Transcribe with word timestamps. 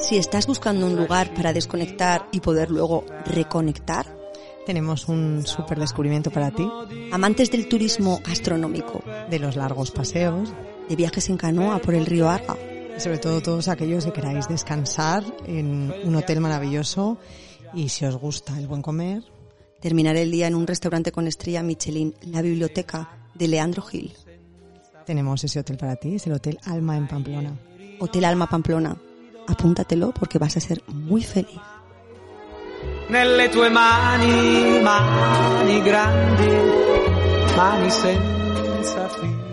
Si 0.00 0.16
estás 0.18 0.46
buscando 0.46 0.86
un 0.86 0.96
lugar 0.96 1.32
para 1.34 1.52
desconectar 1.52 2.28
y 2.32 2.40
poder 2.40 2.70
luego 2.70 3.06
reconectar, 3.24 4.06
tenemos 4.66 5.08
un 5.08 5.46
súper 5.46 5.80
descubrimiento 5.80 6.30
para 6.30 6.50
ti. 6.50 6.68
Amantes 7.10 7.50
del 7.50 7.68
turismo 7.68 8.20
gastronómico, 8.22 9.02
de 9.30 9.38
los 9.38 9.56
largos 9.56 9.90
paseos, 9.90 10.52
de 10.88 10.96
viajes 10.96 11.30
en 11.30 11.38
canoa 11.38 11.78
por 11.78 11.94
el 11.94 12.04
río 12.04 12.28
Arga. 12.28 12.56
Y 12.96 13.00
sobre 13.00 13.18
todo 13.18 13.40
todos 13.40 13.68
aquellos 13.68 14.04
que 14.04 14.12
queráis 14.12 14.48
descansar 14.48 15.24
en 15.46 15.94
un 16.04 16.14
hotel 16.16 16.40
maravilloso 16.40 17.18
y 17.74 17.88
si 17.88 18.04
os 18.04 18.16
gusta 18.16 18.58
el 18.58 18.66
buen 18.66 18.82
comer. 18.82 19.22
Terminar 19.80 20.16
el 20.16 20.30
día 20.30 20.48
en 20.48 20.54
un 20.54 20.66
restaurante 20.66 21.12
con 21.12 21.26
estrella 21.26 21.62
Michelin, 21.62 22.14
la 22.22 22.42
biblioteca 22.42 23.30
de 23.34 23.48
Leandro 23.48 23.82
Gil. 23.82 24.12
Tenemos 25.06 25.42
ese 25.44 25.60
hotel 25.60 25.76
para 25.76 25.96
ti, 25.96 26.16
es 26.16 26.26
el 26.26 26.34
Hotel 26.34 26.58
Alma 26.64 26.96
en 26.96 27.06
Pamplona. 27.08 27.58
Hotel 28.00 28.24
Alma 28.24 28.48
Pamplona. 28.48 28.96
Apúntatelo 29.46 30.12
porque 30.12 30.38
vas 30.38 30.56
a 30.56 30.60
ser 30.60 30.82
muy 30.88 31.22
feliz. 31.22 31.60
Nelle 33.08 33.48
tue 33.48 33.70
mani, 33.70 34.80
mani 34.82 35.80
grandi, 35.80 36.48
mani 37.56 37.90
senza 37.90 39.08
fine. 39.08 39.48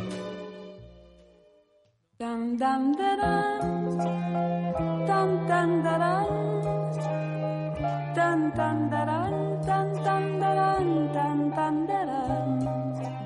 Da, 2.19 2.36
da, 5.97 6.34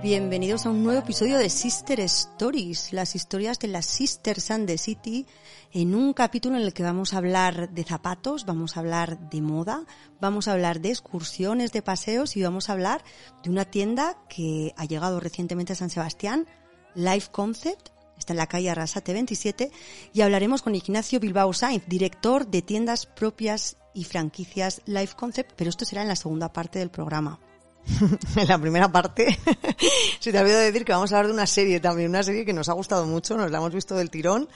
Bienvenidos 0.02 0.66
a 0.66 0.70
un 0.70 0.84
nuevo 0.84 1.02
episodio 1.02 1.38
de 1.38 1.50
Sister 1.50 2.00
Stories, 2.00 2.94
las 2.94 3.16
historias 3.16 3.60
de 3.60 3.68
las 3.68 3.86
Sisters 3.86 4.50
and 4.50 4.66
the 4.66 4.78
City, 4.78 5.26
en 5.74 5.94
un 5.94 6.14
capítulo 6.14 6.56
en 6.56 6.64
el 6.64 6.74
que 6.74 6.84
vamos 6.84 7.14
a 7.14 7.18
hablar 7.18 7.70
de 7.70 7.84
zapatos, 7.84 8.46
vamos 8.46 8.78
a 8.78 8.80
hablar 8.80 9.30
de 9.30 9.42
moda, 9.42 9.86
vamos 10.22 10.48
a 10.48 10.54
hablar 10.54 10.80
de 10.80 10.90
excursiones, 10.90 11.74
de 11.74 11.82
paseos 11.82 12.38
y 12.38 12.44
vamos 12.44 12.70
a 12.70 12.74
hablar 12.74 13.04
de 13.44 13.50
una 13.50 13.66
tienda 13.66 14.18
que 14.30 14.74
ha 14.78 14.86
llegado 14.86 15.20
recientemente 15.20 15.74
a 15.74 15.76
San 15.76 15.90
Sebastián, 15.90 16.48
Life 16.96 17.30
Concept, 17.32 17.90
está 18.18 18.34
en 18.34 18.38
la 18.38 18.48
calle 18.48 18.70
Arrasate 18.70 19.14
27, 19.14 19.72
y 20.14 20.22
hablaremos 20.22 20.62
con 20.62 20.76
Ignacio 20.76 21.20
Bilbao 21.20 21.52
Sainz, 21.54 21.84
director 21.88 22.48
de 22.48 22.62
tiendas 22.62 23.06
propias 23.06 23.78
y 23.94 24.04
franquicias 24.04 24.82
Life 24.86 25.16
Concept, 25.16 25.54
pero 25.56 25.70
esto 25.70 25.86
será 25.86 26.02
en 26.02 26.08
la 26.08 26.16
segunda 26.16 26.52
parte 26.52 26.80
del 26.80 26.90
programa. 26.90 27.40
en 28.36 28.48
la 28.48 28.60
primera 28.60 28.92
parte 28.92 29.40
se 30.20 30.32
te 30.32 30.38
ha 30.38 30.42
olvidado 30.42 30.62
decir 30.62 30.86
que 30.86 30.92
vamos 30.92 31.12
a 31.12 31.18
hablar 31.18 31.28
de 31.28 31.34
una 31.34 31.48
serie 31.48 31.80
también, 31.80 32.10
una 32.10 32.24
serie 32.24 32.46
que 32.46 32.54
nos 32.54 32.70
ha 32.70 32.74
gustado 32.74 33.06
mucho, 33.06 33.38
nos 33.38 33.52
la 33.52 33.58
hemos 33.58 33.74
visto 33.74 33.96
del 33.96 34.10
tirón, 34.10 34.50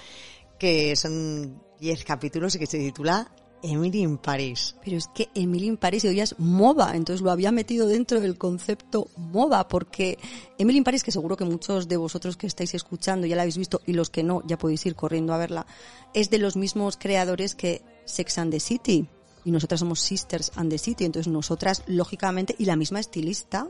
que 0.59 0.95
son 0.95 1.61
10 1.79 2.03
capítulos 2.03 2.55
y 2.55 2.59
que 2.59 2.67
se 2.67 2.77
titula 2.77 3.31
Emily 3.63 4.01
in 4.01 4.17
Paris. 4.17 4.75
Pero 4.83 4.97
es 4.97 5.07
que 5.07 5.29
Emily 5.33 5.67
in 5.67 5.77
Paris 5.77 6.03
hoy 6.05 6.19
es 6.19 6.37
moda, 6.37 6.95
entonces 6.95 7.21
lo 7.21 7.31
había 7.31 7.51
metido 7.51 7.87
dentro 7.87 8.19
del 8.19 8.37
concepto 8.37 9.07
moda, 9.15 9.67
porque 9.67 10.19
Emily 10.57 10.79
in 10.79 10.83
Paris, 10.83 11.03
que 11.03 11.11
seguro 11.11 11.37
que 11.37 11.45
muchos 11.45 11.87
de 11.87 11.97
vosotros 11.97 12.37
que 12.37 12.45
estáis 12.45 12.73
escuchando 12.73 13.25
ya 13.25 13.35
la 13.35 13.43
habéis 13.43 13.57
visto 13.57 13.81
y 13.87 13.93
los 13.93 14.09
que 14.09 14.21
no, 14.21 14.43
ya 14.45 14.57
podéis 14.57 14.85
ir 14.85 14.95
corriendo 14.95 15.33
a 15.33 15.37
verla, 15.37 15.65
es 16.13 16.29
de 16.29 16.37
los 16.37 16.57
mismos 16.57 16.97
creadores 16.97 17.55
que 17.55 17.81
Sex 18.05 18.37
and 18.37 18.51
the 18.51 18.59
City. 18.59 19.07
Y 19.45 19.51
nosotras 19.51 19.79
somos 19.79 19.99
Sisters 19.99 20.51
and 20.55 20.69
the 20.69 20.77
City, 20.77 21.05
entonces 21.05 21.31
nosotras, 21.31 21.83
lógicamente, 21.87 22.55
y 22.57 22.65
la 22.65 22.75
misma 22.75 22.99
estilista 22.99 23.67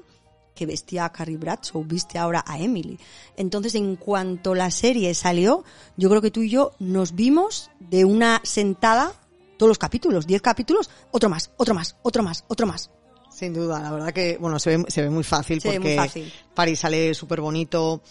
que 0.55 0.65
vestía 0.65 1.05
a 1.05 1.11
Carrie 1.11 1.37
Bradshaw, 1.37 1.83
viste 1.83 2.19
ahora 2.19 2.43
a 2.45 2.59
Emily. 2.59 2.99
Entonces, 3.37 3.75
en 3.75 3.95
cuanto 3.95 4.53
la 4.53 4.69
serie 4.71 5.13
salió, 5.15 5.63
yo 5.97 6.09
creo 6.09 6.21
que 6.21 6.31
tú 6.31 6.41
y 6.41 6.49
yo 6.49 6.73
nos 6.79 7.15
vimos 7.15 7.71
de 7.79 8.05
una 8.05 8.39
sentada 8.43 9.13
todos 9.57 9.69
los 9.69 9.77
capítulos, 9.77 10.27
10 10.27 10.41
capítulos, 10.41 10.89
otro 11.11 11.29
más, 11.29 11.51
otro 11.57 11.73
más, 11.73 11.95
otro 12.03 12.23
más, 12.23 12.43
otro 12.47 12.67
más. 12.67 12.91
Sin 13.29 13.53
duda, 13.53 13.79
la 13.79 13.91
verdad 13.91 14.13
que, 14.13 14.37
bueno, 14.37 14.59
se 14.59 14.77
ve, 14.77 14.85
se 14.89 15.01
ve 15.01 15.09
muy 15.09 15.23
fácil 15.23 15.59
Se 15.59 15.69
ve 15.69 15.75
porque 15.75 15.89
muy 15.89 15.97
fácil. 15.97 16.33
París 16.53 16.79
sale 16.79 17.13
súper 17.15 17.41
bonito. 17.41 18.01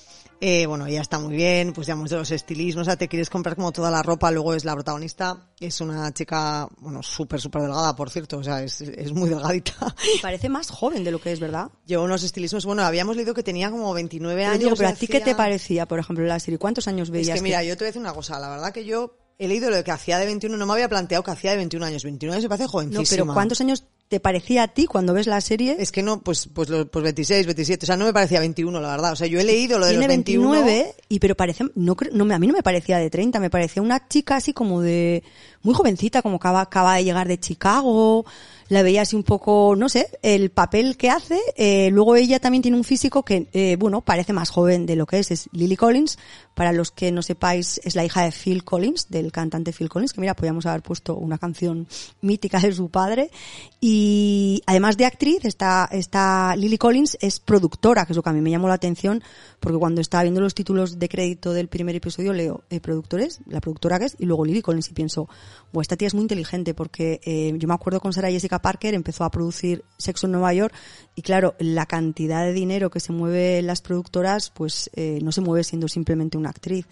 Eh, 0.45 0.67
bueno, 0.67 0.87
ella 0.87 1.01
está 1.03 1.21
muy 1.21 1.37
bien, 1.37 1.73
pues 1.73 1.87
ya 1.87 1.93
hemos 1.93 2.11
de 2.11 2.17
los 2.17 2.29
estilismos, 2.33 2.83
o 2.83 2.85
sea, 2.87 2.97
te 2.97 3.07
quieres 3.07 3.31
comprar 3.31 3.55
como 3.55 3.71
toda 3.71 3.93
la 3.93 4.03
ropa, 4.03 4.29
luego 4.33 4.55
es 4.55 4.65
la 4.65 4.75
protagonista, 4.75 5.53
es 5.61 5.81
una 5.81 6.13
chica, 6.13 6.67
bueno, 6.81 7.01
súper, 7.01 7.41
súper 7.41 7.63
delgada, 7.63 7.95
por 7.95 8.11
cierto, 8.11 8.39
o 8.39 8.43
sea, 8.43 8.61
es, 8.61 8.81
es 8.81 9.13
muy 9.13 9.29
delgadita. 9.31 9.73
Y 10.17 10.19
parece 10.21 10.49
más 10.49 10.69
joven 10.69 11.05
de 11.05 11.13
lo 11.13 11.21
que 11.21 11.31
es, 11.31 11.39
¿verdad? 11.39 11.71
Lleva 11.87 12.03
unos 12.03 12.25
estilismos, 12.25 12.67
bueno, 12.67 12.83
habíamos 12.83 13.15
leído 13.15 13.35
que 13.35 13.45
tenía 13.45 13.71
como 13.71 13.95
29 13.95 14.35
Pero 14.37 14.51
años. 14.51 14.65
digo, 14.65 14.75
pero 14.77 14.89
a 14.89 14.95
ti 14.95 15.07
qué 15.07 15.21
te 15.21 15.37
parecía, 15.37 15.87
por 15.87 16.01
ejemplo, 16.01 16.25
la 16.25 16.41
serie? 16.41 16.59
¿Cuántos 16.59 16.89
años 16.89 17.07
Es 17.07 17.13
veías? 17.13 17.37
que 17.37 17.43
mira, 17.43 17.63
yo 17.63 17.77
te 17.77 17.85
voy 17.85 17.87
a 17.87 17.91
decir 17.91 18.03
una 18.03 18.13
cosa, 18.13 18.41
la 18.41 18.49
verdad 18.49 18.73
que 18.73 18.85
yo 18.85 19.17
he 19.39 19.47
leído 19.47 19.71
lo 19.71 19.77
de 19.77 19.85
que 19.85 19.93
hacía 19.93 20.19
de 20.19 20.27
21, 20.27 20.57
no 20.57 20.67
me 20.67 20.73
había 20.73 20.89
planteado 20.89 21.23
que 21.23 21.31
hacía 21.31 21.53
de 21.53 21.59
21 21.59 21.87
años, 21.87 22.03
21 22.03 22.33
años 22.35 22.43
me 22.45 22.49
parece 22.49 22.65
No, 22.65 22.71
jovencísima. 22.71 23.07
pero 23.25 23.33
¿cuántos 23.33 23.61
años 23.61 23.85
te 24.13 24.21
parecía 24.21 24.65
a 24.65 24.69
ti 24.69 24.85
cuando 24.85 25.15
ves 25.15 25.27
la 25.27 25.41
serie? 25.41 25.75
Es 25.79 25.91
que 25.91 26.03
no, 26.03 26.21
pues, 26.21 26.47
pues, 26.53 26.69
pues 26.91 27.03
26, 27.03 27.47
27, 27.47 27.85
o 27.85 27.87
sea, 27.87 27.97
no 27.97 28.05
me 28.05 28.13
parecía 28.13 28.41
21, 28.41 28.79
la 28.79 28.91
verdad. 28.91 29.13
O 29.13 29.17
sea, 29.17 29.27
yo 29.27 29.41
he 29.41 29.45
leído 29.45 29.79
lo 29.79 29.87
de 29.87 29.93
Tiene 29.93 30.05
los 30.07 30.09
21. 30.15 30.51
29 30.51 30.95
y 31.09 31.19
pero 31.19 31.35
parece 31.35 31.65
no, 31.75 31.97
no 32.13 32.25
me- 32.27 32.35
a 32.35 32.39
mí 32.39 32.47
no 32.47 32.53
me 32.53 32.63
parecía 32.63 32.99
de 32.99 33.09
30, 33.09 33.41
me 33.41 33.49
parecía 33.49 33.81
una 33.81 34.07
chica 34.09 34.37
así 34.37 34.53
como 34.53 34.83
de 34.83 35.23
muy 35.63 35.73
jovencita, 35.75 36.21
como 36.21 36.37
acaba, 36.37 36.61
acaba 36.61 36.97
de 36.97 37.05
llegar 37.05 37.27
de 37.27 37.41
Chicago, 37.41 38.27
la 38.73 38.83
veía 38.83 39.03
así 39.03 39.15
un 39.15 39.23
poco, 39.23 39.75
no 39.77 39.91
sé, 39.91 40.09
el 40.23 40.51
papel 40.51 40.97
que 40.97 41.11
hace, 41.11 41.39
eh, 41.57 41.91
luego 41.91 42.17
ella 42.17 42.41
también 42.41 42.63
tiene 42.63 42.79
un 42.79 42.85
físico 42.85 43.23
que, 43.23 43.47
eh, 43.53 43.77
bueno, 43.79 44.01
parece 44.01 44.33
más 44.33 44.49
joven 44.49 44.87
de 44.87 44.97
lo 44.97 45.05
que 45.05 45.19
es, 45.19 45.31
es 45.31 45.51
Lily 45.53 45.77
Collins, 45.77 46.19
para 46.55 46.73
los 46.73 46.91
que 46.91 47.13
no 47.13 47.21
sepáis, 47.21 47.81
es 47.85 47.95
la 47.95 48.05
hija 48.05 48.23
de 48.23 48.33
Phil 48.33 48.65
Collins, 48.65 49.11
del 49.11 49.31
cantante 49.31 49.73
Phil 49.73 49.91
Collins, 49.91 50.15
que 50.15 50.23
mira, 50.23 50.35
podíamos 50.35 50.65
haber 50.65 50.83
puesto 50.83 51.17
una 51.17 51.37
canción 51.37 51.87
mítica 52.23 52.61
de 52.61 52.73
su 52.73 52.89
padre, 52.89 53.31
y 53.79 54.63
además 54.65 54.97
de 54.97 55.05
actriz, 55.05 55.45
está, 55.45 55.87
está 55.93 56.57
Lily 56.57 56.79
Collins 56.79 57.19
es 57.21 57.41
productora, 57.41 58.07
que 58.07 58.15
es 58.15 58.17
lo 58.17 58.23
que 58.23 58.31
a 58.31 58.33
mí 58.33 58.41
me 58.41 58.51
llamó 58.51 58.69
la 58.69 58.75
atención, 58.75 59.23
porque 59.61 59.77
cuando 59.77 60.01
estaba 60.01 60.23
viendo 60.23 60.41
los 60.41 60.55
títulos 60.55 60.99
de 60.99 61.11
crédito 61.11 61.53
del 61.53 61.69
primer 61.69 61.95
episodio 61.95 62.33
leo 62.33 62.65
eh, 62.71 62.81
productores, 62.81 63.41
la 63.47 63.61
productora 63.61 63.99
que 63.99 64.07
es, 64.07 64.17
y 64.19 64.25
luego 64.25 64.47
Lily 64.47 64.63
Collins 64.63 64.89
y 64.89 64.95
pienso, 64.95 65.29
bueno, 65.73 65.83
esta 65.83 65.97
tía 65.97 66.09
es 66.09 66.15
muy 66.15 66.23
inteligente 66.23 66.73
porque 66.73 67.21
yo 67.59 67.69
me 67.69 67.75
acuerdo 67.75 68.01
con 68.01 68.13
Sarah 68.13 68.31
Jessica 68.31 68.62
Parker 68.63 68.95
empezó 68.95 69.25
a 69.25 69.31
producir 69.31 69.85
Sexo 69.99 70.27
en 70.27 70.33
Nueva 70.33 70.55
York 70.55 70.73
y 71.15 71.21
claro, 71.23 71.55
la 71.59 71.85
cantidad 71.85 72.45
de 72.45 72.53
dinero 72.55 72.89
que 72.91 73.01
se 73.01 73.13
mueve 73.13 73.61
las 73.61 73.83
productoras 73.83 74.51
pues 74.51 74.89
eh, 74.95 75.19
no 75.23 75.33
se 75.33 75.41
mueve 75.43 75.65
siendo 75.65 75.89
simplemente 75.89 76.39
una 76.39 76.51
actriz. 76.51 76.87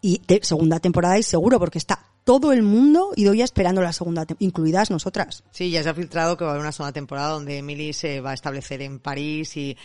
Y 0.00 0.20
de 0.28 0.40
segunda 0.42 0.80
temporada 0.80 1.18
y 1.18 1.22
seguro 1.22 1.58
porque 1.58 1.78
está 1.78 1.98
todo 2.24 2.52
el 2.52 2.62
mundo 2.62 3.12
ido 3.16 3.32
ya 3.34 3.44
esperando 3.44 3.80
la 3.82 3.92
segunda, 3.92 4.26
tem- 4.26 4.36
incluidas 4.38 4.90
nosotras. 4.90 5.44
Sí, 5.50 5.70
ya 5.70 5.82
se 5.82 5.88
ha 5.88 5.94
filtrado 5.94 6.36
que 6.36 6.44
va 6.44 6.50
a 6.50 6.52
haber 6.54 6.62
una 6.62 6.72
segunda 6.72 6.92
temporada 6.92 7.30
donde 7.30 7.58
Emily 7.58 7.92
se 7.94 8.20
va 8.20 8.30
a 8.32 8.34
establecer 8.34 8.82
en 8.82 8.98
París 8.98 9.56
y, 9.56 9.76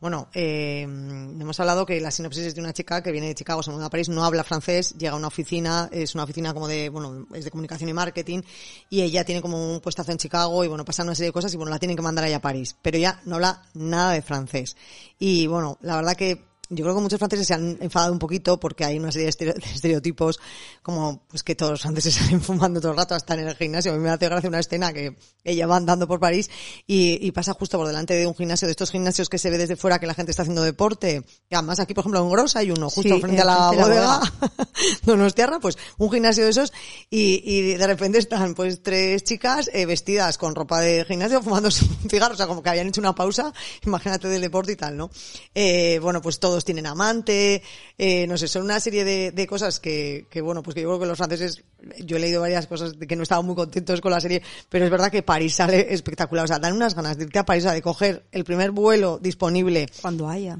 bueno, 0.00 0.28
eh, 0.32 0.82
hemos 0.82 1.58
hablado 1.58 1.84
que 1.84 2.00
la 2.00 2.12
sinopsis 2.12 2.46
es 2.46 2.54
de 2.54 2.60
una 2.60 2.72
chica 2.72 3.02
que 3.02 3.10
viene 3.10 3.26
de 3.26 3.34
Chicago, 3.34 3.64
se 3.64 3.72
muda 3.72 3.86
a 3.86 3.90
París, 3.90 4.08
no 4.08 4.24
habla 4.24 4.44
francés, 4.44 4.94
llega 4.96 5.12
a 5.12 5.16
una 5.16 5.26
oficina, 5.26 5.88
es 5.90 6.14
una 6.14 6.22
oficina 6.22 6.54
como 6.54 6.68
de, 6.68 6.88
bueno, 6.88 7.26
es 7.34 7.44
de 7.44 7.50
comunicación 7.50 7.90
y 7.90 7.92
marketing, 7.92 8.42
y 8.90 9.00
ella 9.00 9.24
tiene 9.24 9.42
como 9.42 9.72
un 9.72 9.80
puestazo 9.80 10.12
en 10.12 10.18
Chicago 10.18 10.62
y 10.64 10.68
bueno, 10.68 10.84
pasan 10.84 11.06
una 11.06 11.16
serie 11.16 11.30
de 11.30 11.32
cosas 11.32 11.52
y 11.52 11.56
bueno, 11.56 11.70
la 11.70 11.80
tienen 11.80 11.96
que 11.96 12.02
mandar 12.02 12.24
allá 12.24 12.36
a 12.36 12.40
París, 12.40 12.76
pero 12.80 12.96
ella 12.96 13.20
no 13.24 13.36
habla 13.36 13.62
nada 13.74 14.12
de 14.12 14.22
francés. 14.22 14.76
Y 15.18 15.48
bueno, 15.48 15.78
la 15.80 15.96
verdad 15.96 16.16
que 16.16 16.44
yo 16.70 16.84
creo 16.84 16.94
que 16.96 17.00
muchos 17.02 17.18
franceses 17.18 17.46
se 17.46 17.54
han 17.54 17.78
enfadado 17.80 18.12
un 18.12 18.18
poquito 18.18 18.58
porque 18.60 18.84
hay 18.84 18.98
una 18.98 19.10
serie 19.10 19.26
de 19.26 19.30
estereo- 19.30 19.54
de 19.54 19.70
estereotipos 19.74 20.38
como 20.82 21.22
pues 21.28 21.42
que 21.42 21.54
todos 21.54 21.72
los 21.72 21.82
franceses 21.82 22.14
salen 22.16 22.40
fumando 22.40 22.80
todo 22.80 22.92
el 22.92 22.98
rato 22.98 23.14
hasta 23.14 23.34
en 23.34 23.40
el 23.48 23.56
gimnasio. 23.56 23.92
A 23.92 23.96
mí 23.96 24.00
me 24.02 24.10
hace 24.10 24.26
gracia 24.26 24.48
una 24.48 24.60
escena 24.60 24.92
que 24.92 25.16
ella 25.44 25.66
va 25.66 25.76
andando 25.76 26.06
por 26.06 26.20
París 26.20 26.50
y, 26.86 27.18
y 27.26 27.32
pasa 27.32 27.54
justo 27.54 27.78
por 27.78 27.86
delante 27.86 28.14
de 28.14 28.26
un 28.26 28.34
gimnasio, 28.34 28.66
de 28.66 28.72
estos 28.72 28.90
gimnasios 28.90 29.28
que 29.28 29.38
se 29.38 29.50
ve 29.50 29.58
desde 29.58 29.76
fuera 29.76 29.98
que 29.98 30.06
la 30.06 30.14
gente 30.14 30.30
está 30.30 30.42
haciendo 30.42 30.62
deporte. 30.62 31.22
Y 31.50 31.54
además 31.54 31.80
aquí, 31.80 31.94
por 31.94 32.02
ejemplo, 32.02 32.20
en 32.22 32.30
Gros 32.30 32.56
hay 32.56 32.70
uno 32.70 32.90
justo 32.90 33.14
Sí, 33.14 33.20
frente 33.20 33.40
a 33.42 33.44
la 33.44 33.68
frente 33.68 33.84
bodega. 33.84 34.20
Donostiarra, 35.04 35.58
pues 35.60 35.76
un 35.98 36.10
gimnasio 36.10 36.44
de 36.44 36.50
esos 36.50 36.72
y, 37.10 37.42
y 37.44 37.74
de 37.74 37.86
repente 37.86 38.18
están 38.18 38.54
pues 38.54 38.82
tres 38.82 39.24
chicas 39.24 39.70
eh, 39.72 39.86
vestidas 39.86 40.38
con 40.38 40.54
ropa 40.54 40.80
de 40.80 41.04
gimnasio 41.04 41.42
fumando 41.42 41.68
un 41.68 42.10
cigarro, 42.10 42.34
o 42.34 42.36
sea, 42.36 42.46
como 42.46 42.62
que 42.62 42.70
habían 42.70 42.88
hecho 42.88 43.00
una 43.00 43.14
pausa, 43.14 43.52
imagínate 43.86 44.28
del 44.28 44.40
deporte 44.42 44.72
y 44.72 44.76
tal, 44.76 44.96
¿no? 44.96 45.10
Eh, 45.54 45.98
bueno, 46.02 46.20
pues 46.20 46.38
tienen 46.64 46.86
amante, 46.86 47.62
eh, 47.96 48.26
no 48.26 48.36
sé, 48.36 48.48
son 48.48 48.62
una 48.62 48.80
serie 48.80 49.04
de, 49.04 49.30
de 49.32 49.46
cosas 49.46 49.80
que, 49.80 50.26
que, 50.30 50.40
bueno, 50.40 50.62
pues 50.62 50.74
que 50.74 50.82
yo 50.82 50.88
creo 50.88 51.00
que 51.00 51.06
los 51.06 51.16
franceses, 51.18 51.62
yo 52.04 52.16
he 52.16 52.20
leído 52.20 52.40
varias 52.40 52.66
cosas 52.66 52.98
de 52.98 53.06
que 53.06 53.16
no 53.16 53.22
estaban 53.22 53.46
muy 53.46 53.54
contentos 53.54 54.00
con 54.00 54.12
la 54.12 54.20
serie, 54.20 54.42
pero 54.68 54.84
es 54.84 54.90
verdad 54.90 55.10
que 55.10 55.22
París 55.22 55.54
sale 55.54 55.92
espectacular, 55.92 56.44
o 56.44 56.48
sea, 56.48 56.58
dan 56.58 56.74
unas 56.74 56.94
ganas 56.94 57.16
de 57.16 57.24
irte 57.24 57.38
a 57.38 57.44
París, 57.44 57.64
o 57.64 57.66
sea, 57.66 57.74
de 57.74 57.82
coger 57.82 58.24
el 58.32 58.44
primer 58.44 58.70
vuelo 58.70 59.18
disponible 59.20 59.86
Cuando 60.00 60.28
haya. 60.28 60.56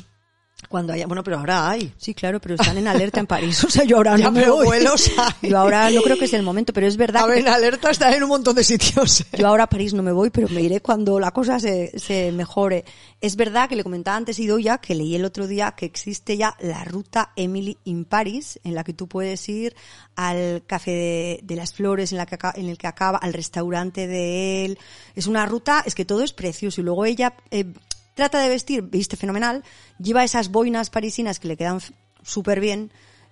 Cuando 0.69 0.93
haya, 0.93 1.07
bueno, 1.07 1.23
pero 1.23 1.39
ahora 1.39 1.71
hay. 1.71 1.93
Sí, 1.97 2.15
claro, 2.15 2.41
pero 2.41 2.57
están 2.57 2.77
en 2.77 2.89
alerta 2.89 3.21
en 3.21 3.27
París. 3.27 3.63
O 3.65 3.71
sea, 3.71 3.85
yo 3.85 3.97
ahora 3.97 4.17
Ya, 4.19 4.25
no 4.25 4.33
me 4.33 4.41
pero 4.41 4.57
voy. 4.57 4.67
vuelos 4.67 5.11
hay. 5.17 5.51
Yo 5.51 5.59
ahora 5.59 5.89
no 5.91 6.03
creo 6.03 6.19
que 6.19 6.25
es 6.27 6.33
el 6.35 6.43
momento, 6.43 6.73
pero 6.73 6.87
es 6.87 6.97
verdad 6.97 7.23
A 7.23 7.27
ver, 7.27 7.39
en 7.39 7.49
alerta 7.49 7.91
está 7.91 8.15
en 8.15 8.23
un 8.25 8.29
montón 8.29 8.55
de 8.57 8.65
sitios. 8.65 9.25
yo 9.33 9.47
ahora 9.47 9.65
a 9.65 9.69
París 9.69 9.95
no 9.95 10.03
me 10.03 10.13
voy, 10.13 10.31
pero 10.31 10.49
me 10.49 10.61
iré 10.61 10.81
cuando 10.81 11.19
la 11.21 11.31
cosa 11.31 11.59
se, 11.61 11.99
se 11.99 12.33
mejore. 12.33 12.85
Es 13.21 13.37
verdad 13.37 13.69
que 13.69 13.77
le 13.77 13.85
comentaba 13.85 14.17
antes 14.17 14.39
Idoya 14.39 14.79
que 14.79 14.95
leí 14.95 15.15
el 15.15 15.25
otro 15.25 15.47
día 15.47 15.73
que 15.77 15.87
existe 15.87 16.37
ya 16.37 16.55
la 16.61 16.85
ruta 16.85 17.33
Emily 17.37 17.79
in 17.85 18.05
Paris, 18.05 18.61
en 18.65 18.75
la 18.75 18.85
que 18.85 18.93
tú 18.93 19.09
puedes 19.09 19.49
ir 19.49 19.75
al 20.17 20.65
café 20.67 20.91
de, 20.91 21.41
de 21.45 21.57
las 21.57 21.73
flores, 21.73 22.13
en, 22.13 22.19
la 22.19 22.27
que, 22.27 22.37
en 22.57 22.69
el 22.69 22.77
que 22.77 22.87
acaba, 22.89 23.19
al 23.19 23.33
restaurante 23.33 24.07
de 24.07 24.65
él. 24.65 24.79
Es 25.15 25.27
una 25.29 25.47
ruta, 25.47 25.83
es 25.87 25.95
que 25.95 26.05
todo 26.05 26.23
es 26.23 26.33
precioso. 26.33 26.81
Y 26.81 26.85
luego 26.85 27.05
ella 27.05 27.35
eh, 27.51 27.65
trata 28.19 28.41
de 28.41 28.49
vestir, 28.49 28.83
viste 28.83 29.17
fenomenal, 29.17 29.63
lleva 29.99 30.25
esas 30.25 30.51
boinas 30.51 30.91
parisinas 30.91 31.39
que 31.39 31.47
le 31.49 31.57
quedan 31.57 31.79
súper 32.23 32.59
bien. 32.61 32.91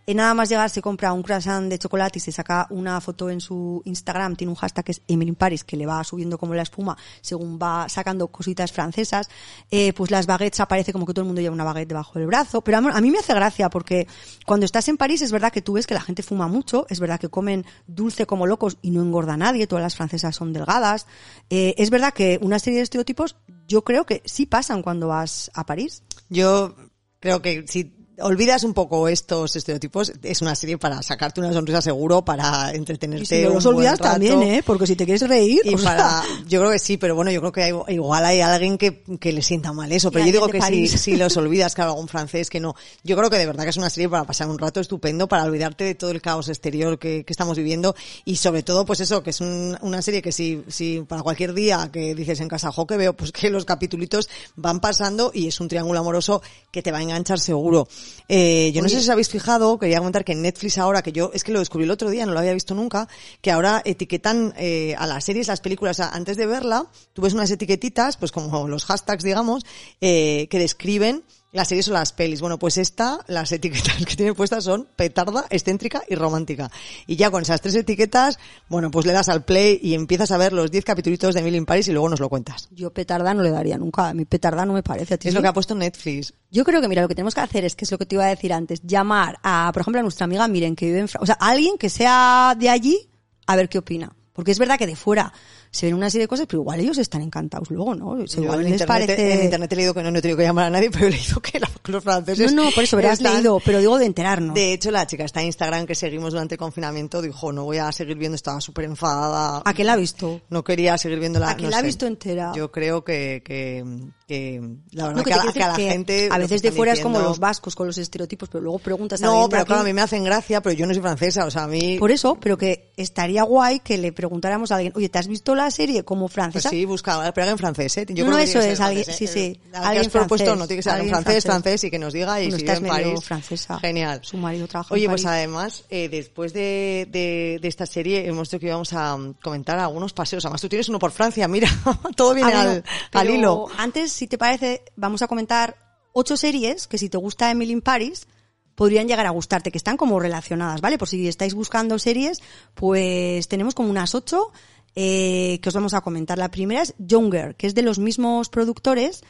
Eh, 0.09 0.15
nada 0.15 0.35
más 0.35 0.49
llegar 0.49 0.71
se 0.71 0.81
compra 0.81 1.13
un 1.13 1.25
croissant 1.25 1.69
de 1.69 1.81
chocolate 1.81 2.21
y 2.21 2.23
se 2.23 2.31
saca 2.31 2.69
una 2.71 3.01
foto 3.01 3.29
en 3.29 3.41
su 3.41 3.83
Instagram, 3.87 4.37
tiene 4.37 4.51
un 4.53 4.55
hashtag 4.55 4.85
que 4.85 4.93
es 4.93 5.03
Emily 5.09 5.33
Paris, 5.33 5.65
que 5.65 5.77
le 5.77 5.85
va 5.85 6.05
subiendo 6.05 6.39
como 6.39 6.55
la 6.55 6.63
espuma 6.63 6.97
según 7.21 7.59
va 7.61 7.89
sacando 7.89 8.29
cositas 8.29 8.71
francesas. 8.71 9.29
Eh, 9.69 9.93
pues 9.95 10.13
las 10.13 10.27
baguettes 10.27 10.61
aparece 10.61 10.93
como 10.93 11.07
que 11.07 11.13
todo 11.13 11.23
el 11.23 11.27
mundo 11.27 11.41
lleva 11.41 11.53
una 11.55 11.65
baguette 11.65 11.89
debajo 11.89 12.21
del 12.21 12.29
brazo. 12.29 12.61
Pero 12.63 12.79
a 12.79 12.81
mí- 12.83 12.91
a 12.93 13.01
mí 13.01 13.11
me 13.11 13.19
hace 13.19 13.35
gracia 13.35 13.69
porque 13.69 14.07
cuando 14.47 14.65
estás 14.65 14.87
en 14.87 14.97
París 14.97 15.23
es 15.23 15.33
verdad 15.33 15.53
que 15.53 15.61
tú 15.61 15.73
ves 15.73 15.89
que 15.89 15.95
la 15.95 16.01
gente 16.01 16.23
fuma 16.23 16.47
mucho, 16.47 16.87
es 16.89 17.01
verdad 17.01 17.19
que 17.19 17.29
comen 17.29 17.67
dulce 17.89 18.27
como 18.27 18.47
locos 18.47 18.79
y 18.83 18.91
no 18.93 19.03
engorda 19.03 19.33
a 19.35 19.37
nadie, 19.37 19.67
todas 19.67 19.83
las 19.83 19.97
francesas 19.97 20.37
son 20.37 20.53
delgadas. 20.53 21.09
Eh, 21.51 21.75
es 21.79 21.91
verdad 21.91 22.15
que 22.15 22.39
una 22.41 22.61
serie 22.61 22.79
de 22.79 22.85
estereotipos 22.85 23.35
yo 23.67 23.83
creo 23.83 24.05
que 24.05 24.23
sí 24.25 24.47
pasan 24.47 24.83
cuando 24.83 25.09
vas 25.09 25.51
a 25.55 25.67
París. 25.67 26.03
Yo 26.29 26.75
creo 27.21 27.43
que 27.43 27.67
si 27.67 27.93
olvidas 28.21 28.65
un 28.65 28.73
poco 28.75 29.09
estos 29.09 29.57
estereotipos, 29.57 30.13
es 30.23 30.41
una 30.43 30.55
serie 30.55 30.79
para 30.79 31.03
sacarte 31.03 31.41
una 31.41 31.53
sonrisa 31.53 31.83
seguro, 31.83 32.25
para 32.25 32.73
entretenerte. 32.73 33.23
Y 33.25 33.27
si 33.27 33.43
no 33.43 33.49
un 33.49 33.55
los 33.57 33.65
buen 33.65 33.77
olvidas 33.77 33.99
rato. 33.99 34.11
también, 34.13 34.43
¿eh? 34.43 34.63
Porque 34.65 34.87
si 34.87 34.97
te 34.97 35.05
quieres 35.05 35.29
reír, 35.29 35.61
Y 35.65 35.75
o 35.75 35.79
sea, 35.79 35.97
para, 35.97 36.23
yo 36.49 36.61
creo 36.61 36.71
que 36.73 36.79
sí, 36.79 36.97
pero 36.97 37.15
bueno, 37.15 37.31
yo 37.31 37.41
creo 37.41 37.53
que 37.53 37.63
hay- 37.63 37.95
igual 37.95 38.25
hay 38.25 38.41
alguien 38.41 38.79
que, 38.79 39.03
que 39.21 39.33
le 39.33 39.43
sienta 39.43 39.73
mal 39.73 39.91
eso. 39.93 40.09
Y 40.09 40.11
Pero 40.13 40.25
yo 40.27 40.33
digo 40.33 40.49
que 40.49 40.61
si, 40.63 40.89
si 40.99 41.17
los 41.17 41.37
olvidas, 41.37 41.75
claro, 41.75 41.91
algún 41.93 42.09
francés 42.09 42.49
que 42.49 42.61
no. 42.61 42.75
Yo 43.05 43.17
creo 43.17 43.29
que 43.29 43.37
de 43.39 43.47
verdad 43.47 43.65
que 43.65 43.71
es 43.71 43.77
una 43.77 43.91
serie 43.91 44.09
para 44.09 44.25
pasar 44.25 44.49
un 44.49 44.59
rato 44.59 44.81
estupendo, 44.81 45.29
para 45.29 45.45
olvidarte 45.45 45.85
de 45.85 45.95
todo 45.95 46.11
el 46.11 46.23
caos 46.23 46.49
exterior 46.49 46.99
que, 46.99 47.25
que 47.25 47.33
estamos 47.33 47.57
viviendo 47.57 47.95
y 48.25 48.37
sobre 48.37 48.63
todo, 48.63 48.85
pues 48.87 49.01
eso, 49.01 49.23
que 49.23 49.31
es 49.31 49.41
un- 49.41 49.77
una 49.83 50.01
serie 50.03 50.23
que 50.23 50.33
si, 50.33 50.63
si 50.69 51.03
para 51.07 51.23
cualquier 51.23 51.53
día 51.55 51.91
que 51.93 52.15
dices 52.15 52.41
en 52.41 52.49
casa, 52.49 52.73
jo, 52.73 52.87
que 52.87 52.97
veo, 52.97 53.15
pues 53.15 53.33
que 53.33 53.51
los 53.51 53.65
capitulitos 53.65 54.29
van 54.57 54.81
pasando 54.81 55.31
y 55.35 55.49
es 55.49 55.61
un 55.61 55.69
triángulo 55.69 56.01
amoroso 56.01 56.43
que 56.71 56.83
te 56.83 56.91
va 56.93 56.99
a 56.99 57.03
enganchar 57.03 57.39
seguro. 57.41 57.89
Eh, 58.29 58.73
yo 58.73 58.83
no 58.83 58.89
sé 58.89 58.97
si 58.97 59.03
os 59.03 59.09
habéis 59.09 59.29
fijado, 59.29 59.79
quería 59.79 59.99
comentar 59.99 60.25
que 60.25 60.33
en 60.33 60.43
Netflix 60.43 60.79
ahora, 60.79 61.03
que 61.03 61.13
yo 61.13 61.31
es 61.33 61.45
que 61.45 61.53
lo 61.53 61.61
descubrí 61.61 61.85
el 61.85 61.91
otro 61.91 62.11
día, 62.11 62.27
no 62.27 62.33
lo 62.33 62.39
había 62.39 62.53
visto 62.53 62.75
nunca, 62.75 63.09
que 63.41 63.51
ahora 63.51 63.83
etiquetan 63.85 64.55
eh, 64.57 64.95
a 64.99 65.07
las 65.07 65.25
series, 65.25 65.49
las 65.49 65.61
películas, 65.61 65.99
o 65.99 66.03
sea, 66.03 66.11
antes 66.11 66.37
de 66.37 66.47
verla, 66.47 66.87
tú 67.13 67.23
ves 67.23 67.35
unas 67.35 67.51
etiquetitas, 67.51 68.17
pues 68.17 68.33
como 68.33 68.69
los 68.69 68.85
hashtags, 68.85 69.23
digamos, 69.23 69.65
eh, 70.01 70.49
que 70.51 70.59
describen 70.59 71.23
las 71.57 71.69
series 71.69 71.89
o 71.89 71.93
las 71.93 72.13
pelis. 72.13 72.41
Bueno, 72.41 72.59
pues 72.59 72.77
esta, 72.77 73.19
las 73.27 73.51
etiquetas 73.51 73.97
que 74.07 74.15
tiene 74.15 74.35
puestas 74.35 74.63
son 74.65 74.87
petarda, 74.95 75.47
excéntrica 75.51 76.03
y 76.09 76.15
romántica. 76.15 76.71
Y 77.07 77.17
ya 77.17 77.31
con 77.31 77.43
esas 77.43 77.61
tres 77.61 77.75
etiquetas, 77.75 78.39
bueno, 78.69 78.91
pues 78.91 79.07
le 79.07 79.13
das 79.13 79.29
al 79.29 79.45
play 79.45 79.81
y 79.83 79.95
empiezas 79.95 80.31
a 80.31 80.37
ver 80.39 80.53
los 80.53 80.71
10 80.71 80.85
capítulos 80.85 81.35
de 81.35 81.41
Emily 81.41 81.57
in 81.57 81.67
Paris 81.67 81.89
y 81.89 81.93
luego 81.93 82.09
nos 82.09 82.21
lo 82.21 82.29
cuentas. 82.29 82.69
yo 82.73 82.93
petarda 82.93 83.33
no 83.35 83.43
le 83.43 83.51
daría 83.51 83.79
nunca. 83.79 84.09
A 84.09 84.15
mí 84.15 84.25
petarda 84.27 84.67
no 84.67 84.75
me 84.75 84.83
parece. 84.83 85.15
¿A 85.15 85.17
ti 85.17 85.29
Es 85.29 85.33
sí? 85.33 85.37
lo 85.37 85.43
que 85.43 85.49
ha 85.49 85.53
puesto 85.53 85.75
Netflix. 85.75 86.35
Yo 86.51 86.65
creo 86.65 86.81
que, 86.81 86.89
mira, 86.89 87.03
lo 87.03 87.09
que 87.09 87.15
tenemos 87.15 87.35
que 87.35 87.41
hacer 87.41 87.65
es, 87.65 87.75
que 87.75 87.85
es 87.87 87.91
lo 87.91 87.99
que 87.99 88.07
te 88.07 88.15
iba 88.17 88.25
a 88.27 88.29
decir 88.29 88.53
antes, 88.53 88.83
llamar 88.83 89.39
a, 89.43 89.71
por 89.73 89.81
ejemplo, 89.81 90.01
a 90.01 90.03
nuestra 90.03 90.25
amiga 90.25 90.47
Miren, 90.47 90.77
que 90.77 90.87
vive 90.87 91.01
en 91.01 91.09
Francia, 91.09 91.23
o 91.23 91.27
sea, 91.27 91.37
alguien 91.41 91.79
que 91.79 91.89
sea 91.89 92.55
de 92.59 92.69
allí, 92.69 93.09
a 93.47 93.57
ver 93.57 93.69
qué 93.69 93.79
opina. 93.79 94.15
Porque 94.33 94.53
es 94.53 94.59
verdad 94.59 94.79
que 94.79 94.87
de 94.87 94.97
fuera 94.97 95.33
se 95.71 95.87
ven 95.87 95.95
una 95.95 96.09
serie 96.11 96.25
de 96.25 96.29
cosas, 96.29 96.47
pero 96.47 96.63
igual 96.63 96.81
ellos 96.81 96.99
están 96.99 97.23
encantados 97.23 97.71
luego, 97.71 97.95
¿no? 97.95 98.09
O 98.11 98.27
sea, 98.27 98.43
igual 98.43 98.61
en, 98.61 98.71
les 98.71 98.81
internet, 98.81 99.07
parece... 99.07 99.35
en 99.35 99.45
internet 99.45 99.73
he 99.73 99.77
leído 99.77 99.95
que 99.95 100.03
no, 100.03 100.11
no 100.11 100.19
he 100.19 100.23
tenido 100.23 100.37
que 100.39 100.45
llamar 100.45 100.67
a 100.67 100.71
nadie, 100.71 100.91
pero 100.93 101.07
he 101.07 101.11
leído 101.11 101.41
que 101.41 101.61
la- 101.61 101.71
los 101.87 102.03
franceses... 102.03 102.53
No, 102.53 102.65
no, 102.65 102.71
por 102.71 102.85
eso 102.85 102.97
verás 102.97 103.19
están- 103.19 103.35
leído, 103.35 103.61
pero 103.65 103.79
digo 103.79 103.99
de 103.99 104.07
enterarnos. 104.07 104.55
De 104.55 104.73
hecho, 104.73 104.91
la 104.91 105.07
chica 105.07 105.25
está 105.25 105.41
en 105.41 105.47
Instagram 105.47 105.87
que 105.87 105.95
seguimos 105.95 106.33
durante 106.33 106.55
el 106.55 106.59
confinamiento 106.59 107.21
dijo, 107.23 107.53
no 107.53 107.65
voy 107.65 107.79
a 107.79 107.93
seguir 107.93 108.17
viendo, 108.17 108.35
estaba 108.37 108.61
súper 108.61 108.85
enfadada. 108.87 109.63
¿A 109.65 109.75
qué 109.75 109.85
la 109.85 109.93
ha 109.95 109.97
visto? 109.97 110.41
No 110.51 110.65
quería 110.65 110.97
seguir 110.99 111.19
viendo 111.21 111.39
la 111.39 111.51
¿A 111.51 111.57
no 111.57 111.71
la 111.71 111.79
ha 111.79 111.83
visto 111.83 112.07
entera? 112.07 112.53
Yo 112.57 112.71
creo 112.73 113.05
que, 113.05 113.43
que, 113.45 113.85
que 114.27 114.61
la 114.91 115.05
verdad 115.09 115.19
No, 115.19 115.25
que, 115.25 115.31
que 115.31 115.35
a, 115.35 115.37
la- 115.37 115.43
quiero 115.43 115.53
que 115.55 115.63
a 115.63 115.67
la 115.69 115.73
decir 115.75 115.87
que 115.87 115.93
gente... 115.93 116.29
A 116.33 116.39
veces 116.39 116.63
de 116.63 116.73
fuera 116.73 116.93
es 116.93 117.01
como 117.01 117.21
los 117.21 117.39
vascos 117.39 117.77
con 117.77 117.87
los 117.87 117.97
estereotipos, 117.99 118.49
pero 118.49 118.63
luego 118.65 118.79
preguntas 118.81 119.23
a 119.23 119.27
No, 119.27 119.49
pero 119.49 119.65
claro, 119.65 119.83
a 119.83 119.85
mí 119.85 119.93
me 119.93 120.01
hacen 120.03 120.25
gracia, 120.25 120.61
pero 120.61 120.75
yo 120.75 120.85
no 120.87 120.93
soy 120.93 121.03
francesa, 121.03 121.45
o 121.47 121.51
sea, 121.51 121.65
a 121.65 121.69
mí... 121.69 121.97
Por 121.99 122.11
eso, 122.11 122.37
pero 122.41 122.59
que 122.59 122.93
estaría 122.97 123.45
guay 123.45 123.81
que 123.81 123.99
le 123.99 124.13
preguntáramos 124.13 124.73
a 124.73 124.77
alguien, 124.77 124.93
oye, 124.97 125.09
¿te 125.09 125.19
has 125.19 125.29
visto 125.29 125.55
la 125.55 125.71
serie 125.71 126.05
como 126.05 126.27
Pues 126.27 126.35
francesa? 126.35 126.71
sí, 126.71 126.85
busca, 126.85 127.33
pero 127.33 127.49
en 127.51 127.59
francés, 127.59 127.97
¿eh? 127.99 128.07
Yo 128.09 128.25
No, 128.25 128.33
creo 128.33 128.39
no, 128.39 128.39
eso 128.39 128.59
es, 128.61 128.81
alguien- 128.81 129.05
francés, 129.05 129.17
sí, 129.17 129.25
¿eh? 129.25 129.29
sí, 129.29 129.61
que 129.71 129.77
alguien 129.77 130.01
has 130.07 130.09
propuesto 130.09 130.45
francés, 130.47 130.59
no 130.59 130.67
tiene 130.67 130.79
que 130.79 130.83
ser 130.91 131.01
en 131.01 131.09
francés, 131.09 131.25
francés. 131.25 131.45
francés, 131.45 131.85
y 131.85 131.91
que 131.91 131.99
nos 132.01 132.13
diga 132.13 132.41
y 132.41 132.51
si 132.51 132.57
esta 132.57 132.59
vive 132.59 132.73
es 132.73 132.79
en 132.81 132.87
París. 132.89 133.25
francesa. 133.25 133.79
Genial. 133.79 134.21
Su 134.25 134.37
marido 134.39 134.67
trabaja 134.67 134.93
en 134.95 134.99
Oye, 134.99 135.09
pues 135.09 135.25
además, 135.25 135.85
eh, 135.89 136.09
después 136.09 136.53
de, 136.53 137.07
de, 137.11 137.59
de 137.63 137.69
esta 137.69 137.87
serie, 137.87 138.27
hemos 138.27 138.49
dicho 138.49 138.59
que 138.59 138.67
íbamos 138.67 138.93
a 138.93 139.17
mm, 139.17 139.35
comentar 139.43 139.79
algunos 139.79 140.13
paseos. 140.13 140.45
Además, 140.45 140.61
tú 140.61 140.69
tienes 140.69 140.89
uno 140.89 140.99
por 140.99 141.13
Francia, 141.13 141.47
mira, 141.47 141.69
todo 142.17 142.35
viene 142.35 142.53
Ah, 142.53 142.61
al, 142.63 142.85
al 143.13 143.31
hilo. 143.31 143.67
Antes, 143.79 144.16
si 144.17 144.27
te 144.27 144.39
parece, 144.39 144.83
vamos 144.97 145.23
a 145.23 145.29
comentar 145.29 145.77
ocho 146.13 146.37
series 146.37 146.87
que 146.87 146.99
si 146.99 147.09
te 147.09 147.19
gusta 147.19 147.51
Emily 147.51 147.73
in 147.73 147.83
Paris, 147.83 148.27
podrían 148.75 149.09
llegar 149.09 149.27
a 149.27 149.31
gustarte, 149.31 149.71
que 149.71 149.79
están 149.79 149.97
como 149.97 150.19
relacionadas, 150.19 150.81
¿vale? 150.81 150.99
Por 150.99 151.09
si 151.09 151.29
estáis 151.29 151.55
buscando 151.55 151.99
series, 151.99 152.41
pues 152.75 153.49
tenemos 153.49 153.75
como 153.75 153.91
unas 153.91 154.15
ocho 154.15 154.53
eh, 154.95 155.59
que 155.61 155.69
os 155.69 155.75
vamos 155.75 155.95
a 155.95 156.01
comentar. 156.01 156.39
La 156.39 156.51
primera 156.51 156.83
es 156.83 156.95
Younger, 156.99 157.55
que 157.57 157.67
es 157.67 157.75
de 157.75 157.83
los 157.83 157.99
mismos 157.99 158.49
productores 158.49 159.23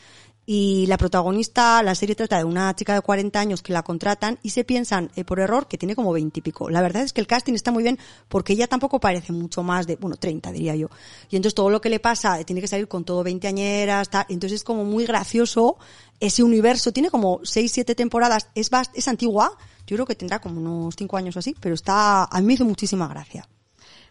y 0.48 0.87
la 0.87 0.97
protagonista, 0.97 1.82
la 1.82 1.97
serie 1.97 2.14
trata 2.14 2.38
de 2.38 2.44
una 2.44 2.73
chica 2.76 2.94
de 2.94 3.00
40 3.00 3.40
años 3.40 3.62
que 3.62 3.73
la 3.73 3.82
contratan 3.82 4.38
y 4.44 4.50
se 4.50 4.62
piensan 4.62 5.11
eh, 5.16 5.25
por 5.25 5.40
error 5.40 5.66
que 5.66 5.76
tiene 5.76 5.97
como 5.97 6.12
20 6.12 6.38
y 6.38 6.42
pico. 6.42 6.70
La 6.70 6.80
verdad 6.80 7.02
es 7.02 7.12
que 7.12 7.20
el 7.20 7.26
casting 7.26 7.54
está 7.54 7.73
muy 7.73 7.82
bien 7.82 7.99
porque 8.28 8.52
ella 8.52 8.68
tampoco 8.68 9.00
parece 9.00 9.32
mucho 9.32 9.64
más 9.64 9.88
de, 9.88 9.97
bueno, 9.97 10.16
30 10.16 10.52
diría 10.52 10.76
yo. 10.76 10.88
Y 11.30 11.37
entonces 11.37 11.54
todo 11.56 11.68
lo 11.68 11.80
que 11.80 11.90
le 11.90 11.99
pasa 11.99 12.38
eh, 12.38 12.44
tiene 12.44 12.61
que 12.61 12.68
salir 12.68 12.87
con 12.87 13.04
todo 13.04 13.25
20 13.25 13.49
añeras, 13.49 14.09
tal. 14.09 14.25
Entonces 14.28 14.61
es 14.61 14.64
como 14.64 14.85
muy 14.85 15.04
gracioso 15.04 15.78
ese 16.20 16.44
universo. 16.44 16.92
Tiene 16.92 17.11
como 17.11 17.40
6, 17.42 17.73
7 17.73 17.97
temporadas. 17.97 18.49
Es, 18.54 18.70
es 18.94 19.09
antigua. 19.09 19.50
Yo 19.85 19.97
creo 19.97 20.06
que 20.06 20.14
tendrá 20.14 20.38
como 20.38 20.61
unos 20.61 20.94
5 20.97 21.16
años 21.16 21.35
o 21.35 21.40
así, 21.40 21.56
pero 21.59 21.75
está, 21.75 22.25
a 22.25 22.40
mí 22.40 22.47
me 22.47 22.54
hizo 22.54 22.64
muchísima 22.64 23.09
gracia. 23.09 23.49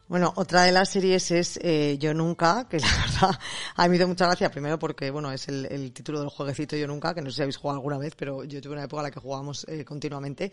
Bueno, 0.08 0.32
otra 0.36 0.62
de 0.66 0.72
las 0.72 0.90
series 0.90 1.32
es 1.32 1.60
eh, 1.64 1.98
Yo 2.00 2.14
Nunca, 2.14 2.68
que 2.70 2.78
la 2.80 2.88
verdad 2.88 3.40
a 3.76 3.84
mí 3.86 3.90
me 3.90 3.96
hizo 3.96 4.08
mucha 4.08 4.28
gracia, 4.28 4.52
primero 4.52 4.78
porque, 4.78 5.10
bueno, 5.10 5.32
es 5.32 5.48
el, 5.48 5.66
el 5.66 5.92
título 5.94 6.20
del 6.20 6.30
jueguecito 6.30 6.76
Yo 6.76 6.86
Nunca, 6.86 7.16
que 7.16 7.24
no 7.24 7.32
sé 7.32 7.38
si 7.38 7.42
habéis 7.42 7.58
jugado 7.58 7.80
alguna 7.80 7.98
vez, 7.98 8.14
pero 8.16 8.44
yo 8.44 8.62
tuve 8.62 8.74
una 8.74 8.84
época 8.84 9.00
en 9.00 9.06
la 9.06 9.12
que 9.12 9.20
jugábamos 9.20 9.66
eh, 9.68 9.84
continuamente, 9.84 10.52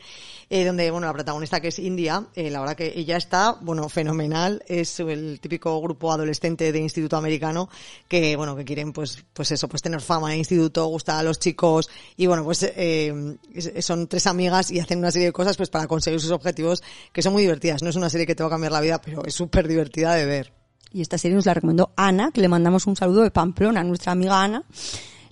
eh, 0.49 0.65
donde, 0.65 0.91
bueno, 0.91 1.07
la 1.07 1.13
protagonista 1.13 1.61
que 1.61 1.69
es 1.69 1.79
India, 1.79 2.29
eh, 2.35 2.51
la 2.51 2.61
verdad 2.61 2.77
que 2.77 2.95
ella 2.97 3.19
está, 3.19 3.59
bueno, 3.61 3.91
fenomenal, 3.91 4.65
es 4.67 4.99
el 5.01 5.39
típico 5.39 5.79
grupo 5.83 6.11
adolescente 6.11 6.73
de 6.73 6.79
instituto 6.79 7.19
americano 7.19 7.69
que, 8.09 8.35
bueno, 8.37 8.57
que 8.57 8.65
quieren, 8.65 8.95
pues, 8.95 9.23
pues 9.35 9.53
eso, 9.53 9.69
pues 9.69 9.83
tener 9.83 10.01
fama 10.01 10.33
en 10.33 10.39
instituto, 10.39 10.87
gustar 10.87 11.19
a 11.19 11.23
los 11.23 11.39
chicos, 11.39 11.91
y 12.17 12.27
bueno, 12.27 12.43
pues 12.43 12.63
eh, 12.63 13.37
son 13.81 14.07
tres 14.07 14.27
amigas 14.27 14.71
y 14.71 14.81
hacen 14.81 14.99
una 14.99 15.11
serie 15.11 15.27
de 15.27 15.33
cosas, 15.33 15.59
pues 15.59 15.69
para 15.69 15.87
conseguir 15.87 16.21
sus 16.23 16.31
objetivos, 16.31 16.83
que 17.13 17.21
son 17.21 17.35
muy 17.35 17.43
divertidas. 17.43 17.83
No 17.83 17.91
es 17.91 17.97
una 17.97 18.09
serie 18.09 18.27
que 18.27 18.35
te 18.35 18.43
va 18.43 18.47
a 18.47 18.51
cambiar 18.51 18.73
la 18.73 18.81
vida, 18.81 18.99
pero 18.99 19.23
es 19.27 19.42
súper 19.43 19.67
divertida 19.67 20.15
de 20.15 20.25
ver. 20.25 20.53
Y 20.93 21.01
esta 21.01 21.19
serie 21.19 21.35
nos 21.35 21.47
la 21.47 21.55
recomendó 21.55 21.93
Ana, 21.97 22.31
que 22.33 22.41
le 22.41 22.49
mandamos 22.49 22.87
un 22.87 22.97
saludo 22.97 23.23
de 23.23 23.31
Pamplona, 23.31 23.83
nuestra 23.83 24.13
amiga 24.13 24.43
Ana. 24.43 24.65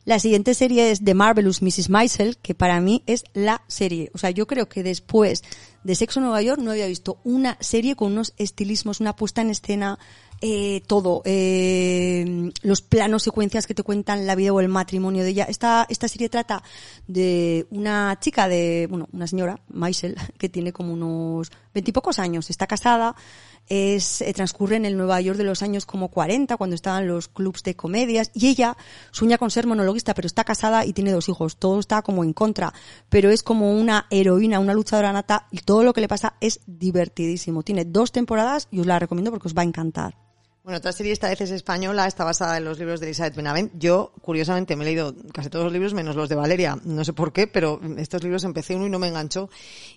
La 0.04 0.18
siguiente 0.18 0.54
serie 0.54 0.90
es 0.90 1.04
The 1.04 1.14
Marvelous 1.14 1.62
Mrs. 1.62 1.90
Maisel, 1.90 2.38
que 2.38 2.54
para 2.54 2.80
mí 2.80 3.02
es 3.06 3.22
la 3.34 3.62
serie. 3.68 4.10
O 4.14 4.18
sea, 4.18 4.30
yo 4.30 4.46
creo 4.46 4.68
que 4.68 4.82
después 4.82 5.42
de 5.84 5.94
Sexo 5.94 6.20
Nueva 6.20 6.42
York 6.42 6.60
no 6.60 6.70
había 6.70 6.86
visto 6.86 7.20
una 7.22 7.56
serie 7.60 7.94
con 7.94 8.12
unos 8.12 8.32
estilismos, 8.36 9.00
una 9.00 9.14
puesta 9.14 9.42
en 9.42 9.50
escena, 9.50 9.98
eh, 10.40 10.82
todo, 10.86 11.20
eh, 11.26 12.50
los 12.62 12.80
planos, 12.80 13.22
secuencias 13.22 13.66
que 13.66 13.74
te 13.74 13.82
cuentan 13.82 14.26
la 14.26 14.34
vida 14.34 14.54
o 14.54 14.60
el 14.60 14.68
matrimonio 14.68 15.22
de 15.22 15.30
ella. 15.30 15.44
Esta, 15.44 15.86
esta 15.88 16.08
serie 16.08 16.30
trata 16.30 16.62
de 17.06 17.66
una 17.70 18.18
chica 18.20 18.48
de, 18.48 18.86
bueno, 18.88 19.06
una 19.12 19.26
señora, 19.26 19.60
Maisel, 19.68 20.16
que 20.38 20.48
tiene 20.48 20.72
como 20.72 20.94
unos 20.94 21.52
veintipocos 21.74 22.18
años, 22.18 22.48
está 22.48 22.66
casada, 22.66 23.14
es, 23.68 24.20
eh, 24.20 24.32
transcurre 24.32 24.76
en 24.76 24.84
el 24.84 24.96
Nueva 24.96 25.20
York 25.20 25.38
de 25.38 25.44
los 25.44 25.62
años 25.62 25.86
como 25.86 26.08
40, 26.08 26.56
cuando 26.56 26.74
estaban 26.74 27.06
los 27.06 27.28
clubs 27.28 27.62
de 27.62 27.76
comedias, 27.76 28.30
y 28.34 28.48
ella 28.48 28.76
sueña 29.10 29.38
con 29.38 29.50
ser 29.50 29.66
monologuista, 29.66 30.14
pero 30.14 30.26
está 30.26 30.44
casada 30.44 30.84
y 30.84 30.92
tiene 30.92 31.12
dos 31.12 31.28
hijos, 31.28 31.56
todo 31.56 31.78
está 31.80 32.02
como 32.02 32.24
en 32.24 32.32
contra, 32.32 32.72
pero 33.08 33.30
es 33.30 33.42
como 33.42 33.72
una 33.72 34.06
heroína, 34.10 34.60
una 34.60 34.74
luchadora 34.74 35.12
nata, 35.12 35.46
y 35.50 35.58
todo 35.58 35.84
lo 35.84 35.92
que 35.92 36.00
le 36.00 36.08
pasa 36.08 36.34
es 36.40 36.60
divertidísimo. 36.66 37.62
Tiene 37.62 37.84
dos 37.84 38.12
temporadas 38.12 38.68
y 38.70 38.80
os 38.80 38.86
la 38.86 38.98
recomiendo 38.98 39.30
porque 39.30 39.48
os 39.48 39.56
va 39.56 39.62
a 39.62 39.66
encantar. 39.66 40.29
Bueno, 40.62 40.76
otra 40.76 40.92
serie 40.92 41.12
esta 41.12 41.30
vez 41.30 41.40
es 41.40 41.52
española, 41.52 42.06
está 42.06 42.22
basada 42.22 42.58
en 42.58 42.66
los 42.66 42.78
libros 42.78 43.00
de 43.00 43.06
Elizabeth 43.06 43.34
Benavent. 43.34 43.72
Yo, 43.78 44.12
curiosamente, 44.20 44.76
me 44.76 44.84
he 44.84 44.88
leído 44.88 45.14
casi 45.32 45.48
todos 45.48 45.64
los 45.64 45.72
libros, 45.72 45.94
menos 45.94 46.16
los 46.16 46.28
de 46.28 46.34
Valeria. 46.34 46.78
No 46.84 47.02
sé 47.02 47.14
por 47.14 47.32
qué, 47.32 47.46
pero 47.46 47.80
estos 47.96 48.22
libros 48.22 48.44
empecé 48.44 48.76
uno 48.76 48.86
y 48.86 48.90
no 48.90 48.98
me 48.98 49.08
enganchó. 49.08 49.48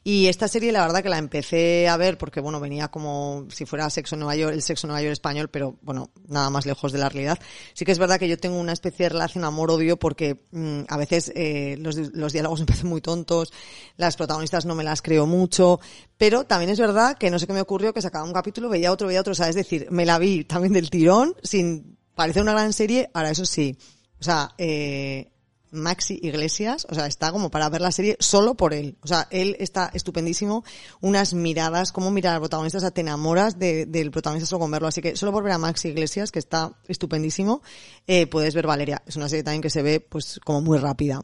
Y 0.05 0.27
esta 0.27 0.47
serie, 0.47 0.71
la 0.71 0.79
verdad 0.79 1.03
que 1.03 1.09
la 1.09 1.17
empecé 1.17 1.89
a 1.89 1.97
ver 1.97 2.17
porque, 2.17 2.39
bueno, 2.39 2.61
venía 2.61 2.87
como 2.87 3.45
si 3.49 3.65
fuera 3.65 3.89
Sexo 3.89 4.15
Nueva 4.15 4.37
York, 4.37 4.53
el 4.53 4.61
Sexo 4.61 4.87
Nueva 4.87 5.01
York 5.01 5.11
español, 5.11 5.49
pero, 5.49 5.75
bueno, 5.81 6.11
nada 6.29 6.49
más 6.49 6.65
lejos 6.65 6.93
de 6.93 6.99
la 6.99 7.09
realidad. 7.09 7.39
Sí 7.73 7.83
que 7.83 7.91
es 7.91 7.99
verdad 7.99 8.17
que 8.17 8.29
yo 8.29 8.37
tengo 8.37 8.57
una 8.57 8.71
especie 8.71 9.07
de 9.07 9.09
relación 9.09 9.43
amor-odio 9.43 9.99
porque 9.99 10.45
mm, 10.51 10.83
a 10.87 10.95
veces 10.95 11.29
eh, 11.35 11.75
los, 11.79 11.97
los 11.97 12.31
diálogos 12.31 12.59
me 12.61 12.67
parecen 12.67 12.87
muy 12.87 13.01
tontos, 13.01 13.51
las 13.97 14.15
protagonistas 14.15 14.65
no 14.65 14.75
me 14.75 14.85
las 14.85 15.01
creo 15.01 15.25
mucho, 15.25 15.81
pero 16.17 16.43
también 16.45 16.69
es 16.69 16.79
verdad 16.79 17.17
que 17.17 17.29
no 17.31 17.39
sé 17.39 17.47
qué 17.47 17.53
me 17.53 17.61
ocurrió, 17.61 17.93
que 17.93 18.01
sacaba 18.01 18.25
un 18.25 18.33
capítulo, 18.33 18.69
veía 18.69 18.91
otro, 18.91 19.07
veía 19.07 19.21
otro, 19.21 19.31
o 19.31 19.35
sea, 19.35 19.49
es 19.49 19.55
decir, 19.55 19.87
me 19.91 20.05
la 20.05 20.19
vi 20.19 20.43
también 20.43 20.73
del 20.73 20.89
tirón, 20.89 21.35
sin 21.43 21.97
parecer 22.15 22.41
una 22.43 22.53
gran 22.53 22.73
serie, 22.73 23.09
ahora 23.13 23.31
eso 23.31 23.45
sí, 23.45 23.77
o 24.19 24.23
sea, 24.23 24.51
eh, 24.57 25.29
Maxi 25.71 26.19
Iglesias, 26.21 26.85
o 26.87 26.93
sea, 26.93 27.07
está 27.07 27.31
como 27.31 27.49
para 27.49 27.67
ver 27.67 27.81
la 27.81 27.91
serie 27.91 28.15
solo 28.19 28.53
por 28.53 28.75
él. 28.75 28.95
O 29.01 29.07
sea, 29.07 29.27
él 29.31 29.55
está 29.59 29.89
estupendísimo, 29.95 30.63
unas 31.01 31.33
miradas, 31.33 31.91
cómo 31.91 32.11
mirar 32.11 32.35
al 32.35 32.41
protagonista, 32.41 32.77
o 32.77 32.81
sea, 32.81 32.91
te 32.91 33.01
enamoras 33.01 33.57
de- 33.57 33.87
del 33.87 34.11
protagonista 34.11 34.45
solo 34.47 34.59
con 34.59 34.69
verlo. 34.69 34.87
Así 34.87 35.01
que 35.01 35.15
solo 35.15 35.31
por 35.31 35.43
ver 35.43 35.53
a 35.53 35.57
Maxi 35.57 35.87
Iglesias, 35.87 36.31
que 36.31 36.37
está 36.37 36.73
estupendísimo, 36.87 37.63
eh, 38.05 38.27
puedes 38.27 38.53
ver 38.53 38.67
Valeria. 38.67 39.01
Es 39.07 39.15
una 39.15 39.27
serie 39.27 39.41
también 39.43 39.63
que 39.63 39.71
se 39.71 39.81
ve, 39.81 39.99
pues, 39.99 40.39
como 40.45 40.61
muy 40.61 40.77
rápida. 40.77 41.21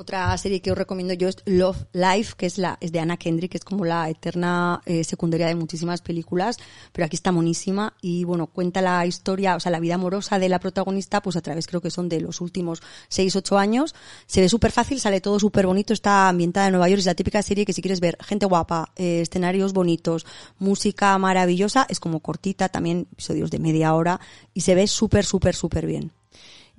Otra 0.00 0.38
serie 0.38 0.62
que 0.62 0.70
os 0.70 0.78
recomiendo 0.78 1.12
yo 1.14 1.26
es 1.26 1.38
Love 1.44 1.86
Life, 1.92 2.34
que 2.36 2.46
es 2.46 2.56
la 2.56 2.78
es 2.80 2.92
de 2.92 3.00
Anna 3.00 3.16
Kendrick, 3.16 3.50
que 3.50 3.56
es 3.58 3.64
como 3.64 3.84
la 3.84 4.08
eterna 4.08 4.80
eh, 4.86 5.02
secundaria 5.02 5.48
de 5.48 5.56
muchísimas 5.56 6.02
películas, 6.02 6.56
pero 6.92 7.04
aquí 7.04 7.16
está 7.16 7.32
monísima 7.32 7.94
y 8.00 8.22
bueno, 8.22 8.46
cuenta 8.46 8.80
la 8.80 9.04
historia, 9.06 9.56
o 9.56 9.60
sea, 9.60 9.72
la 9.72 9.80
vida 9.80 9.96
amorosa 9.96 10.38
de 10.38 10.48
la 10.48 10.60
protagonista, 10.60 11.20
pues 11.20 11.34
a 11.34 11.40
través 11.40 11.66
creo 11.66 11.80
que 11.80 11.90
son 11.90 12.08
de 12.08 12.20
los 12.20 12.40
últimos 12.40 12.80
6, 13.08 13.34
8 13.34 13.58
años. 13.58 13.96
Se 14.28 14.40
ve 14.40 14.48
súper 14.48 14.70
fácil, 14.70 15.00
sale 15.00 15.20
todo 15.20 15.40
súper 15.40 15.66
bonito, 15.66 15.92
está 15.92 16.28
ambientada 16.28 16.68
en 16.68 16.74
Nueva 16.74 16.88
York, 16.88 17.00
es 17.00 17.06
la 17.06 17.16
típica 17.16 17.42
serie 17.42 17.66
que 17.66 17.72
si 17.72 17.82
quieres 17.82 17.98
ver 17.98 18.18
gente 18.20 18.46
guapa, 18.46 18.92
eh, 18.94 19.22
escenarios 19.22 19.72
bonitos, 19.72 20.26
música 20.60 21.18
maravillosa, 21.18 21.88
es 21.88 21.98
como 21.98 22.20
cortita, 22.20 22.68
también 22.68 23.08
episodios 23.10 23.50
de 23.50 23.58
media 23.58 23.92
hora 23.94 24.20
y 24.54 24.60
se 24.60 24.76
ve 24.76 24.86
súper, 24.86 25.24
súper, 25.24 25.56
súper 25.56 25.86
bien. 25.86 26.12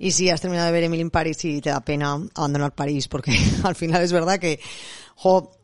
Y 0.02 0.12
si 0.12 0.30
has 0.30 0.40
terminado 0.40 0.64
de 0.68 0.72
ver 0.72 0.84
Emily 0.84 1.02
in 1.02 1.10
Paris 1.10 1.44
y 1.44 1.60
te 1.60 1.68
da 1.68 1.80
pena 1.80 2.18
abandonar 2.34 2.74
París, 2.74 3.06
porque 3.06 3.36
al 3.62 3.76
final 3.76 4.02
es 4.02 4.12
verdad 4.12 4.38
que, 4.38 4.58
jo, 5.14 5.60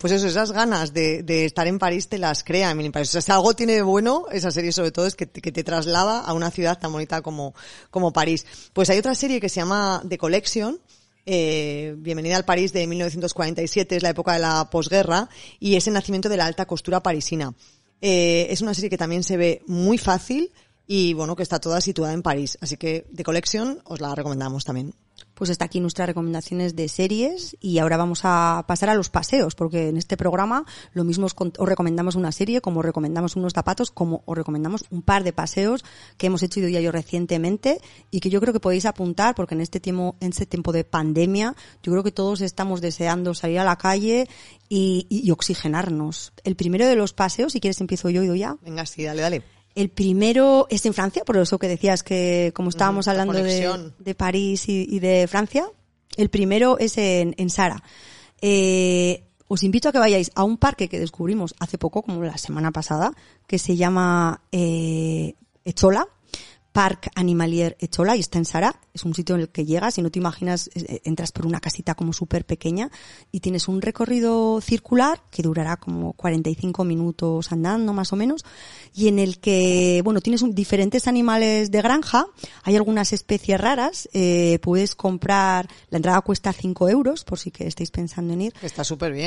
pues 0.00 0.12
eso, 0.12 0.26
esas 0.26 0.50
ganas 0.50 0.92
de, 0.92 1.22
estar 1.44 1.64
en 1.68 1.78
París 1.78 2.08
te 2.08 2.18
las 2.18 2.42
crea 2.42 2.72
Emily 2.72 2.86
in 2.86 2.92
Paris. 2.92 3.10
O 3.10 3.12
sea, 3.12 3.20
si 3.20 3.30
algo 3.30 3.54
tiene 3.54 3.74
de 3.74 3.82
bueno, 3.82 4.24
esa 4.32 4.50
serie 4.50 4.72
sobre 4.72 4.90
todo 4.90 5.06
es 5.06 5.14
que, 5.14 5.26
te- 5.26 5.62
traslada 5.62 6.22
a 6.22 6.32
una 6.32 6.50
ciudad 6.50 6.76
tan 6.76 6.90
bonita 6.90 7.22
como, 7.22 7.54
como 7.88 8.12
París. 8.12 8.44
Pues 8.72 8.90
hay 8.90 8.98
otra 8.98 9.14
serie 9.14 9.40
que 9.40 9.48
se 9.48 9.60
llama 9.60 10.02
The 10.08 10.18
Collection, 10.18 10.80
eh, 11.24 11.94
Bienvenida 11.98 12.34
al 12.34 12.44
París 12.44 12.72
de 12.72 12.84
1947, 12.84 13.94
es 13.94 14.02
la 14.02 14.10
época 14.10 14.32
de 14.32 14.40
la 14.40 14.70
posguerra, 14.70 15.28
y 15.60 15.76
es 15.76 15.86
el 15.86 15.92
nacimiento 15.92 16.28
de 16.28 16.36
la 16.36 16.46
alta 16.46 16.66
costura 16.66 17.00
parisina. 17.00 17.54
Eh, 18.00 18.48
es 18.50 18.60
una 18.60 18.74
serie 18.74 18.90
que 18.90 18.98
también 18.98 19.22
se 19.22 19.36
ve 19.36 19.62
muy 19.68 19.98
fácil 19.98 20.50
y 20.88 21.12
bueno, 21.12 21.36
que 21.36 21.44
está 21.44 21.60
toda 21.60 21.80
situada 21.80 22.12
en 22.14 22.22
París. 22.22 22.58
Así 22.60 22.76
que 22.76 23.06
de 23.12 23.22
colección 23.22 23.80
os 23.84 24.00
la 24.00 24.12
recomendamos 24.16 24.64
también. 24.64 24.94
Pues 25.34 25.50
hasta 25.50 25.64
aquí 25.64 25.78
nuestras 25.80 26.08
recomendaciones 26.08 26.74
de 26.76 26.88
series 26.88 27.56
y 27.60 27.78
ahora 27.78 27.96
vamos 27.96 28.20
a 28.24 28.64
pasar 28.66 28.88
a 28.88 28.94
los 28.94 29.08
paseos, 29.10 29.54
porque 29.54 29.88
en 29.88 29.96
este 29.96 30.16
programa 30.16 30.64
lo 30.94 31.04
mismo 31.04 31.26
os, 31.26 31.34
recomendamos 31.58 32.14
una 32.16 32.32
serie, 32.32 32.60
como 32.60 32.80
os 32.80 32.86
recomendamos 32.86 33.36
unos 33.36 33.52
zapatos, 33.52 33.90
como 33.90 34.22
os 34.26 34.36
recomendamos 34.36 34.84
un 34.90 35.02
par 35.02 35.22
de 35.24 35.32
paseos 35.32 35.84
que 36.16 36.26
hemos 36.28 36.42
hecho 36.42 36.60
yo 36.60 36.68
y 36.68 36.82
yo 36.82 36.90
recientemente 36.92 37.80
y 38.10 38.20
que 38.20 38.30
yo 38.30 38.40
creo 38.40 38.52
que 38.52 38.60
podéis 38.60 38.86
apuntar 38.86 39.34
porque 39.34 39.54
en 39.54 39.60
este 39.60 39.78
tiempo, 39.80 40.16
en 40.20 40.30
este 40.30 40.46
tiempo 40.46 40.72
de 40.72 40.84
pandemia, 40.84 41.54
yo 41.82 41.92
creo 41.92 42.02
que 42.04 42.12
todos 42.12 42.40
estamos 42.40 42.80
deseando 42.80 43.34
salir 43.34 43.58
a 43.60 43.64
la 43.64 43.76
calle 43.76 44.28
y, 44.68 45.06
y- 45.08 45.26
y 45.26 45.30
oxigenarnos. 45.32 46.32
El 46.44 46.56
primero 46.56 46.86
de 46.86 46.96
los 46.96 47.12
paseos, 47.12 47.52
si 47.52 47.60
quieres 47.60 47.80
empiezo 47.80 48.08
yo 48.10 48.22
y 48.22 48.28
doy 48.28 48.38
ya. 48.40 48.56
Venga, 48.62 48.86
sí, 48.86 49.02
dale, 49.04 49.22
dale. 49.22 49.42
El 49.78 49.90
primero 49.90 50.66
es 50.70 50.84
en 50.86 50.92
Francia, 50.92 51.24
por 51.24 51.36
eso 51.36 51.56
que 51.60 51.68
decías 51.68 52.02
que 52.02 52.50
como 52.52 52.70
estábamos 52.70 53.06
la 53.06 53.12
hablando 53.12 53.34
de, 53.34 53.92
de 53.96 54.14
París 54.16 54.68
y, 54.68 54.84
y 54.90 54.98
de 54.98 55.28
Francia, 55.28 55.70
el 56.16 56.30
primero 56.30 56.78
es 56.80 56.98
en, 56.98 57.36
en 57.38 57.48
Sara. 57.48 57.80
Eh, 58.40 59.22
os 59.46 59.62
invito 59.62 59.88
a 59.88 59.92
que 59.92 60.00
vayáis 60.00 60.32
a 60.34 60.42
un 60.42 60.56
parque 60.56 60.88
que 60.88 60.98
descubrimos 60.98 61.54
hace 61.60 61.78
poco, 61.78 62.02
como 62.02 62.24
la 62.24 62.38
semana 62.38 62.72
pasada, 62.72 63.12
que 63.46 63.60
se 63.60 63.76
llama 63.76 64.42
eh, 64.50 65.36
Echola. 65.64 66.08
Parc 66.78 67.10
Animalier 67.16 67.76
Echola 67.80 68.14
y 68.14 68.20
está 68.20 68.38
en 68.38 68.44
Sara. 68.44 68.78
Es 68.94 69.04
un 69.04 69.12
sitio 69.12 69.34
en 69.34 69.40
el 69.40 69.48
que 69.48 69.64
llegas 69.64 69.98
y 69.98 70.02
no 70.02 70.10
te 70.12 70.20
imaginas, 70.20 70.70
eh, 70.76 71.00
entras 71.04 71.32
por 71.32 71.44
una 71.44 71.58
casita 71.58 71.96
como 71.96 72.12
súper 72.12 72.44
pequeña 72.44 72.88
y 73.32 73.40
tienes 73.40 73.66
un 73.66 73.82
recorrido 73.82 74.60
circular 74.60 75.20
que 75.32 75.42
durará 75.42 75.76
como 75.78 76.12
45 76.12 76.84
minutos 76.84 77.50
andando 77.50 77.92
más 77.92 78.12
o 78.12 78.16
menos 78.16 78.44
y 78.94 79.08
en 79.08 79.18
el 79.18 79.40
que, 79.40 80.02
bueno, 80.04 80.20
tienes 80.20 80.42
un- 80.42 80.54
diferentes 80.54 81.08
animales 81.08 81.72
de 81.72 81.82
granja, 81.82 82.26
hay 82.62 82.76
algunas 82.76 83.12
especies 83.12 83.60
raras, 83.60 84.08
eh, 84.12 84.60
puedes 84.62 84.94
comprar, 84.94 85.68
la 85.90 85.96
entrada 85.96 86.20
cuesta 86.20 86.52
5 86.52 86.88
euros 86.88 87.24
por 87.24 87.40
si 87.40 87.50
que 87.50 87.66
estéis 87.66 87.90
pensando 87.90 88.34
en 88.34 88.42
ir. 88.42 88.54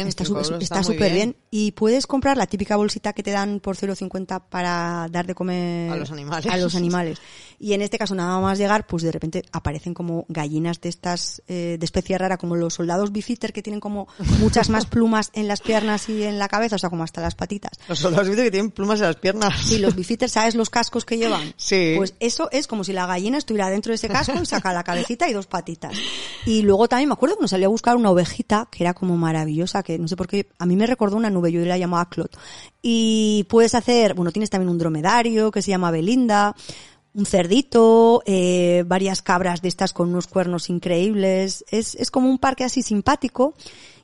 Está 0.07 0.23
súper 0.23 0.43
bien. 0.51 0.63
Está 0.63 0.83
súper 0.83 1.11
bien. 1.13 1.35
Y 1.51 1.71
puedes 1.73 2.07
comprar 2.07 2.37
la 2.37 2.47
típica 2.47 2.77
bolsita 2.77 3.11
que 3.11 3.23
te 3.23 3.31
dan 3.31 3.59
por 3.59 3.75
0,50 3.75 4.39
para 4.49 5.07
dar 5.11 5.27
de 5.27 5.35
comer 5.35 5.91
A 5.91 5.97
los 5.97 6.11
animales. 6.11 6.45
a 6.49 6.55
los 6.55 6.75
animales. 6.75 7.19
Y 7.59 7.73
en 7.73 7.81
este 7.81 7.97
caso, 7.97 8.15
nada 8.15 8.39
más 8.39 8.57
llegar, 8.57 8.87
pues 8.87 9.03
de 9.03 9.11
repente 9.11 9.43
aparecen 9.51 9.93
como 9.93 10.25
gallinas 10.29 10.81
de 10.81 10.89
estas, 10.89 11.41
eh, 11.47 11.77
de 11.79 11.85
especie 11.85 12.17
rara, 12.17 12.37
como 12.37 12.55
los 12.55 12.73
soldados 12.75 13.11
bifiter 13.11 13.53
que 13.53 13.61
tienen 13.61 13.79
como 13.79 14.07
muchas 14.39 14.69
más 14.69 14.85
plumas 14.85 15.31
en 15.33 15.47
las 15.47 15.61
piernas 15.61 16.09
y 16.09 16.23
en 16.23 16.39
la 16.39 16.47
cabeza, 16.47 16.75
o 16.75 16.79
sea, 16.79 16.89
como 16.89 17.03
hasta 17.03 17.21
las 17.21 17.35
patitas. 17.35 17.71
Los 17.87 17.99
soldados 17.99 18.27
viste 18.27 18.43
que 18.43 18.51
tienen 18.51 18.71
plumas 18.71 18.99
en 18.99 19.07
las 19.07 19.15
piernas. 19.15 19.53
Sí, 19.63 19.79
los 19.79 19.95
bifiters, 19.95 20.31
¿sabes 20.31 20.55
los 20.55 20.69
cascos 20.69 21.05
que 21.05 21.17
llevan? 21.17 21.53
Sí. 21.61 21.93
Pues 21.95 22.15
eso 22.19 22.49
es 22.51 22.67
como 22.67 22.83
si 22.83 22.91
la 22.91 23.05
gallina 23.05 23.37
estuviera 23.37 23.69
dentro 23.69 23.91
de 23.91 23.95
ese 23.95 24.09
casco 24.09 24.33
y 24.41 24.45
saca 24.45 24.73
la 24.73 24.83
cabecita 24.83 25.29
y 25.29 25.33
dos 25.33 25.47
patitas. 25.47 25.93
Y 26.45 26.63
luego 26.63 26.87
también 26.87 27.07
me 27.07 27.13
acuerdo 27.13 27.35
que 27.35 27.41
nos 27.41 27.51
salió 27.51 27.67
a 27.67 27.69
buscar 27.69 27.95
una 27.95 28.09
ovejita 28.09 28.67
que 28.71 28.83
era 28.83 28.93
como 28.93 29.15
maravillosa, 29.15 29.83
que 29.83 29.99
no 29.99 30.07
sé 30.07 30.15
por 30.15 30.27
qué, 30.27 30.49
a 30.57 30.65
mí 30.65 30.75
me 30.75 30.87
recordó 30.87 31.17
una 31.17 31.29
nube, 31.29 31.51
yo 31.51 31.61
la 31.61 31.77
llamaba 31.77 32.09
Clot. 32.09 32.37
Y 32.81 33.45
puedes 33.49 33.75
hacer, 33.75 34.13
bueno, 34.13 34.31
tienes 34.31 34.49
también 34.49 34.69
un 34.69 34.77
dromedario 34.77 35.51
que 35.51 35.61
se 35.61 35.69
llama 35.69 35.91
Belinda, 35.91 36.55
un 37.13 37.25
cerdito, 37.25 38.23
eh, 38.25 38.83
varias 38.87 39.21
cabras 39.21 39.61
de 39.61 39.67
estas 39.67 39.91
con 39.93 40.09
unos 40.09 40.27
cuernos 40.27 40.69
increíbles. 40.69 41.65
Es, 41.69 41.95
es 41.95 42.09
como 42.11 42.29
un 42.29 42.37
parque 42.37 42.63
así 42.63 42.81
simpático. 42.81 43.53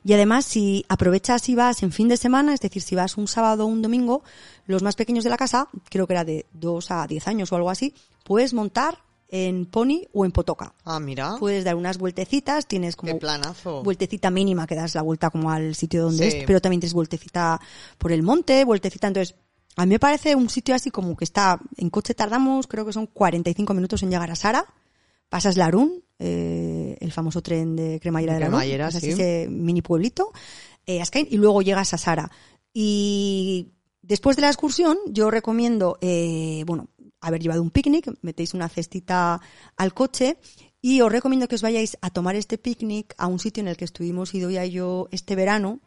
Y 0.04 0.12
además, 0.12 0.44
si 0.44 0.84
aprovechas 0.88 1.48
y 1.48 1.54
vas 1.54 1.82
en 1.82 1.92
fin 1.92 2.08
de 2.08 2.16
semana, 2.16 2.54
es 2.54 2.60
decir, 2.60 2.82
si 2.82 2.94
vas 2.94 3.16
un 3.16 3.26
sábado 3.26 3.64
o 3.64 3.66
un 3.66 3.82
domingo, 3.82 4.22
los 4.66 4.82
más 4.82 4.94
pequeños 4.94 5.24
de 5.24 5.30
la 5.30 5.36
casa, 5.36 5.68
creo 5.90 6.06
que 6.06 6.12
era 6.14 6.24
de 6.24 6.46
2 6.52 6.90
a 6.90 7.06
10 7.06 7.28
años 7.28 7.52
o 7.52 7.56
algo 7.56 7.70
así, 7.70 7.94
puedes 8.24 8.54
montar 8.54 8.98
en 9.30 9.66
pony 9.66 10.06
o 10.14 10.24
en 10.24 10.32
potoca. 10.32 10.72
Ah, 10.84 10.98
mira. 11.00 11.36
Puedes 11.38 11.64
dar 11.64 11.74
unas 11.74 11.98
vueltecitas, 11.98 12.66
tienes 12.66 12.96
como 12.96 13.12
Qué 13.12 13.18
planazo. 13.18 13.82
vueltecita 13.82 14.30
mínima 14.30 14.66
que 14.66 14.74
das 14.74 14.94
la 14.94 15.02
vuelta 15.02 15.28
como 15.28 15.50
al 15.50 15.74
sitio 15.74 16.02
donde 16.04 16.30
Sí. 16.30 16.38
es, 16.38 16.44
pero 16.46 16.60
también 16.62 16.80
tienes 16.80 16.94
vueltecita 16.94 17.60
por 17.98 18.12
el 18.12 18.22
monte, 18.22 18.64
vueltecita, 18.64 19.08
entonces 19.08 19.34
a 19.78 19.86
mí 19.86 19.90
me 19.90 19.98
parece 20.00 20.34
un 20.34 20.48
sitio 20.48 20.74
así 20.74 20.90
como 20.90 21.16
que 21.16 21.24
está, 21.24 21.60
en 21.76 21.88
coche 21.88 22.12
tardamos, 22.12 22.66
creo 22.66 22.84
que 22.84 22.92
son 22.92 23.06
45 23.06 23.74
minutos 23.74 24.02
en 24.02 24.10
llegar 24.10 24.28
a 24.28 24.34
Sara, 24.34 24.66
pasas 25.28 25.56
Larún, 25.56 26.02
eh, 26.18 26.96
el 27.00 27.12
famoso 27.12 27.42
tren 27.42 27.76
de 27.76 28.00
cremallera 28.00 28.32
de, 28.32 28.38
De 28.40 28.44
Larún, 28.46 28.58
cremallera, 28.58 28.90
sí. 28.90 29.10
ese 29.10 29.46
mini 29.48 29.80
pueblito, 29.80 30.32
eh, 30.84 31.00
y 31.30 31.36
luego 31.36 31.62
llegas 31.62 31.94
a 31.94 31.98
Sara. 31.98 32.28
Y 32.74 33.68
después 34.02 34.34
de 34.34 34.42
la 34.42 34.48
excursión, 34.48 34.98
yo 35.06 35.30
recomiendo, 35.30 35.96
eh, 36.00 36.64
bueno, 36.66 36.88
haber 37.20 37.40
llevado 37.40 37.62
un 37.62 37.70
picnic, 37.70 38.12
metéis 38.22 38.54
una 38.54 38.68
cestita 38.68 39.40
al 39.76 39.94
coche 39.94 40.38
Y 40.80 41.00
os 41.00 41.10
recomiendo 41.10 41.48
que 41.48 41.56
os 41.56 41.62
vayáis 41.62 41.98
a 42.02 42.10
tomar 42.10 42.36
este 42.36 42.56
picnic 42.56 43.12
a 43.18 43.26
un 43.26 43.40
sitio 43.40 43.60
en 43.62 43.68
el 43.68 43.76
que 43.76 43.84
estuvimos 43.84 44.32
Idoia 44.32 44.64
y 44.64 44.70
yo 44.70 45.08
este 45.10 45.34
verano, 45.34 45.80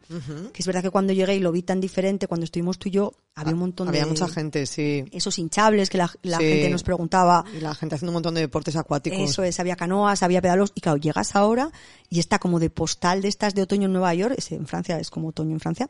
que 0.52 0.60
es 0.60 0.66
verdad 0.66 0.82
que 0.82 0.90
cuando 0.90 1.14
llegué 1.14 1.34
y 1.36 1.40
lo 1.40 1.50
vi 1.50 1.62
tan 1.62 1.80
diferente, 1.80 2.26
cuando 2.26 2.44
estuvimos 2.44 2.78
tú 2.78 2.90
y 2.90 2.92
yo, 2.92 3.12
había 3.34 3.54
un 3.54 3.60
montón 3.60 3.88
Había 3.88 4.02
de... 4.04 4.08
mucha 4.10 4.28
gente, 4.28 4.66
sí. 4.66 5.04
Esos 5.10 5.38
hinchables 5.38 5.88
que 5.88 5.96
la, 5.96 6.12
la 6.22 6.36
Sí. 6.36 6.44
gente 6.44 6.68
nos 6.68 6.82
preguntaba. 6.82 7.42
Y 7.56 7.60
la 7.60 7.74
gente 7.74 7.94
haciendo 7.94 8.10
un 8.10 8.14
montón 8.16 8.34
de 8.34 8.42
deportes 8.42 8.76
acuáticos. 8.76 9.18
Eso 9.18 9.42
es, 9.42 9.58
había 9.60 9.76
canoas, 9.76 10.22
había 10.22 10.42
pedalos, 10.42 10.72
y 10.74 10.82
claro, 10.82 10.98
llegas 10.98 11.34
ahora 11.36 11.70
y 12.10 12.18
está 12.18 12.38
como 12.38 12.60
de 12.60 12.68
postal 12.68 13.22
de 13.22 13.28
estas 13.28 13.54
de 13.54 13.62
otoño 13.62 13.86
en 13.86 13.92
Nueva 13.94 14.12
York, 14.12 14.34
es 14.36 14.52
en 14.52 14.66
Francia, 14.66 14.98
es 15.00 15.08
como 15.08 15.28
otoño 15.28 15.52
en 15.52 15.60
Francia, 15.60 15.88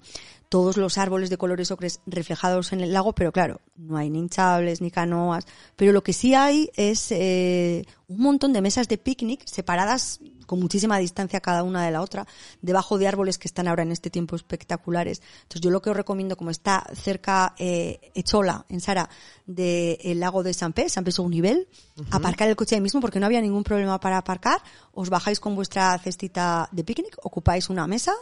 todos 0.48 0.76
los 0.76 0.96
árboles 0.98 1.28
de 1.30 1.38
colores 1.38 1.72
ocres 1.72 2.00
reflejados 2.06 2.72
en 2.72 2.80
el 2.82 2.92
lago, 2.92 3.12
pero 3.14 3.32
claro, 3.32 3.60
no 3.76 3.96
hay 3.96 4.10
ni 4.10 4.20
hinchables 4.20 4.80
ni 4.80 4.92
canoas, 4.92 5.44
pero 5.74 5.90
lo 5.90 6.04
que 6.04 6.12
sí 6.12 6.34
hay 6.34 6.70
es 6.76 7.08
eh, 7.10 7.84
un 8.08 8.20
montón 8.22 8.52
de 8.52 8.60
mesas 8.60 8.88
de 8.88 8.98
picnic 8.98 9.46
separadas 9.46 10.20
con 10.46 10.60
muchísima 10.60 10.98
distancia 10.98 11.40
cada 11.40 11.62
una 11.62 11.84
de 11.84 11.90
la 11.90 12.02
otra, 12.02 12.26
debajo 12.60 12.98
de 12.98 13.08
árboles 13.08 13.38
que 13.38 13.48
están 13.48 13.68
ahora 13.68 13.84
en 13.84 13.92
este 13.92 14.10
tiempo 14.10 14.36
espectaculares. 14.36 15.22
Entonces 15.42 15.62
yo 15.62 15.70
lo 15.70 15.80
que 15.80 15.90
os 15.90 15.96
recomiendo, 15.96 16.36
como 16.36 16.50
está 16.50 16.84
cerca 16.94 17.54
eh, 17.58 18.12
Echola, 18.14 18.66
en 18.68 18.80
Sara, 18.80 19.08
del 19.46 20.20
lago 20.20 20.42
de 20.42 20.52
San 20.52 20.72
Pé, 20.72 20.88
San 20.88 21.04
Pé 21.04 21.12
nivel, 21.28 21.68
aparcar 22.10 22.48
el 22.48 22.56
coche 22.56 22.74
ahí 22.74 22.80
mismo 22.80 23.00
porque 23.00 23.18
no 23.18 23.26
había 23.26 23.40
ningún 23.40 23.64
problema 23.64 23.98
para 23.98 24.18
aparcar, 24.18 24.60
os 24.92 25.08
bajáis 25.08 25.40
con 25.40 25.54
vuestra 25.54 25.96
cestita 25.98 26.68
de 26.72 26.84
picnic, 26.84 27.16
ocupáis 27.22 27.70
una 27.70 27.86
mesa 27.86 28.12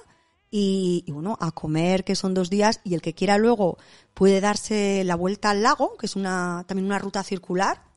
y, 0.50 1.04
y 1.06 1.12
bueno, 1.12 1.36
a 1.40 1.50
comer, 1.52 2.04
que 2.04 2.14
son 2.14 2.34
dos 2.34 2.50
días, 2.50 2.80
y 2.84 2.94
el 2.94 3.02
que 3.02 3.14
quiera 3.14 3.38
luego 3.38 3.78
puede 4.14 4.40
darse 4.40 5.02
la 5.04 5.16
vuelta 5.16 5.50
al 5.50 5.62
lago, 5.62 5.96
que 5.96 6.06
es 6.06 6.16
una, 6.16 6.64
también 6.66 6.86
una 6.86 6.98
ruta 6.98 7.22
circular, 7.22 7.89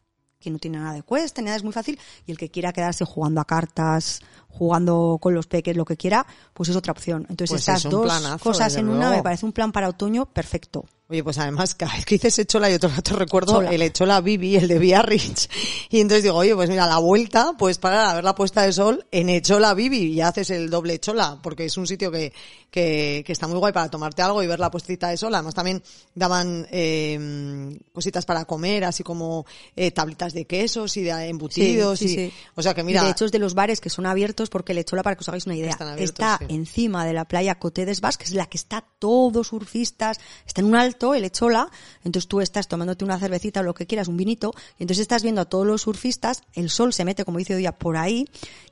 que 0.43 0.51
no 0.51 0.59
tiene 0.59 0.77
nada 0.77 0.93
de 0.93 1.01
cuesta, 1.01 1.41
ni 1.41 1.45
nada, 1.45 1.57
es 1.57 1.63
muy 1.63 1.73
fácil, 1.73 1.99
y 2.27 2.31
el 2.31 2.37
que 2.37 2.49
quiera 2.49 2.71
quedarse 2.73 3.05
jugando 3.05 3.41
a 3.41 3.45
cartas, 3.45 4.21
jugando 4.49 5.17
con 5.19 5.33
los 5.33 5.47
peques, 5.47 5.75
lo 5.75 5.85
que 5.85 5.97
quiera, 5.97 6.25
pues 6.53 6.69
es 6.69 6.75
otra 6.75 6.91
opción. 6.91 7.25
Entonces 7.29 7.49
Pues 7.49 7.61
estas 7.61 7.85
es 7.85 7.91
dos 7.91 8.03
planazo, 8.05 8.43
cosas 8.43 8.75
en 8.75 8.87
una 8.89 8.99
luego. 8.99 9.15
me 9.15 9.23
parece 9.23 9.45
un 9.45 9.51
plan 9.51 9.71
para 9.71 9.89
otoño 9.89 10.25
perfecto. 10.27 10.85
Oye, 11.13 11.23
pues 11.23 11.37
además, 11.37 11.75
cada 11.75 11.93
vez 11.93 12.05
que 12.05 12.15
dices 12.15 12.39
Echola, 12.39 12.71
yo 12.71 12.79
todo 12.79 12.89
el 12.89 12.95
rato 12.97 13.15
recuerdo 13.15 13.53
Chola. 13.53 13.69
el 13.69 13.83
Echola 13.83 14.19
Bibi, 14.19 14.55
el 14.55 14.67
de 14.67 14.79
Biarritz. 14.79 15.47
Y 15.91 15.99
entonces 15.99 16.23
digo, 16.23 16.37
oye, 16.37 16.55
pues 16.55 16.71
mira, 16.71 16.87
la 16.87 16.97
vuelta, 16.97 17.53
pues 17.55 17.77
para 17.77 18.09
a 18.09 18.15
ver 18.15 18.23
la 18.23 18.33
puesta 18.33 18.63
de 18.63 18.73
sol 18.73 19.05
en 19.11 19.29
Echola 19.29 19.75
Bibi 19.75 20.11
y 20.11 20.21
haces 20.21 20.49
el 20.49 20.71
doble 20.71 20.95
Echola, 20.95 21.37
porque 21.43 21.65
es 21.65 21.77
un 21.77 21.85
sitio 21.85 22.09
que, 22.09 22.33
que, 22.71 23.21
que 23.23 23.31
está 23.31 23.47
muy 23.47 23.59
guay 23.59 23.71
para 23.71 23.91
tomarte 23.91 24.23
algo 24.23 24.41
y 24.41 24.47
ver 24.47 24.59
la 24.59 24.71
puestita 24.71 25.09
de 25.09 25.17
sol. 25.17 25.35
Además 25.35 25.53
también 25.53 25.83
daban 26.15 26.67
eh, 26.71 27.77
cositas 27.91 28.25
para 28.25 28.45
comer, 28.45 28.83
así 28.83 29.03
como 29.03 29.45
eh, 29.75 29.91
tablitas 29.91 30.33
de 30.33 30.45
quesos 30.45 30.97
y 30.97 31.03
de 31.03 31.11
embutidos. 31.27 31.99
Sí, 31.99 32.07
sí, 32.07 32.13
y, 32.13 32.29
sí. 32.29 32.33
O 32.55 32.63
sea 32.63 32.73
que 32.73 32.81
Y 32.81 32.85
mira, 32.85 33.03
de 33.03 33.11
hecho 33.11 33.25
es 33.25 33.31
de 33.31 33.37
los 33.37 33.53
bares 33.53 33.81
que 33.81 33.91
son 33.91 34.07
abiertos 34.07 34.49
porque 34.49 34.71
el 34.71 34.79
Echola, 34.79 35.03
para 35.03 35.15
que 35.15 35.19
os 35.19 35.29
hagáis 35.29 35.45
una 35.45 35.55
idea, 35.55 35.75
abiertos, 35.79 36.01
está 36.01 36.39
encima 36.47 37.05
de 37.05 37.13
la 37.13 37.25
playa 37.25 37.59
Coté 37.59 37.85
des 37.85 38.01
Bas, 38.01 38.17
que 38.17 38.23
es 38.23 38.33
la 38.33 38.47
que 38.47 38.57
está 38.57 38.83
todo 38.97 39.43
surfistas, 39.43 40.19
está 40.47 40.61
en 40.61 40.67
un 40.67 40.75
alto, 40.75 41.02
el 41.13 41.25
Echola, 41.25 41.69
entonces 42.05 42.29
tú 42.29 42.39
estás 42.39 42.69
tomándote 42.69 43.03
una 43.03 43.19
cervecita 43.19 43.59
o 43.59 43.63
lo 43.63 43.73
que 43.73 43.85
quieras, 43.85 44.07
un 44.07 44.15
vinito, 44.15 44.53
y 44.79 44.83
entonces 44.83 45.01
estás 45.01 45.23
viendo 45.23 45.41
a 45.41 45.45
todos 45.45 45.67
los 45.67 45.81
surfistas, 45.81 46.43
el 46.53 46.69
sol 46.69 46.93
se 46.93 47.03
mete, 47.03 47.25
como 47.25 47.39
dice 47.39 47.55
Odia, 47.55 47.73
por 47.77 47.97
ahí, 47.97 48.25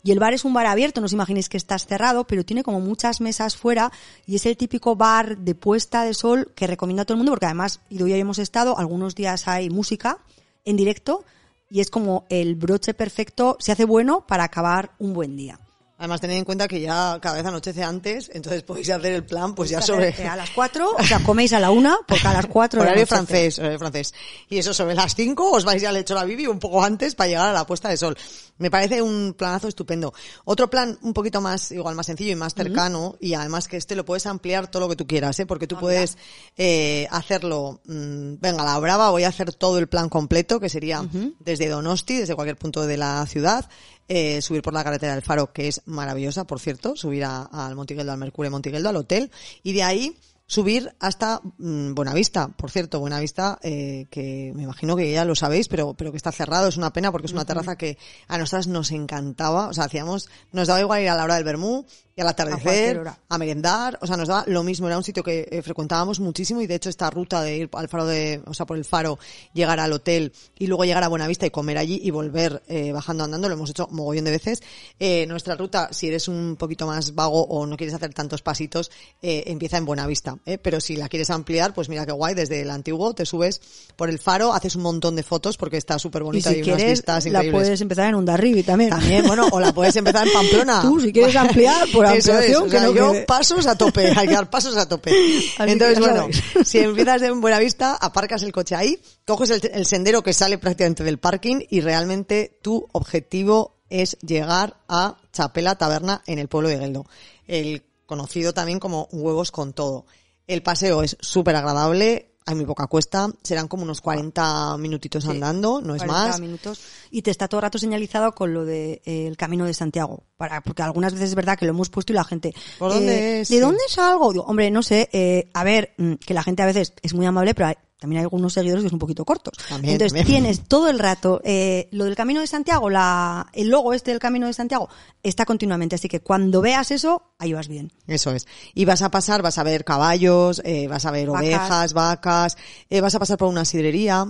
y 0.03 0.11
el 0.11 0.19
bar 0.19 0.33
es 0.33 0.45
un 0.45 0.53
bar 0.53 0.67
abierto, 0.67 1.01
no 1.01 1.05
os 1.05 1.13
imaginéis 1.13 1.50
que 1.50 1.57
estás 1.57 1.85
cerrado, 1.85 2.25
pero 2.25 2.45
tiene 2.45 2.63
como 2.63 2.79
muchas 2.79 3.19
mesas 3.19 3.57
fuera, 3.57 3.91
y 4.25 4.35
es 4.35 4.45
el 4.45 4.55
típico 4.55 4.95
bar 4.95 5.38
de 5.38 5.55
puesta 5.55 6.03
de 6.03 6.13
sol 6.13 6.53
que 6.55 6.67
recomiendo 6.67 7.01
a 7.01 7.05
todo 7.05 7.15
el 7.15 7.17
mundo, 7.17 7.33
porque 7.33 7.47
además, 7.47 7.81
y 7.89 7.97
yo 7.97 8.07
hemos 8.07 8.39
estado, 8.39 8.77
algunos 8.77 9.15
días 9.15 9.50
hay 9.50 9.69
música 9.69 10.19
en 10.63 10.77
directo, 10.77 11.25
y 11.69 11.79
es 11.79 11.89
como 11.89 12.25
el 12.29 12.55
broche 12.55 12.93
perfecto, 12.93 13.57
se 13.59 13.71
hace 13.71 13.85
bueno 13.85 14.25
para 14.27 14.43
acabar 14.43 14.91
un 15.00 15.13
buen 15.13 15.35
día. 15.35 15.59
Además 16.01 16.20
tened 16.20 16.38
en 16.38 16.46
cuenta 16.46 16.67
que 16.67 16.81
ya 16.81 17.20
cada 17.22 17.36
vez 17.36 17.46
anochece 17.46 17.84
antes, 17.84 18.31
entonces 18.34 18.63
podéis 18.63 18.89
hacer 18.89 19.13
el 19.13 19.24
plan, 19.24 19.53
pues 19.53 19.70
ya 19.70 19.84
sobre... 19.84 20.12
A 20.27 20.36
las 20.36 20.50
4, 20.50 20.96
o 20.98 21.03
sea, 21.03 21.20
coméis 21.24 21.53
a 21.53 21.60
la 21.60 21.70
una, 21.70 21.96
porque 22.08 22.27
a 22.27 22.34
las 22.34 22.48
4 22.48 22.81
Horario 22.81 23.05
francés, 23.05 23.60
horario 23.60 23.77
francés. 23.77 24.12
Y 24.50 24.58
eso 24.58 24.74
sobre 24.74 24.96
las 24.96 25.13
5 25.13 25.51
os 25.51 25.63
vais 25.63 25.79
ya 25.79 25.89
al 25.89 25.98
hecho 25.98 26.15
la 26.15 26.25
Bibi 26.25 26.48
un 26.48 26.58
poco 26.58 26.84
antes 26.84 27.13
para 27.13 27.27
llegar 27.27 27.50
a 27.50 27.53
la 27.53 27.67
puesta 27.67 27.88
de 27.88 27.98
sol. 27.98 28.17
Me 28.58 28.72
parece 28.72 29.00
un 29.03 29.36
planazo 29.38 29.67
estupendo. 29.67 30.12
Otro 30.43 30.72
plan 30.72 30.98
un 31.03 31.13
poquito 31.13 31.39
más, 31.39 31.72
igual 31.72 31.93
más 31.93 32.08
sencillo 32.08 32.31
y 32.31 32.36
más 32.36 32.55
cercano, 32.55 33.15
y 33.20 33.36
además 33.36 33.67
que 33.67 33.77
este 33.77 33.96
lo 33.96 34.03
puedes 34.03 34.25
ampliar 34.25 34.72
todo 34.72 34.81
lo 34.81 34.89
que 34.89 34.96
tú 34.96 35.05
quieras, 35.05 35.39
¿eh? 35.39 35.46
porque 35.46 35.67
tú 35.67 35.77
puedes 35.77 36.17
eh, 36.58 37.08
hacerlo, 37.12 37.79
mm, 37.86 38.39
venga, 38.39 38.63
la 38.63 38.79
brava, 38.79 39.12
voy 39.12 39.25
a 39.25 39.27
hacer 39.27 39.53
todo 39.53 39.77
el 39.77 39.88
plan 39.88 40.10
completo, 40.10 40.60
que 40.60 40.70
sería 40.70 41.05
desde 41.39 41.70
Donosti, 41.70 42.17
desde 42.17 42.34
cualquier 42.34 42.58
punto 42.58 42.88
de 42.88 42.98
la 42.98 43.24
ciudad, 43.27 43.70
eh, 44.08 44.41
subir 44.41 44.62
por 44.62 44.74
la 44.74 44.84
carretera 44.84 45.13
del 45.13 45.22
Faro, 45.24 45.51
que 45.53 45.67
es 45.67 45.81
maravillosa, 45.86 46.46
por 46.46 46.60
cierto, 46.60 46.96
subir 46.96 47.24
a- 47.24 47.43
al 47.43 47.75
Montigueldo, 47.75 48.11
al 48.11 48.18
Mercurio 48.18 48.51
Montigueldo, 48.51 48.90
al 48.90 48.96
hotel, 48.98 49.31
y 49.64 49.74
de 49.74 49.83
ahí 49.83 50.18
subir 50.48 50.94
hasta 51.00 51.40
mm, 51.59 51.94
Buenavista. 51.94 52.50
Por 52.50 52.72
cierto, 52.72 53.00
Buenavista, 53.00 53.57
eh, 53.64 54.07
que 54.09 54.51
me 54.53 54.64
imagino 54.64 54.98
que 54.98 55.09
ya 55.09 55.24
lo 55.24 55.33
sabéis, 55.33 55.70
pero, 55.70 55.94
pero 55.94 56.11
que 56.11 56.18
está 56.18 56.33
cerrado, 56.33 56.68
es 56.68 56.75
una 56.75 56.92
pena 56.92 57.09
porque 57.09 57.27
es 57.27 57.31
una 57.33 57.46
terraza 57.46 57.77
que 57.77 57.98
a 58.27 58.37
nosotras 58.37 58.68
nos 58.68 58.92
encantaba, 58.92 59.70
o 59.70 59.74
sea, 59.74 59.85
hacíamos, 59.85 60.27
nos 60.51 60.68
daba 60.68 60.81
igual 60.81 61.01
ir 61.03 61.09
a 61.09 61.16
la 61.16 61.24
hora 61.24 61.35
del 61.35 61.46
vermú 61.46 61.85
y 62.22 62.24
al 62.24 62.29
atardecer, 62.29 63.00
hora. 63.00 63.18
a 63.29 63.38
merendar, 63.38 63.98
o 64.01 64.07
sea, 64.07 64.18
nos 64.18 64.27
daba 64.27 64.44
lo 64.48 64.64
mismo, 64.64 64.88
era 64.88 64.98
un 64.98 65.03
sitio 65.03 65.24
que 65.24 65.48
eh, 65.51 65.62
frecuentábamos 65.62 66.20
muchísimo 66.20 66.62
y 66.62 66.68
de 66.68 66.75
hecho 66.75 66.90
esta 66.90 67.10
ruta 67.10 67.42
de 67.42 67.57
ir 67.57 67.70
al 67.74 67.88
faro 67.90 68.05
de, 68.05 68.42
o 68.46 68.53
sea, 68.53 68.66
por 68.66 68.77
el 68.77 68.86
faro, 68.86 69.18
llegar 69.53 69.79
al 69.79 69.92
hotel 69.94 70.34
y 70.57 70.68
luego 70.68 70.86
llegar 70.86 71.03
a 71.03 71.07
Buenavista 71.07 71.46
y 71.46 71.51
comer 71.51 71.77
allí 71.77 72.00
y 72.03 72.12
volver 72.12 72.62
eh, 72.68 72.92
bajando 72.92 73.24
andando, 73.24 73.48
lo 73.48 73.55
hemos 73.55 73.70
hecho 73.70 73.88
mogollón 73.92 74.25
de 74.25 74.31
veces. 74.31 74.62
Eh, 75.00 75.25
nuestra 75.27 75.55
ruta, 75.55 75.90
si 75.92 76.07
eres 76.07 76.27
un 76.27 76.55
poquito 76.57 76.86
más 76.88 77.16
vago 77.16 77.44
o 77.44 77.66
no 77.66 77.77
quieres 77.77 77.94
hacer 77.96 78.14
tantos 78.14 78.42
pasitos, 78.42 78.92
eh, 79.22 79.44
empieza 79.48 79.77
en 79.77 79.86
Buenavista, 79.86 80.38
¿eh? 80.46 80.57
pero 80.57 80.79
si 80.79 80.96
la 80.96 81.10
quieres 81.10 81.29
ampliar, 81.29 81.74
pues 81.74 81.90
mira 81.90 82.05
qué 82.05 82.12
guay, 82.12 82.36
desde 82.36 82.62
el 82.62 82.70
antiguo 82.70 83.14
te 83.14 83.25
subes 83.25 83.62
por 83.96 84.10
el 84.10 84.20
faro, 84.20 84.53
haces 84.53 84.75
un 84.75 84.84
montón 84.84 85.16
de 85.16 85.24
fotos 85.24 85.57
porque 85.57 85.77
está 85.77 85.98
súper 86.00 86.22
Y 86.22 86.25
bonita 86.25 86.50
si 86.51 86.57
y 86.60 86.64
unas 86.64 86.75
quieres, 86.77 87.00
vistas 87.00 87.25
la 87.25 87.29
increíbles. 87.29 87.62
puedes 87.62 87.81
empezar 87.81 88.10
en 88.10 88.16
Ondarribi 88.16 88.64
también. 88.64 88.90
También, 88.90 89.25
bueno, 89.25 89.48
o 89.51 89.60
la 89.60 89.74
puedes 89.74 89.96
empezar 89.96 90.27
en 90.27 90.34
Pamplona. 90.34 90.81
Tú, 90.81 91.00
si 91.00 91.12
quieres 91.12 91.36
ampliar, 91.38 91.88
por 91.92 92.05
Eso 92.15 92.31
es, 92.31 92.37
ampliación, 92.37 92.63
o 92.63 92.65
que 92.65 92.71
sea, 92.71 92.81
no 92.81 92.93
yo 92.93 93.11
quede. 93.11 93.25
pasos 93.25 93.67
a 93.67 93.77
tope, 93.77 94.13
hay 94.15 94.27
que 94.27 94.33
dar 94.33 94.50
pasos 94.50 94.77
a 94.77 94.87
tope. 94.87 95.11
Así 95.57 95.71
Entonces, 95.71 96.00
bueno, 96.00 96.27
si 96.63 96.79
empiezas 96.79 97.21
en 97.21 97.41
Buenavista, 97.41 97.95
aparcas 97.95 98.43
el 98.43 98.51
coche 98.51 98.75
ahí, 98.75 99.01
coges 99.25 99.50
el, 99.50 99.71
el 99.74 99.85
sendero 99.85 100.24
que 100.24 100.33
sale 100.33 100.57
prácticamente 100.57 101.03
del 101.03 101.19
parking 101.19 101.61
y 101.69 101.81
realmente 101.81 102.59
tu 102.61 102.87
objetivo 102.91 103.81
es 103.89 104.17
llegar 104.21 104.77
a 104.87 105.17
Chapela 105.33 105.75
Taberna 105.75 106.24
en 106.25 106.39
el 106.39 106.47
pueblo 106.47 106.69
de 106.69 106.79
Geldo. 106.79 107.05
El 107.47 107.83
conocido 108.05 108.53
también 108.53 108.79
como 108.79 109.07
huevos 109.11 109.51
con 109.51 109.74
todo. 109.74 110.05
El 110.47 110.63
paseo 110.63 111.03
es 111.03 111.17
súper 111.21 111.55
agradable, 111.55 112.30
hay 112.46 112.56
muy 112.56 112.66
poca 112.66 112.88
cuesta, 112.88 113.30
serán 113.44 113.68
como 113.68 113.84
unos 113.84 114.01
40 114.01 114.77
minutitos 114.77 115.25
andando, 115.27 115.80
no 115.82 115.96
es 115.96 116.01
40 116.04 116.27
más. 116.27 116.40
minutos. 116.40 116.80
Y 117.12 117.22
te 117.22 117.32
está 117.32 117.48
todo 117.48 117.60
el 117.60 117.64
rato 117.64 117.77
señalizado 117.77 118.34
con 118.34 118.54
lo 118.54 118.66
de 118.66 119.01
eh, 119.06 119.27
el 119.27 119.38
camino 119.38 119.66
de 119.66 119.74
Santiago. 119.74 120.24
Para, 120.38 120.62
porque 120.62 120.82
algunas 120.82 121.14
veces 121.14 121.30
es 121.30 121.36
verdad 121.36 121.58
que 121.58 121.66
lo 121.66 121.72
hemos 121.72 121.90
puesto 121.90 122.14
y 122.14 122.16
la 122.16 122.24
gente. 122.24 122.54
¿Por 122.80 122.92
dónde 122.94 123.14
eh, 123.38 123.42
es? 123.42 123.50
¿De 123.50 123.56
Sí. 123.56 123.62
dónde 123.62 123.82
salgo? 123.88 124.32
Digo, 124.34 124.46
hombre, 124.46 124.72
no 124.72 124.82
sé. 124.84 125.10
eh, 125.14 125.50
a 125.54 125.64
ver, 125.64 125.94
mm, 125.98 126.14
que 126.16 126.34
la 126.34 126.44
gente 126.44 126.64
a 126.64 126.66
veces 126.66 126.94
es 127.01 127.14
muy 127.14 127.25
amable, 127.25 127.54
pero 127.54 127.68
hay- 127.68 127.75
también 128.01 128.22
hay 128.22 128.24
algunos 128.24 128.51
seguidores 128.53 128.83
que 128.83 128.90
son 128.90 128.96
un 128.96 129.00
poquito 129.00 129.24
cortos. 129.24 129.53
También, 129.70 129.94
Entonces 129.94 130.18
también. 130.18 130.42
tienes 130.42 130.68
todo 130.68 130.90
el 130.90 130.98
rato 130.98 131.40
eh, 131.44 131.87
lo 131.92 132.05
del 132.05 132.16
camino 132.16 132.42
de 132.42 132.48
Santiago, 132.48 132.90
la, 132.90 133.46
el 133.53 133.70
logo 133.70 133.94
este 133.94 134.09
del 134.09 134.20
camino 134.20 134.48
de 134.48 134.53
Santiago 134.53 134.90
está 135.22 135.46
continuamente. 135.46 135.96
Así 135.96 136.07
que 136.09 136.20
cuando 136.20 136.61
veas 136.61 136.90
eso, 136.90 137.22
ahí 137.37 137.53
vas 137.53 137.68
bien. 137.68 137.92
Eso 138.07 138.31
es. 138.31 138.48
Y 138.74 138.85
vas 138.85 139.03
a 139.03 139.11
pasar, 139.11 139.44
vas 139.44 139.59
a 139.59 139.64
ver 139.64 139.85
caballos, 139.85 140.64
eh, 140.66 140.87
vas 140.87 141.05
a 141.05 141.11
ver 141.11 141.29
Vacas. 141.29 141.44
ovejas, 141.46 141.94
vacas, 141.94 142.57
eh, 142.90 143.01
vas 143.01 143.14
a 143.14 143.20
pasar 143.20 143.37
por 143.37 143.50
una 143.50 143.66
sidrería, 143.66 144.25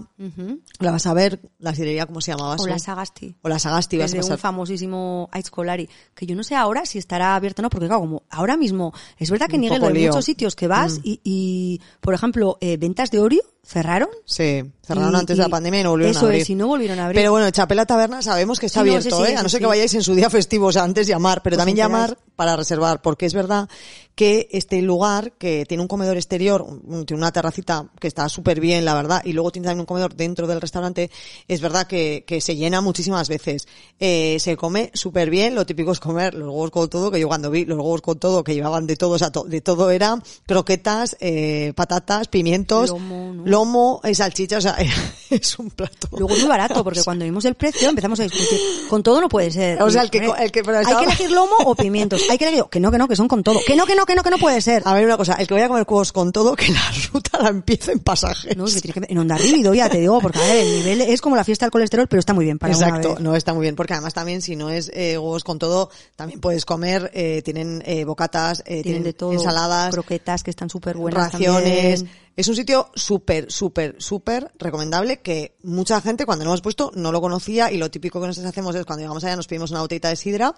la 0.79 0.91
vas 0.91 1.05
a 1.05 1.13
ver, 1.13 1.39
la 1.59 1.73
sidrería, 1.73 2.05
¿cómo 2.07 2.19
se 2.19 2.31
llamaba? 2.33 2.57
O 2.59 2.67
la 2.67 2.77
Sagasti. 2.77 3.37
O 3.41 3.47
la 3.47 3.57
Sagasti, 3.57 3.97
vas 3.97 4.11
a 4.11 4.15
Desde 4.17 4.17
un 4.17 4.23
pasar. 4.23 4.37
famosísimo 4.39 5.29
Aizkolari, 5.31 5.87
que 6.13 6.25
yo 6.25 6.35
no 6.35 6.43
sé 6.43 6.55
ahora 6.55 6.85
si 6.85 6.97
estará 6.97 7.35
abierto 7.35 7.61
o 7.61 7.63
no, 7.63 7.69
porque 7.69 7.87
claro, 7.87 8.01
como 8.01 8.23
ahora 8.29 8.57
mismo, 8.57 8.93
es 9.17 9.31
verdad 9.31 9.47
que 9.47 9.55
en 9.55 9.69
poco 9.69 9.87
hay. 9.87 9.93
Mm. 10.03 10.07
muchos 10.07 10.25
sitios 10.25 10.55
que 10.57 10.67
vas 10.67 10.99
y, 11.03 11.21
y, 11.23 11.79
por 12.01 12.13
ejemplo, 12.13 12.57
eh, 12.59 12.75
ventas 12.75 13.11
de 13.11 13.19
Oreo 13.21 13.41
cerraron. 13.63 14.09
Sí, 14.25 14.63
cerraron 14.93 15.13
Y- 15.13 15.19
antes 15.19 15.37
de 15.37 15.43
la 15.43 15.49
pandemia 15.49 15.79
y 15.79 15.83
no 15.83 15.89
volvieron 15.91 16.15
eso 16.15 16.25
a 16.25 16.29
abrir. 16.29 16.41
es, 16.41 16.49
y 16.49 16.55
no 16.55 16.67
volvieron 16.67 16.99
a 16.99 17.05
abrir. 17.05 17.15
Pero 17.21 17.31
bueno, 17.31 17.49
Chapela 17.51 17.85
Taberna 17.85 18.21
sabemos 18.21 18.59
que 18.59 18.65
está 18.67 18.81
Sí, 18.81 18.85
no, 18.87 18.91
abierto, 18.93 19.15
ese 19.23 19.25
sí, 19.27 19.31
¿eh? 19.33 19.37
A 19.37 19.43
no 19.43 19.49
ser 19.49 19.59
que 19.59 19.65
vayáis 19.67 19.93
en 19.93 20.03
su 20.03 20.15
día 20.15 20.29
festivo, 20.29 20.67
o 20.67 20.71
sea, 20.71 20.83
antes 20.83 21.07
llamar, 21.07 21.41
pero 21.43 21.55
Os 21.55 21.57
también 21.59 21.77
llamar 21.77 22.17
para 22.35 22.55
reservar, 22.55 23.01
porque 23.01 23.25
es 23.25 23.33
verdad 23.33 23.69
que 24.15 24.49
este 24.51 24.81
lugar, 24.81 25.33
que 25.33 25.65
tiene 25.67 25.81
un 25.81 25.87
comedor 25.87 26.17
exterior, 26.17 26.65
tiene 27.05 27.21
una 27.21 27.31
terracita 27.31 27.89
que 27.99 28.07
está 28.07 28.27
súper 28.29 28.59
bien, 28.59 28.83
la 28.83 28.93
verdad, 28.93 29.21
y 29.23 29.31
luego 29.33 29.51
tiene 29.51 29.67
también 29.67 29.81
un 29.81 29.85
comedor 29.85 30.15
dentro 30.15 30.47
del 30.47 30.59
restaurante, 30.59 31.09
es 31.47 31.61
verdad 31.61 31.87
que, 31.87 32.23
que 32.27 32.41
se 32.41 32.55
llena 32.55 32.81
muchísimas 32.81 33.29
veces. 33.29 33.67
Eh, 33.99 34.37
se 34.39 34.57
come 34.57 34.91
súper 34.93 35.29
bien, 35.29 35.55
lo 35.55 35.65
típico 35.65 35.91
es 35.91 35.99
comer 35.99 36.33
los 36.33 36.49
huevos 36.49 36.71
con 36.71 36.89
todo, 36.89 37.09
que 37.11 37.19
yo 37.19 37.27
cuando 37.27 37.49
vi 37.51 37.65
los 37.65 37.77
huevos 37.77 38.01
con 38.01 38.19
todo, 38.19 38.43
que 38.43 38.53
llevaban 38.53 38.85
de 38.85 38.95
todo, 38.97 39.11
o 39.11 39.17
sea, 39.19 39.31
to- 39.31 39.45
de 39.45 39.61
todo 39.61 39.89
era 39.91 40.21
croquetas, 40.45 41.15
eh, 41.19 41.73
patatas, 41.75 42.27
pimientos, 42.27 42.89
Lomo, 42.89 43.33
¿no? 43.33 43.43
lomo, 43.45 44.01
eh, 44.03 44.13
salchicha, 44.13 44.57
o 44.57 44.61
sea, 44.61 44.75
es 45.29 45.59
un 45.59 45.69
plato. 45.71 46.07
Luego 46.11 46.33
es 46.33 46.39
muy 46.41 46.49
barato, 46.49 46.83
porque 46.83 47.03
cuando 47.03 47.25
vimos 47.25 47.45
el 47.45 47.55
precio 47.55 47.89
empezamos 47.89 48.19
a 48.19 48.23
discutir. 48.23 48.59
Con 48.89 49.03
todo 49.03 49.21
no 49.21 49.29
puede 49.29 49.51
ser. 49.51 49.81
O 49.81 49.89
sea, 49.89 50.01
el 50.03 50.09
que- 50.09 50.19
el 50.19 50.51
que- 50.51 50.63
pero 50.63 50.77
hay 50.79 50.85
que 50.85 51.03
elegir 51.03 51.31
lomo 51.31 51.55
o 51.65 51.75
pimientos. 51.75 52.21
Hay 52.29 52.37
que 52.37 52.47
elegir, 52.47 52.65
que 52.69 52.79
no, 52.79 52.91
que 52.91 52.97
no, 52.97 53.07
que 53.07 53.15
son 53.15 53.27
con 53.27 53.43
todo. 53.43 53.59
Que 53.65 53.75
no, 53.75 53.85
que 53.85 53.95
no, 53.95 54.05
que 54.05 54.15
no, 54.15 54.23
que 54.23 54.29
no 54.29 54.37
puede 54.37 54.61
ser. 54.61 54.81
A 54.85 54.93
ver 54.93 55.05
una 55.05 55.17
cosa, 55.17 55.33
el 55.35 55.47
que 55.47 55.53
vaya 55.53 55.65
a 55.65 55.69
comer 55.69 55.85
huevos 55.87 56.11
con 56.11 56.31
todo, 56.31 56.55
que 56.55 56.69
la 56.71 56.81
ruta 57.11 57.39
la 57.41 57.49
empiece 57.49 57.91
en 57.91 57.99
pasajes. 57.99 58.55
No, 58.57 58.65
es 58.65 58.75
que 58.75 58.81
tiene 58.81 59.07
que, 59.07 59.11
en 59.13 59.17
Onda 59.19 59.37
Río, 59.37 59.73
ya 59.73 59.89
te 59.89 59.99
digo, 59.99 60.19
porque 60.21 60.39
a 60.39 60.41
ver, 60.45 60.57
el 60.65 60.75
nivel 60.77 61.01
es 61.01 61.21
como 61.21 61.35
la 61.35 61.43
fiesta 61.43 61.65
del 61.65 61.71
colesterol, 61.71 62.07
pero 62.07 62.19
está 62.19 62.33
muy 62.33 62.45
bien 62.45 62.59
para 62.59 62.75
una 62.75 62.85
Exacto, 62.87 63.09
vez. 63.15 63.19
no 63.19 63.35
está 63.35 63.53
muy 63.53 63.61
bien, 63.63 63.75
porque 63.75 63.93
además 63.93 64.13
también 64.13 64.41
si 64.41 64.55
no 64.55 64.69
es 64.69 64.91
eh, 64.93 65.17
huevos 65.17 65.43
con 65.43 65.59
todo, 65.59 65.89
también 66.15 66.39
puedes 66.39 66.65
comer, 66.65 67.09
eh, 67.13 67.41
tienen 67.43 67.81
eh, 67.85 68.03
bocatas, 68.05 68.63
eh, 68.65 68.81
Tienen 68.83 69.03
de 69.03 69.13
todo. 69.13 69.31
ensaladas, 69.33 69.91
Croquetas 69.93 70.43
que 70.43 70.49
están 70.51 70.69
súper 70.69 70.97
buenas 70.97 71.31
raciones. 71.31 71.99
también. 72.01 72.30
Es 72.41 72.47
un 72.47 72.55
sitio 72.55 72.89
súper, 72.95 73.51
súper, 73.51 73.97
súper 74.01 74.51
recomendable 74.57 75.19
que 75.19 75.57
mucha 75.61 76.01
gente 76.01 76.25
cuando 76.25 76.43
lo 76.43 76.49
hemos 76.49 76.61
puesto 76.61 76.91
no 76.95 77.11
lo 77.11 77.21
conocía 77.21 77.71
y 77.71 77.77
lo 77.77 77.91
típico 77.91 78.19
que 78.19 78.25
nosotros 78.25 78.49
hacemos 78.49 78.73
es 78.73 78.83
cuando 78.83 79.01
llegamos 79.01 79.23
allá 79.23 79.35
nos 79.35 79.45
pedimos 79.45 79.69
una 79.69 79.81
botellita 79.81 80.09
de 80.09 80.15
sidra, 80.15 80.55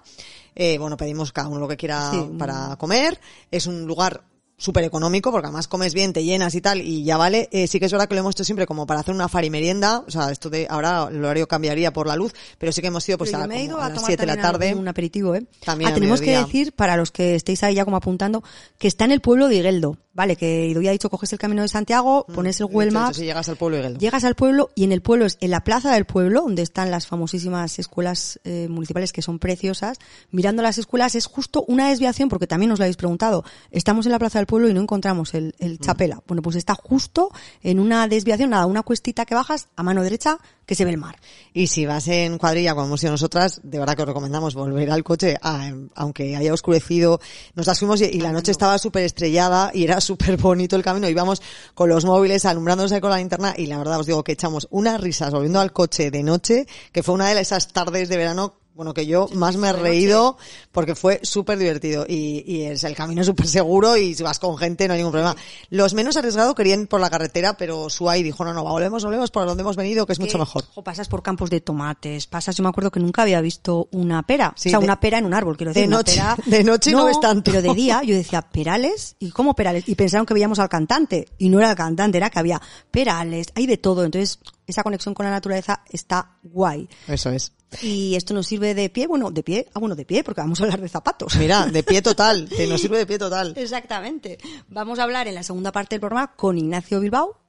eh, 0.56 0.78
bueno, 0.78 0.96
pedimos 0.96 1.34
cada 1.34 1.50
uno 1.50 1.60
lo 1.60 1.68
que 1.68 1.76
quiera 1.76 2.10
Sí. 2.10 2.26
para 2.40 2.78
comer. 2.78 3.20
Es 3.52 3.68
un 3.68 3.86
lugar 3.86 4.24
súper 4.64 4.86
económico 4.86 5.32
porque 5.32 5.48
además 5.48 5.68
comes 5.68 5.94
bien, 5.94 6.14
te 6.14 6.24
llenas 6.24 6.56
y 6.56 6.62
tal 6.62 6.82
y 6.82 7.04
ya 7.04 7.18
vale. 7.18 7.50
Eh, 7.52 7.68
sí 7.68 7.80
que 7.80 7.86
es 7.86 7.92
verdad 7.92 8.08
que 8.08 8.16
lo 8.16 8.22
hemos 8.22 8.36
hecho 8.36 8.46
siempre 8.46 8.66
como 8.66 8.88
para 8.88 9.02
hacer 9.02 9.14
una 9.14 9.28
farimerienda, 9.28 10.04
o 10.08 10.12
sea, 10.12 10.32
esto 10.32 10.50
de 10.50 10.68
ahora 10.70 11.10
el 11.12 11.24
horario 11.24 11.48
cambiaría 11.48 11.92
por 11.92 12.08
la 12.08 12.16
luz, 12.16 12.34
pero 12.58 12.72
sí 12.72 12.80
que 12.82 12.88
hemos 12.88 13.08
ido 13.10 13.18
pues 13.18 13.32
Pero 13.32 13.44
a, 13.44 13.48
me 13.48 13.60
he 13.60 13.64
ido 13.66 13.78
a 13.78 13.90
las 13.90 13.96
tomar 13.96 14.08
7 14.08 14.22
de 14.22 14.28
la 14.28 14.42
tarde. 14.42 14.74
un 14.74 14.88
aperitivo, 14.88 15.36
¿eh? 15.36 15.46
También 15.66 15.92
ah, 15.92 15.94
tenemos 15.94 16.22
que 16.22 16.38
decir, 16.38 16.72
para 16.72 16.96
los 16.96 17.12
que 17.12 17.36
estéis 17.36 17.62
ahí 17.64 17.76
ya 17.76 17.84
como 17.84 17.98
apuntando, 17.98 18.42
que 18.78 18.88
está 18.88 19.04
en 19.04 19.12
el 19.12 19.20
pueblo 19.20 19.50
de 19.50 19.58
Igueldo, 19.58 19.98
¿vale? 20.14 20.36
Que 20.36 20.68
Idoia 20.68 20.92
ha 20.92 20.94
dicho, 20.94 21.10
coges 21.10 21.34
el 21.34 21.40
camino 21.40 21.62
de 21.62 21.68
Santiago, 21.68 22.26
pones 22.34 22.60
el 22.60 22.68
Google 22.68 22.88
hecho, 22.88 23.00
Maps, 23.00 23.18
si 23.18 23.26
llegas 23.26 23.50
al 23.50 23.58
pueblo 23.58 23.78
de 23.78 23.84
Gueldo. 23.84 24.00
llegas 24.00 24.24
al 24.24 24.36
pueblo 24.36 24.70
y 24.76 24.84
en 24.84 24.92
el 24.92 25.02
pueblo 25.02 25.26
es 25.26 25.38
en 25.42 25.52
la 25.52 25.64
plaza 25.64 25.94
del 25.94 26.06
pueblo, 26.06 26.42
donde 26.42 26.62
están 26.62 26.92
las 26.92 27.08
famosísimas 27.08 27.80
escuelas 27.80 28.40
eh, 28.44 28.68
municipales 28.70 29.12
que 29.12 29.22
son 29.22 29.40
preciosas. 29.40 29.98
Mirando 30.32 30.62
las 30.62 30.78
escuelas 30.78 31.16
es 31.16 31.26
justo 31.26 31.66
una 31.68 31.90
desviación, 31.90 32.30
porque 32.30 32.48
también 32.48 32.72
os 32.72 32.80
lo 32.80 32.86
habéis 32.86 32.98
preguntado. 32.98 33.44
Estamos 33.72 34.06
en 34.06 34.12
la 34.12 34.20
plaza 34.20 34.40
del 34.40 34.46
pueblo 34.46 34.53
y 34.70 34.74
no 34.74 34.82
encontramos 34.82 35.34
el, 35.34 35.56
el 35.60 35.80
chapela. 35.80 36.22
Bueno, 36.28 36.42
pues 36.42 36.56
está 36.56 36.76
justo 36.76 37.32
en 37.62 37.80
una 37.80 38.08
desviación, 38.08 38.52
nada, 38.52 38.66
una 38.66 38.84
cuestita 38.84 39.26
que 39.26 39.36
bajas 39.36 39.68
a 39.76 39.84
mano 39.84 40.04
derecha 40.04 40.38
que 40.66 40.76
se 40.76 40.86
ve 40.86 40.92
el 40.92 40.98
mar. 40.98 41.18
Y 41.54 41.68
si 41.68 41.86
vas 41.86 42.08
en 42.08 42.38
cuadrilla, 42.38 42.74
como 42.74 42.88
hemos 42.88 43.04
ido 43.04 43.12
nosotras, 43.12 43.60
de 43.64 43.80
verdad 43.80 43.96
que 43.96 44.04
os 44.04 44.08
recomendamos 44.08 44.56
volver 44.56 44.90
al 44.92 45.04
coche, 45.04 45.36
a- 45.42 45.72
aunque 45.96 46.36
haya 46.38 46.54
oscurecido. 46.54 47.20
Nos 47.56 47.68
las 47.68 47.80
fuimos 47.80 48.00
y, 48.02 48.06
y 48.06 48.22
la 48.22 48.32
noche 48.32 48.52
estaba 48.52 48.78
súper 48.78 49.04
estrellada 49.04 49.72
y 49.74 49.84
era 49.84 50.00
súper 50.00 50.38
bonito 50.38 50.76
el 50.76 50.84
camino. 50.84 51.10
Íbamos 51.10 51.42
con 51.74 51.90
los 51.90 52.06
móviles 52.06 52.46
alumbrándonos 52.46 52.92
ahí 52.94 53.02
con 53.02 53.10
la 53.10 53.18
linterna 53.18 53.54
y 53.58 53.66
la 53.66 53.78
verdad 53.78 54.00
os 54.00 54.06
digo 54.06 54.24
que 54.24 54.32
echamos 54.34 54.68
unas 54.72 55.02
risas 55.02 55.32
volviendo 55.34 55.60
al 55.60 55.74
coche 55.74 56.12
de 56.12 56.24
noche, 56.24 56.66
que 56.92 57.04
fue 57.04 57.16
una 57.16 57.30
de 57.30 57.42
esas 57.42 57.68
tardes 57.74 58.08
de 58.08 58.18
verano 58.18 58.54
bueno, 58.76 58.94
que 58.94 59.06
yo 59.06 59.28
más 59.34 59.56
me 59.58 59.70
he 59.70 59.74
reído 59.74 60.38
porque 60.72 60.96
fue 60.96 61.20
súper 61.24 61.58
divertido 61.60 62.06
y, 62.08 62.44
y 62.46 62.64
es 62.64 62.84
el 62.84 62.96
camino 62.96 63.24
súper 63.24 63.48
seguro 63.48 63.98
y 63.98 64.16
si 64.16 64.24
vas 64.24 64.40
con 64.40 64.58
gente 64.58 64.88
no 64.88 64.94
hay 64.94 65.00
ningún 65.00 65.12
problema. 65.12 65.36
Los 65.70 65.94
menos 65.94 66.18
arriesgados 66.18 66.56
querían 66.56 66.88
por 66.88 67.00
la 67.00 67.10
carretera, 67.10 67.56
pero 67.56 67.90
Suai 67.90 68.24
dijo, 68.24 68.44
no, 68.44 68.54
no, 68.54 68.64
volvemos, 68.64 69.04
volvemos 69.04 69.30
por 69.32 69.46
donde 69.46 69.62
hemos 69.62 69.76
venido, 69.76 70.06
que 70.06 70.14
es 70.14 70.20
mucho 70.20 70.38
mejor. 70.40 70.64
jo, 70.74 70.84
pasas 70.84 71.08
por 71.08 71.22
campos 71.22 71.50
de 71.50 71.62
tomates, 71.62 72.28
pasas, 72.28 72.56
yo 72.56 72.64
me 72.64 72.70
acuerdo 72.70 72.90
que 72.92 73.00
nunca 73.00 73.22
había 73.22 73.42
visto 73.42 73.88
una 73.92 74.24
pera, 74.24 74.54
Sí, 74.58 74.70
o 74.70 74.72
sea, 74.72 74.80
de- 74.80 74.86
una 74.86 75.00
pera 75.00 75.18
en 75.20 75.26
un 75.26 75.34
árbol, 75.34 75.56
quiero 75.58 75.72
decir, 75.72 75.84
de 75.84 75.88
una 75.88 75.98
noche- 75.98 76.14
pera- 76.16 76.38
de 76.46 76.64
noche 76.64 76.92
no 76.92 77.06
ves 77.06 77.20
tanto. 77.20 77.52
pero 77.52 77.62
de 77.62 77.74
día 77.76 78.02
yo 78.04 78.16
decía, 78.16 78.42
¿perales? 78.42 79.16
¿Y 79.20 79.30
cómo 79.32 79.54
perales? 79.56 79.84
Y 79.88 79.96
pensaron 79.96 80.26
que 80.26 80.34
veíamos 80.34 80.60
al 80.60 80.70
cantante, 80.70 81.28
y 81.38 81.50
no 81.50 81.60
era 81.60 81.70
el 81.72 81.76
cantante, 81.78 82.18
era 82.18 82.30
que 82.30 82.40
había 82.40 82.60
perales, 82.92 83.48
hay 83.56 83.66
de 83.68 83.78
todo, 83.78 84.04
entonces 84.04 84.40
esa 84.68 84.84
conexión 84.84 85.14
con 85.14 85.26
la 85.26 85.32
naturaleza 85.32 85.84
está 85.90 86.38
guay. 86.44 86.88
Eso 87.08 87.30
es. 87.30 87.54
Y 87.82 88.16
esto 88.16 88.34
nos 88.34 88.48
sirve 88.48 88.76
de 88.76 88.90
pie, 88.90 89.08
bueno, 89.08 89.32
de 89.32 89.44
pie, 89.44 89.68
ah, 89.74 89.80
bueno, 89.80 89.96
de 89.96 90.06
pie, 90.06 90.24
porque 90.24 90.42
vamos 90.42 90.60
a 90.62 90.64
hablar 90.64 90.82
de 90.82 90.90
zapatos. 90.90 91.36
Mira, 91.38 91.66
de 91.66 91.84
pie 91.84 92.02
total, 92.04 92.48
que 92.48 92.68
nos 92.68 92.82
sirve 92.82 93.00
de 93.00 93.06
pie 93.06 93.18
total. 93.18 93.54
Exactamente. 93.58 94.38
Vamos 94.68 95.00
a 95.00 95.04
hablar 95.04 95.28
en 95.28 95.36
la 95.36 95.44
segunda 95.44 95.72
parte 95.72 95.96
del 95.96 96.02
programa 96.02 96.36
con 96.36 96.58
Ignacio 96.58 97.00
Bilbao 97.00 97.44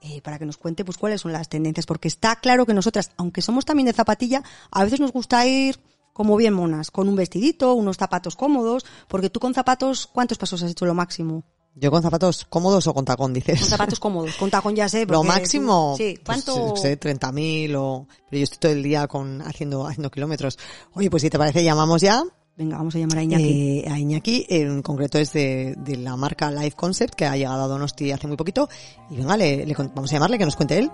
eh, 0.00 0.20
para 0.22 0.38
que 0.38 0.46
nos 0.46 0.56
cuente 0.56 0.84
pues 0.84 0.98
cuáles 0.98 1.20
son 1.20 1.32
las 1.32 1.48
tendencias, 1.48 1.86
porque 1.86 2.08
está 2.08 2.36
claro 2.36 2.66
que 2.66 2.74
nosotras, 2.74 3.10
aunque 3.16 3.42
somos 3.42 3.64
también 3.64 3.86
de 3.86 3.92
zapatilla, 3.92 4.42
a 4.70 4.84
veces 4.84 5.00
nos 5.00 5.12
gusta 5.12 5.46
ir 5.46 5.78
como 6.12 6.36
bien 6.36 6.54
monas, 6.54 6.90
con 6.90 7.08
un 7.08 7.16
vestidito, 7.16 7.74
unos 7.74 7.96
zapatos 7.96 8.36
cómodos, 8.36 8.86
porque 9.08 9.28
tú 9.30 9.40
con 9.40 9.52
zapatos, 9.52 10.06
¿cuántos 10.06 10.38
pasos 10.38 10.62
has 10.62 10.70
hecho 10.70 10.86
lo 10.86 10.94
máximo? 10.94 11.44
Yo 11.78 11.90
con 11.90 12.02
zapatos 12.02 12.46
cómodos 12.48 12.86
o 12.86 12.94
con 12.94 13.04
tacón, 13.04 13.34
dices. 13.34 13.60
Con 13.60 13.68
zapatos 13.68 14.00
cómodos, 14.00 14.34
con 14.36 14.50
tacón 14.50 14.74
ya 14.74 14.88
sé. 14.88 15.04
Lo 15.04 15.22
máximo, 15.22 15.92
tú- 15.96 16.02
sí, 16.02 16.14
pues, 16.24 16.42
¿cuánto? 16.44 16.74
yo 16.74 16.76
sé, 16.80 16.98
30.000 16.98 17.74
o... 17.76 18.06
Pero 18.30 18.38
yo 18.40 18.44
estoy 18.44 18.58
todo 18.58 18.72
el 18.72 18.82
día 18.82 19.06
con 19.06 19.42
haciendo 19.42 19.86
haciendo 19.86 20.10
kilómetros. 20.10 20.58
Oye, 20.94 21.10
pues 21.10 21.22
si 21.22 21.28
te 21.30 21.38
parece, 21.38 21.62
llamamos 21.62 22.00
ya 22.00 22.22
Venga, 22.58 22.78
vamos 22.78 22.94
a 22.94 22.98
llamar 22.98 23.18
a 23.18 23.22
Iñaki. 23.22 23.80
eh, 23.80 23.88
a 23.90 23.98
Iñaki. 23.98 24.46
En 24.48 24.80
concreto 24.80 25.18
es 25.18 25.34
de, 25.34 25.74
de 25.76 25.98
la 25.98 26.16
marca 26.16 26.50
Life 26.50 26.74
Concept, 26.74 27.14
que 27.14 27.26
ha 27.26 27.36
llegado 27.36 27.62
a 27.64 27.66
Donosti 27.68 28.10
hace 28.12 28.26
muy 28.26 28.38
poquito. 28.38 28.66
Y 29.10 29.16
venga, 29.18 29.36
le, 29.36 29.66
le 29.66 29.74
vamos 29.74 30.10
a 30.10 30.14
llamarle, 30.14 30.38
que 30.38 30.46
nos 30.46 30.56
cuente 30.56 30.78
él. 30.78 30.90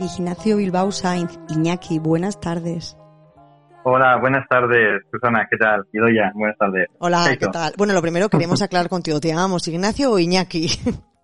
Ignacio 0.00 0.56
Bilbao 0.56 0.90
Sainz, 0.90 1.38
Iñaki, 1.48 1.98
buenas 2.00 2.40
tardes. 2.40 2.96
Hola, 3.84 4.16
buenas 4.16 4.48
tardes, 4.48 5.02
Susana, 5.10 5.46
¿qué 5.48 5.56
tal? 5.56 5.84
Idoya, 5.92 6.32
buenas 6.34 6.58
tardes. 6.58 6.88
Hola. 6.98 7.36
¿qué 7.38 7.46
tal? 7.46 7.74
Bueno, 7.76 7.92
lo 7.92 8.02
primero 8.02 8.28
queríamos 8.28 8.60
aclarar 8.62 8.88
contigo. 8.88 9.20
¿Te 9.20 9.28
llamamos 9.28 9.68
Ignacio 9.68 10.12
o 10.12 10.18
Iñaki? 10.18 10.68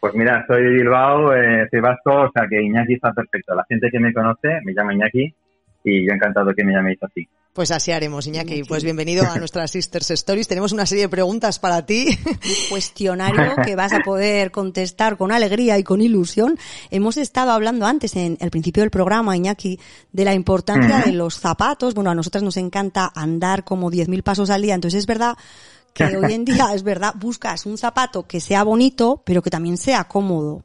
Pues 0.00 0.14
mira, 0.14 0.44
soy 0.46 0.62
de 0.62 0.70
Bilbao, 0.70 1.34
eh, 1.34 1.66
soy 1.72 1.80
vasco, 1.80 2.12
o 2.12 2.30
sea 2.32 2.46
que 2.48 2.62
Iñaki 2.62 2.94
está 2.94 3.12
perfecto. 3.12 3.52
La 3.56 3.64
gente 3.68 3.88
que 3.90 3.98
me 3.98 4.14
conoce 4.14 4.60
me 4.64 4.72
llama 4.72 4.94
Iñaki 4.94 5.34
y 5.82 6.06
yo 6.06 6.14
encantado 6.14 6.54
que 6.54 6.64
me 6.64 6.72
llaméis 6.72 7.02
así. 7.02 7.28
Pues 7.58 7.72
así 7.72 7.90
haremos, 7.90 8.24
Iñaki. 8.24 8.62
Pues 8.62 8.84
bienvenido 8.84 9.28
a 9.28 9.36
nuestras 9.36 9.72
Sisters 9.72 10.12
Stories. 10.12 10.46
Tenemos 10.46 10.70
una 10.70 10.86
serie 10.86 11.02
de 11.02 11.08
preguntas 11.08 11.58
para 11.58 11.84
ti. 11.84 12.06
cuestionario 12.70 13.56
que 13.64 13.74
vas 13.74 13.92
a 13.92 13.98
poder 14.04 14.52
contestar 14.52 15.16
con 15.16 15.32
alegría 15.32 15.76
y 15.76 15.82
con 15.82 16.00
ilusión. 16.00 16.56
Hemos 16.92 17.16
estado 17.16 17.50
hablando 17.50 17.84
antes, 17.84 18.14
en 18.14 18.38
el 18.40 18.50
principio 18.52 18.84
del 18.84 18.92
programa, 18.92 19.36
Iñaki, 19.36 19.80
de 20.12 20.24
la 20.24 20.34
importancia 20.34 21.00
de 21.00 21.10
los 21.10 21.34
zapatos. 21.34 21.94
Bueno, 21.94 22.10
a 22.10 22.14
nosotras 22.14 22.44
nos 22.44 22.56
encanta 22.58 23.10
andar 23.12 23.64
como 23.64 23.90
10.000 23.90 24.22
pasos 24.22 24.50
al 24.50 24.62
día, 24.62 24.76
entonces 24.76 25.00
es 25.00 25.06
verdad 25.08 25.36
que 25.92 26.04
hoy 26.16 26.34
en 26.34 26.44
día, 26.44 26.68
es 26.74 26.84
verdad, 26.84 27.14
buscas 27.18 27.66
un 27.66 27.76
zapato 27.76 28.24
que 28.24 28.38
sea 28.38 28.62
bonito, 28.62 29.20
pero 29.26 29.42
que 29.42 29.50
también 29.50 29.78
sea 29.78 30.04
cómodo. 30.04 30.62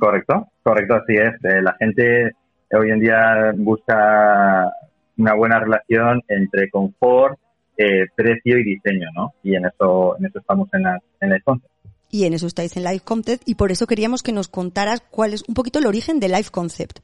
Correcto, 0.00 0.48
correcto, 0.62 0.94
así 0.94 1.12
es. 1.12 1.34
Eh, 1.44 1.60
la 1.60 1.76
gente 1.78 2.30
hoy 2.70 2.90
en 2.90 3.00
día 3.00 3.52
busca 3.54 4.72
una 5.18 5.34
buena 5.34 5.60
relación 5.60 6.22
entre 6.28 6.70
confort, 6.70 7.38
eh, 7.76 8.06
precio 8.14 8.58
y 8.58 8.64
diseño, 8.64 9.08
¿no? 9.14 9.34
Y 9.42 9.54
en 9.54 9.66
eso, 9.66 10.16
en 10.18 10.26
eso 10.26 10.38
estamos 10.38 10.68
en 10.72 10.82
la, 10.82 10.98
en 11.20 11.30
la 11.30 11.40
Concept. 11.40 11.72
Y 12.10 12.26
en 12.26 12.34
eso 12.34 12.46
estáis 12.46 12.76
en 12.76 12.84
Life 12.84 13.04
Concept 13.04 13.42
y 13.46 13.54
por 13.54 13.72
eso 13.72 13.86
queríamos 13.86 14.22
que 14.22 14.32
nos 14.32 14.48
contaras 14.48 15.00
cuál 15.00 15.32
es 15.32 15.42
un 15.48 15.54
poquito 15.54 15.78
el 15.78 15.86
origen 15.86 16.20
de 16.20 16.28
Life 16.28 16.50
Concept. 16.50 16.98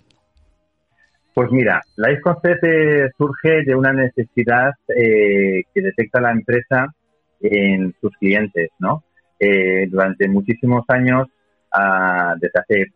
Pues 1.33 1.51
mira, 1.51 1.81
Life 1.97 2.21
Concept 2.21 2.65
eh, 2.65 3.11
surge 3.17 3.63
de 3.65 3.75
una 3.75 3.93
necesidad 3.93 4.73
eh, 4.89 5.63
que 5.73 5.81
detecta 5.81 6.21
la 6.21 6.33
empresa 6.33 6.95
en 7.41 7.95
sus 8.01 8.13
clientes, 8.19 8.71
¿no? 8.79 9.05
Eh, 9.39 9.87
durante 9.89 10.29
muchísimos 10.29 10.85
años, 10.89 11.29
ah, 11.73 12.35
desde 12.41 12.61
hace, 12.61 12.87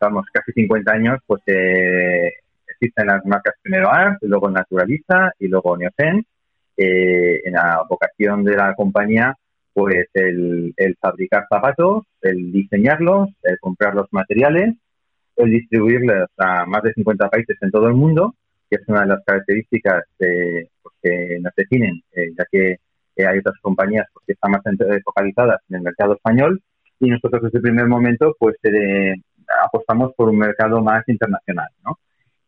vamos, 0.00 0.26
casi 0.32 0.52
50 0.52 0.92
años, 0.92 1.18
pues 1.26 1.42
eh, 1.46 2.32
existen 2.82 3.06
las 3.06 3.24
marcas 3.24 3.54
primero 3.62 3.90
Art, 3.90 4.18
luego 4.22 4.50
Naturalista 4.50 5.32
y 5.38 5.48
luego 5.48 5.76
Neosen. 5.76 6.24
Eh, 6.76 7.40
en 7.44 7.52
la 7.52 7.84
vocación 7.88 8.44
de 8.44 8.56
la 8.56 8.74
compañía, 8.74 9.36
pues 9.72 10.06
el, 10.14 10.74
fabricar 11.00 11.46
zapatos, 11.48 12.04
el 12.22 12.50
diseñarlos, 12.50 13.28
el 13.42 13.58
comprar 13.60 13.94
los 13.94 14.06
materiales 14.10 14.74
el 15.36 15.50
distribuirlos 15.50 16.28
a 16.36 16.66
más 16.66 16.82
de 16.82 16.92
50 16.92 17.28
países 17.28 17.56
en 17.60 17.70
todo 17.70 17.88
el 17.88 17.94
mundo, 17.94 18.34
que 18.68 18.76
es 18.76 18.88
una 18.88 19.02
de 19.02 19.08
las 19.08 19.24
características 19.24 20.04
pues, 20.18 20.94
que 21.02 21.38
nos 21.40 21.54
definen, 21.56 22.02
eh, 22.12 22.30
ya 22.36 22.44
que 22.50 22.78
eh, 23.16 23.26
hay 23.26 23.38
otras 23.38 23.56
compañías 23.60 24.06
pues, 24.12 24.24
que 24.26 24.32
están 24.32 24.52
más 24.52 24.62
eh, 24.66 25.00
focalizadas 25.04 25.60
en 25.68 25.76
el 25.76 25.82
mercado 25.82 26.14
español 26.14 26.60
y 27.00 27.08
nosotros 27.08 27.42
desde 27.42 27.58
el 27.58 27.62
primer 27.62 27.86
momento 27.86 28.34
pues 28.38 28.56
apostamos 29.64 30.12
por 30.16 30.28
un 30.28 30.38
mercado 30.38 30.80
más 30.80 31.06
internacional, 31.08 31.68
¿no? 31.84 31.98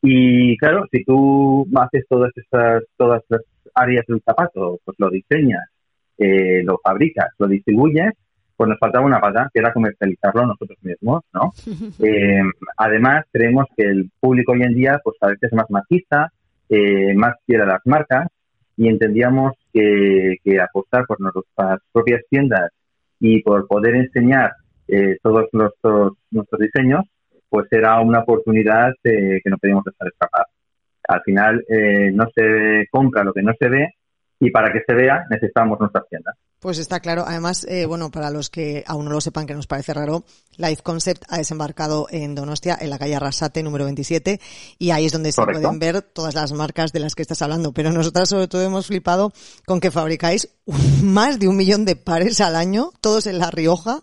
Y 0.06 0.56
claro, 0.58 0.84
si 0.92 1.02
tú 1.02 1.66
haces 1.76 2.04
todas 2.10 2.30
estas, 2.36 2.84
todas 2.98 3.22
las 3.30 3.40
áreas 3.74 4.04
del 4.06 4.20
zapato, 4.22 4.78
pues 4.84 4.98
lo 4.98 5.08
diseñas, 5.08 5.66
eh, 6.18 6.62
lo 6.62 6.78
fabricas, 6.84 7.30
lo 7.38 7.48
distribuyes, 7.48 8.12
pues 8.54 8.68
nos 8.68 8.78
faltaba 8.78 9.06
una 9.06 9.18
pata, 9.18 9.48
que 9.52 9.60
era 9.60 9.72
comercializarlo 9.72 10.44
nosotros 10.46 10.78
mismos, 10.82 11.22
¿no? 11.32 11.52
Eh, 12.04 12.42
además, 12.76 13.24
creemos 13.32 13.64
que 13.74 13.84
el 13.84 14.10
público 14.20 14.52
hoy 14.52 14.62
en 14.62 14.74
día, 14.74 15.00
pues 15.02 15.16
a 15.22 15.28
veces 15.28 15.44
es 15.44 15.52
más 15.54 15.70
machista, 15.70 16.30
eh, 16.68 17.14
más 17.14 17.36
fiel 17.46 17.62
a 17.62 17.66
las 17.66 17.80
marcas, 17.86 18.28
y 18.76 18.88
entendíamos 18.88 19.52
que, 19.72 20.36
que 20.44 20.60
apostar 20.60 21.06
por 21.06 21.18
nuestras 21.18 21.80
propias 21.92 22.20
tiendas 22.28 22.70
y 23.20 23.42
por 23.42 23.66
poder 23.66 23.94
enseñar 23.94 24.52
eh, 24.88 25.16
todos 25.22 25.46
nuestros, 25.52 26.12
nuestros 26.30 26.60
diseños, 26.60 27.04
pues 27.54 27.68
era 27.70 28.00
una 28.00 28.18
oportunidad 28.18 28.90
eh, 29.04 29.40
que 29.40 29.48
no 29.48 29.58
podíamos 29.58 29.84
dejar 29.84 30.08
escapar. 30.08 30.44
Al 31.06 31.22
final 31.22 31.64
eh, 31.68 32.10
no 32.12 32.24
se 32.34 32.88
compra 32.90 33.22
lo 33.22 33.32
que 33.32 33.42
no 33.42 33.52
se 33.56 33.68
ve 33.68 33.94
y 34.40 34.50
para 34.50 34.72
que 34.72 34.80
se 34.84 34.92
vea 34.92 35.24
necesitamos 35.30 35.78
nuestras 35.78 36.02
tiendas. 36.08 36.34
Pues 36.58 36.80
está 36.80 36.98
claro. 36.98 37.22
Además, 37.24 37.64
eh, 37.68 37.86
bueno, 37.86 38.10
para 38.10 38.30
los 38.30 38.50
que 38.50 38.82
aún 38.88 39.04
no 39.04 39.12
lo 39.12 39.20
sepan, 39.20 39.46
que 39.46 39.54
nos 39.54 39.68
parece 39.68 39.94
raro, 39.94 40.24
Life 40.56 40.82
Concept 40.82 41.22
ha 41.28 41.36
desembarcado 41.36 42.08
en 42.10 42.34
Donostia, 42.34 42.76
en 42.80 42.90
la 42.90 42.98
calle 42.98 43.14
Arrasate, 43.14 43.62
número 43.62 43.84
27, 43.84 44.40
y 44.80 44.90
ahí 44.90 45.06
es 45.06 45.12
donde 45.12 45.30
se 45.30 45.44
pueden 45.44 45.78
ver 45.78 46.02
todas 46.02 46.34
las 46.34 46.52
marcas 46.54 46.92
de 46.92 46.98
las 46.98 47.14
que 47.14 47.22
estás 47.22 47.40
hablando. 47.42 47.72
Pero 47.72 47.92
nosotras 47.92 48.30
sobre 48.30 48.48
todo 48.48 48.62
hemos 48.62 48.88
flipado 48.88 49.32
con 49.64 49.78
que 49.78 49.92
fabricáis 49.92 50.48
más 51.04 51.38
de 51.38 51.46
un 51.46 51.56
millón 51.56 51.84
de 51.84 51.94
pares 51.94 52.40
al 52.40 52.56
año, 52.56 52.90
todos 53.00 53.28
en 53.28 53.38
La 53.38 53.52
Rioja. 53.52 54.00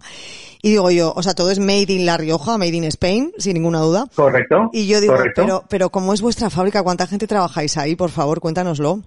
Y 0.64 0.70
digo 0.72 0.92
yo, 0.92 1.12
o 1.16 1.24
sea, 1.24 1.34
todo 1.34 1.50
es 1.52 1.60
made 1.60 1.88
in 1.90 2.06
La 2.06 2.18
Rioja, 2.18 2.58
made 2.58 2.76
in 2.76 2.84
Spain, 2.86 3.32
sin 3.38 3.54
ninguna 3.56 3.80
duda. 3.80 4.06
Correcto. 4.16 4.70
Y 4.74 4.88
yo 4.88 5.02
digo, 5.02 5.16
correcto. 5.16 5.42
pero, 5.44 5.64
pero 5.70 5.90
¿cómo 5.90 6.14
es 6.14 6.22
vuestra 6.22 6.50
fábrica? 6.50 6.84
¿Cuánta 6.84 7.08
gente 7.08 7.28
trabajáis 7.28 7.78
ahí? 7.78 7.96
Por 7.96 8.10
favor, 8.12 8.40
cuéntanoslo. 8.40 9.00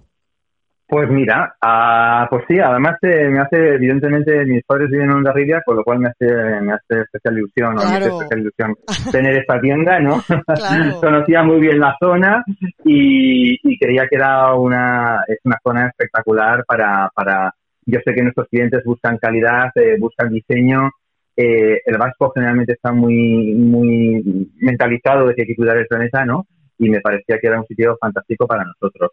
Pues 0.87 1.09
mira, 1.09 1.55
ah, 1.63 2.27
pues 2.29 2.43
sí, 2.47 2.59
además 2.59 2.97
eh, 3.01 3.27
me 3.29 3.39
hace, 3.39 3.57
evidentemente, 3.73 4.45
mis 4.45 4.63
padres 4.65 4.91
viven 4.91 5.09
en 5.09 5.15
Hondarribia, 5.15 5.63
con 5.65 5.77
lo 5.77 5.83
cual 5.83 5.97
me 5.97 6.09
hace, 6.09 6.27
me 6.61 6.73
hace 6.73 7.01
especial 7.01 7.37
ilusión, 7.39 7.69
o 7.71 7.75
me 7.77 7.83
hace 7.85 7.97
Claro. 8.01 8.21
especial 8.21 8.39
ilusión 8.41 8.75
tener 9.11 9.37
esta 9.39 9.59
tienda, 9.59 9.99
¿no? 9.99 10.21
Claro. 10.21 10.99
Conocía 11.01 11.41
muy 11.41 11.59
bien 11.59 11.79
la 11.79 11.95
zona 11.99 12.43
y, 12.83 13.57
y 13.63 13.79
creía 13.79 14.03
que 14.07 14.15
era 14.17 14.53
una, 14.53 15.23
es 15.27 15.39
una 15.43 15.57
zona 15.63 15.87
espectacular 15.87 16.63
para, 16.67 17.09
para, 17.15 17.51
yo 17.87 17.99
sé 18.05 18.13
que 18.13 18.21
nuestros 18.21 18.47
clientes 18.49 18.83
buscan 18.85 19.17
calidad, 19.17 19.71
eh, 19.73 19.95
buscan 19.99 20.29
diseño, 20.29 20.91
eh, 21.37 21.81
el 21.85 21.97
vasco 21.97 22.31
generalmente 22.33 22.73
está 22.73 22.91
muy, 22.91 23.53
muy 23.53 24.51
mentalizado 24.57 25.27
de 25.27 25.35
que 25.35 25.41
hay 25.41 25.47
que 25.47 25.55
cuidar 25.55 25.77
el 25.77 25.87
planeta, 25.87 26.25
¿no? 26.25 26.47
Y 26.77 26.89
me 26.89 27.01
parecía 27.01 27.39
que 27.39 27.47
era 27.47 27.59
un 27.59 27.65
sitio 27.67 27.97
fantástico 27.99 28.47
para 28.47 28.63
nosotros. 28.63 29.11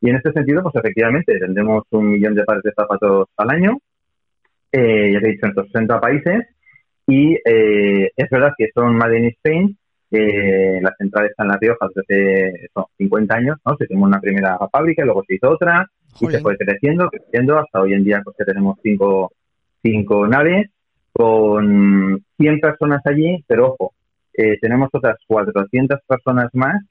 Y 0.00 0.10
en 0.10 0.16
este 0.16 0.32
sentido, 0.32 0.62
pues 0.62 0.74
efectivamente, 0.76 1.38
vendemos 1.40 1.84
un 1.90 2.12
millón 2.12 2.34
de 2.34 2.44
pares 2.44 2.62
de 2.62 2.72
zapatos 2.72 3.28
al 3.36 3.50
año, 3.50 3.78
eh, 4.70 5.12
ya 5.12 5.20
te 5.20 5.28
he 5.28 5.32
dicho, 5.32 5.46
en 5.46 5.50
estos 5.50 5.66
60 5.68 6.00
países, 6.00 6.46
y 7.06 7.34
eh, 7.34 8.10
es 8.16 8.30
verdad 8.30 8.52
que 8.56 8.68
son 8.74 8.96
Made 8.96 9.18
in 9.18 9.26
Spain, 9.26 9.78
eh, 10.10 10.78
la 10.82 10.94
central 10.98 11.26
está 11.26 11.44
en 11.44 11.48
La 11.48 11.58
Rioja 11.58 11.88
desde 11.94 12.68
son 12.72 12.84
50 12.98 13.34
años, 13.34 13.56
¿no? 13.64 13.76
Se 13.76 13.86
tuvo 13.86 14.04
una 14.04 14.20
primera 14.20 14.58
fábrica, 14.70 15.02
y 15.02 15.06
luego 15.06 15.24
se 15.26 15.36
hizo 15.36 15.50
otra, 15.50 15.86
y 16.20 16.26
Jolín. 16.26 16.36
se 16.36 16.42
fue 16.42 16.56
creciendo, 16.56 17.08
creciendo, 17.08 17.58
hasta 17.58 17.80
hoy 17.80 17.94
en 17.94 18.04
día 18.04 18.20
pues 18.22 18.36
que 18.36 18.44
tenemos 18.44 18.78
cinco, 18.82 19.32
cinco 19.82 20.26
naves, 20.28 20.70
con 21.14 22.24
100 22.36 22.60
personas 22.60 23.00
allí, 23.04 23.42
pero 23.46 23.72
ojo, 23.72 23.94
eh, 24.34 24.58
tenemos 24.60 24.88
otras 24.92 25.16
400 25.26 26.00
personas 26.06 26.50
más 26.52 26.82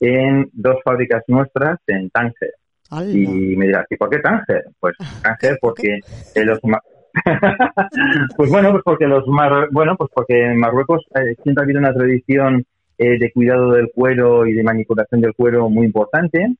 en 0.00 0.48
dos 0.52 0.76
fábricas 0.84 1.22
nuestras 1.28 1.78
en 1.86 2.08
Tánger. 2.10 2.54
Y 3.12 3.56
me 3.56 3.66
dirás, 3.66 3.86
¿y 3.90 3.96
por 3.96 4.10
qué 4.10 4.18
Tánger? 4.20 4.66
Pues 4.78 4.96
Tánger 5.22 5.58
porque 5.60 5.98
eh, 6.34 6.44
los 6.44 6.60
pues 8.36 8.50
bueno, 8.50 8.72
pues 8.72 8.82
porque 8.84 9.06
los 9.06 9.26
mar... 9.28 9.68
bueno, 9.70 9.96
pues 9.96 10.10
porque 10.14 10.46
en 10.46 10.58
Marruecos 10.58 11.04
eh, 11.14 11.34
siempre 11.42 11.62
ha 11.62 11.64
habido 11.64 11.80
una 11.80 11.94
tradición 11.94 12.64
eh, 12.98 13.18
de 13.18 13.32
cuidado 13.32 13.72
del 13.72 13.90
cuero 13.92 14.46
y 14.46 14.52
de 14.52 14.62
manipulación 14.62 15.20
del 15.20 15.34
cuero 15.34 15.68
muy 15.68 15.86
importante 15.86 16.54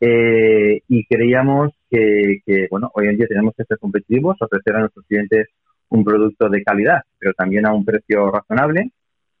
eh, 0.00 0.80
y 0.86 1.04
creíamos 1.06 1.72
que, 1.90 2.40
que, 2.46 2.68
bueno, 2.70 2.90
hoy 2.94 3.08
en 3.08 3.16
día 3.16 3.26
tenemos 3.26 3.54
que 3.56 3.64
ser 3.64 3.78
competitivos, 3.78 4.36
ofrecer 4.40 4.76
a 4.76 4.80
nuestros 4.80 5.04
clientes 5.06 5.48
un 5.90 6.04
producto 6.04 6.48
de 6.48 6.62
calidad, 6.62 7.02
pero 7.18 7.32
también 7.34 7.66
a 7.66 7.72
un 7.72 7.84
precio 7.84 8.30
razonable 8.30 8.90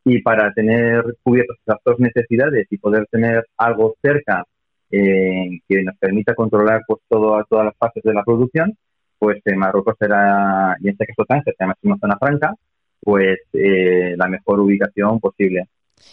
y 0.04 0.22
para 0.22 0.52
tener 0.52 1.16
cubiertas 1.22 1.56
las 1.66 1.78
dos 1.84 1.98
necesidades 1.98 2.66
y 2.70 2.78
poder 2.78 3.06
tener 3.10 3.44
algo 3.56 3.94
cerca 4.00 4.44
eh, 4.90 5.60
que 5.68 5.82
nos 5.82 5.96
permita 5.98 6.34
controlar 6.34 6.82
pues 6.86 7.00
todo, 7.08 7.44
todas 7.48 7.66
las 7.66 7.76
fases 7.76 8.02
de 8.02 8.14
la 8.14 8.24
producción, 8.24 8.74
pues 9.18 9.40
Marruecos 9.56 9.96
era, 10.00 10.76
y 10.80 10.86
en 10.88 10.92
este 10.92 11.06
caso 11.06 11.24
Tánger, 11.26 11.54
que 11.54 11.64
además 11.64 11.76
es 11.82 11.84
una 11.84 11.98
zona 11.98 12.16
franca, 12.18 12.54
pues 13.00 13.38
eh, 13.52 14.14
la 14.16 14.28
mejor 14.28 14.60
ubicación 14.60 15.20
posible. 15.20 15.68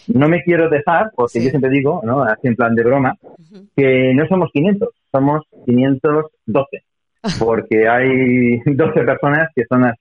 No 0.08 0.28
me 0.28 0.42
quiero 0.42 0.68
dejar, 0.68 1.10
porque 1.14 1.38
Sí. 1.38 1.44
yo 1.44 1.50
siempre 1.50 1.70
digo, 1.70 2.00
¿no? 2.04 2.22
así 2.24 2.48
en 2.48 2.56
plan 2.56 2.74
de 2.74 2.82
broma, 2.82 3.14
que 3.76 4.12
no 4.14 4.26
somos 4.26 4.50
500, 4.52 4.88
somos 5.12 5.44
512, 5.64 6.82
porque 7.38 7.88
hay 7.88 8.58
12 8.66 9.00
personas 9.04 9.48
que 9.54 9.64
son 9.68 9.82
las 9.82 9.96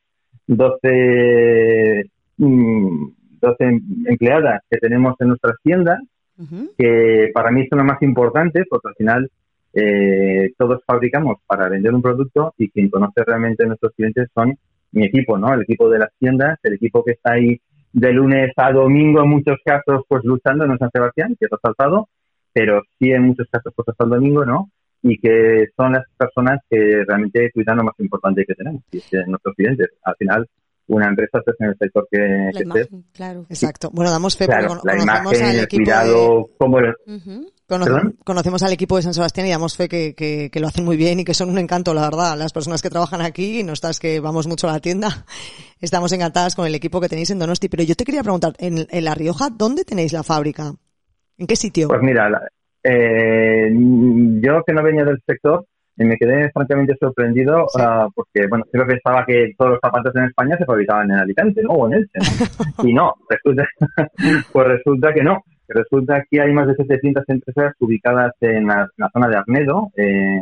12, 0.47 2.09
mm, 2.37 3.07
12 3.41 3.81
empleadas 4.05 4.61
que 4.69 4.77
tenemos 4.77 5.15
en 5.19 5.29
nuestras 5.29 5.55
tiendas, 5.63 5.99
que 6.77 7.31
para 7.33 7.49
mí 7.49 7.65
son 7.67 7.77
las 7.79 7.87
más 7.87 8.01
importantes, 8.01 8.65
porque 8.69 8.89
al 8.89 8.95
final 8.95 9.31
eh, 9.73 10.51
todos 10.57 10.81
fabricamos 10.85 11.37
para 11.45 11.69
vender 11.69 11.93
un 11.93 12.01
producto 12.01 12.53
y 12.57 12.69
quien 12.69 12.89
conoce 12.89 13.23
realmente 13.25 13.63
a 13.63 13.67
nuestros 13.67 13.93
clientes 13.93 14.29
son 14.33 14.57
mi 14.91 15.05
equipo, 15.05 15.37
¿no? 15.37 15.53
El 15.53 15.61
equipo 15.61 15.89
de 15.89 15.99
las 15.99 16.09
tiendas, 16.17 16.59
el 16.63 16.73
equipo 16.73 17.03
que 17.03 17.11
está 17.11 17.33
ahí 17.33 17.59
de 17.91 18.11
lunes 18.11 18.51
a 18.57 18.71
domingo 18.71 19.21
en 19.21 19.29
muchos 19.29 19.57
casos 19.63 20.03
pues 20.07 20.23
luchando 20.23 20.65
en 20.65 20.77
San 20.77 20.89
Sebastián, 20.91 21.35
que 21.39 21.45
es 21.45 21.51
saltado, 21.61 22.09
pero 22.53 22.81
sí 22.99 23.11
en 23.11 23.23
muchos 23.23 23.47
casos 23.49 23.73
pues 23.75 23.87
hasta 23.87 24.03
el 24.03 24.09
domingo, 24.09 24.45
¿no? 24.45 24.69
Y 25.07 25.19
que 25.19 25.67
son 25.77 25.91
las 25.93 26.03
personas 26.17 26.59
que 26.67 27.03
realmente 27.07 27.51
cuidan 27.53 27.77
lo 27.77 27.83
más 27.83 27.93
importante 27.99 28.43
que 28.43 28.55
tenemos, 28.55 28.81
y 28.91 28.97
es 28.97 29.05
que 29.09 29.17
nuestros 29.27 29.53
clientes. 29.55 29.87
Al 30.03 30.15
final, 30.17 30.49
una 30.87 31.07
empresa 31.09 31.39
pues, 31.45 31.55
en 31.59 31.67
el 31.67 31.77
sector 31.77 32.07
que, 32.09 32.17
La 32.53 32.73
que 32.73 32.87
claro. 33.13 33.45
Exacto. 33.49 33.91
Bueno, 33.93 34.09
damos 34.09 34.35
fe 34.35 34.47
claro, 34.47 34.67
porque 34.69 34.87
la 34.87 34.93
cono- 34.93 35.05
conocemos 35.05 35.33
imagen, 35.33 35.45
al 35.49 35.55
el 35.57 35.63
equipo 35.63 35.79
de, 35.79 35.85
cuidado, 35.85 36.49
cómo 36.57 36.79
el- 36.79 36.95
Ujú. 37.05 37.51
cono- 37.67 37.85
¿Perdón? 37.85 38.17
conocemos 38.23 38.63
al 38.63 38.73
equipo 38.73 38.95
de 38.95 39.03
San 39.03 39.13
Sebastián 39.13 39.45
y 39.45 39.51
damos 39.51 39.77
fe 39.77 39.87
que, 39.87 40.15
que, 40.15 40.49
que 40.51 40.59
lo 40.59 40.67
hacen 40.67 40.85
muy 40.85 40.97
bien 40.97 41.19
y 41.19 41.23
que 41.25 41.35
son 41.35 41.49
un 41.51 41.59
encanto, 41.59 41.93
la 41.93 42.01
verdad. 42.01 42.35
Las 42.35 42.51
personas 42.53 42.81
que 42.81 42.89
trabajan 42.89 43.21
aquí, 43.21 43.61
no 43.63 43.73
estás 43.73 43.99
que 43.99 44.19
vamos 44.19 44.47
mucho 44.47 44.67
a 44.67 44.73
la 44.73 44.79
tienda, 44.79 45.25
estamos 45.81 46.11
encantadas 46.13 46.55
con 46.55 46.65
el 46.65 46.73
equipo 46.73 46.99
que 46.99 47.09
tenéis 47.09 47.29
en 47.29 47.37
Donosti. 47.39 47.69
Pero 47.69 47.83
yo 47.83 47.93
te 47.95 48.05
quería 48.05 48.23
preguntar, 48.23 48.53
en, 48.57 48.87
en 48.89 49.03
La 49.05 49.13
Rioja, 49.13 49.49
¿dónde 49.55 49.85
tenéis 49.85 50.13
la 50.13 50.23
fábrica? 50.23 50.73
¿En 51.37 51.45
qué 51.47 51.55
sitio? 51.55 51.89
Pues 51.89 52.01
mira, 52.01 52.27
la- 52.29 52.41
eh, 52.85 53.69
yo 53.73 54.63
que 54.65 54.73
no 54.73 54.83
venía 54.83 55.03
del 55.03 55.19
sector, 55.25 55.65
me 55.97 56.17
quedé 56.17 56.51
francamente 56.51 56.95
sorprendido 56.99 57.65
Sí. 57.69 57.79
ah, 57.81 58.07
porque, 58.13 58.47
bueno, 58.47 58.65
siempre 58.71 58.95
pensaba 58.95 59.25
que 59.25 59.53
todos 59.57 59.71
los 59.71 59.79
zapatos 59.81 60.13
en 60.15 60.25
España 60.25 60.57
se 60.57 60.65
fabricaban 60.65 61.09
en 61.09 61.17
Alicante, 61.17 61.61
¿no? 61.63 61.69
O 61.71 61.87
en 61.87 61.93
Elche, 61.93 62.19
¿no? 62.19 62.83
Y 62.89 62.93
no, 62.93 63.13
resulta, 63.29 63.65
pues 64.53 64.67
resulta 64.67 65.13
que 65.13 65.23
no. 65.23 65.41
Resulta 65.67 66.23
que 66.29 66.41
hay 66.41 66.53
más 66.53 66.67
de 66.67 66.75
700 66.75 67.23
empresas 67.27 67.73
ubicadas 67.79 68.33
en 68.41 68.67
la, 68.67 68.81
en 68.81 68.87
la 68.97 69.09
zona 69.11 69.27
de 69.29 69.37
Arnedo, 69.37 69.89
eh, 69.97 70.41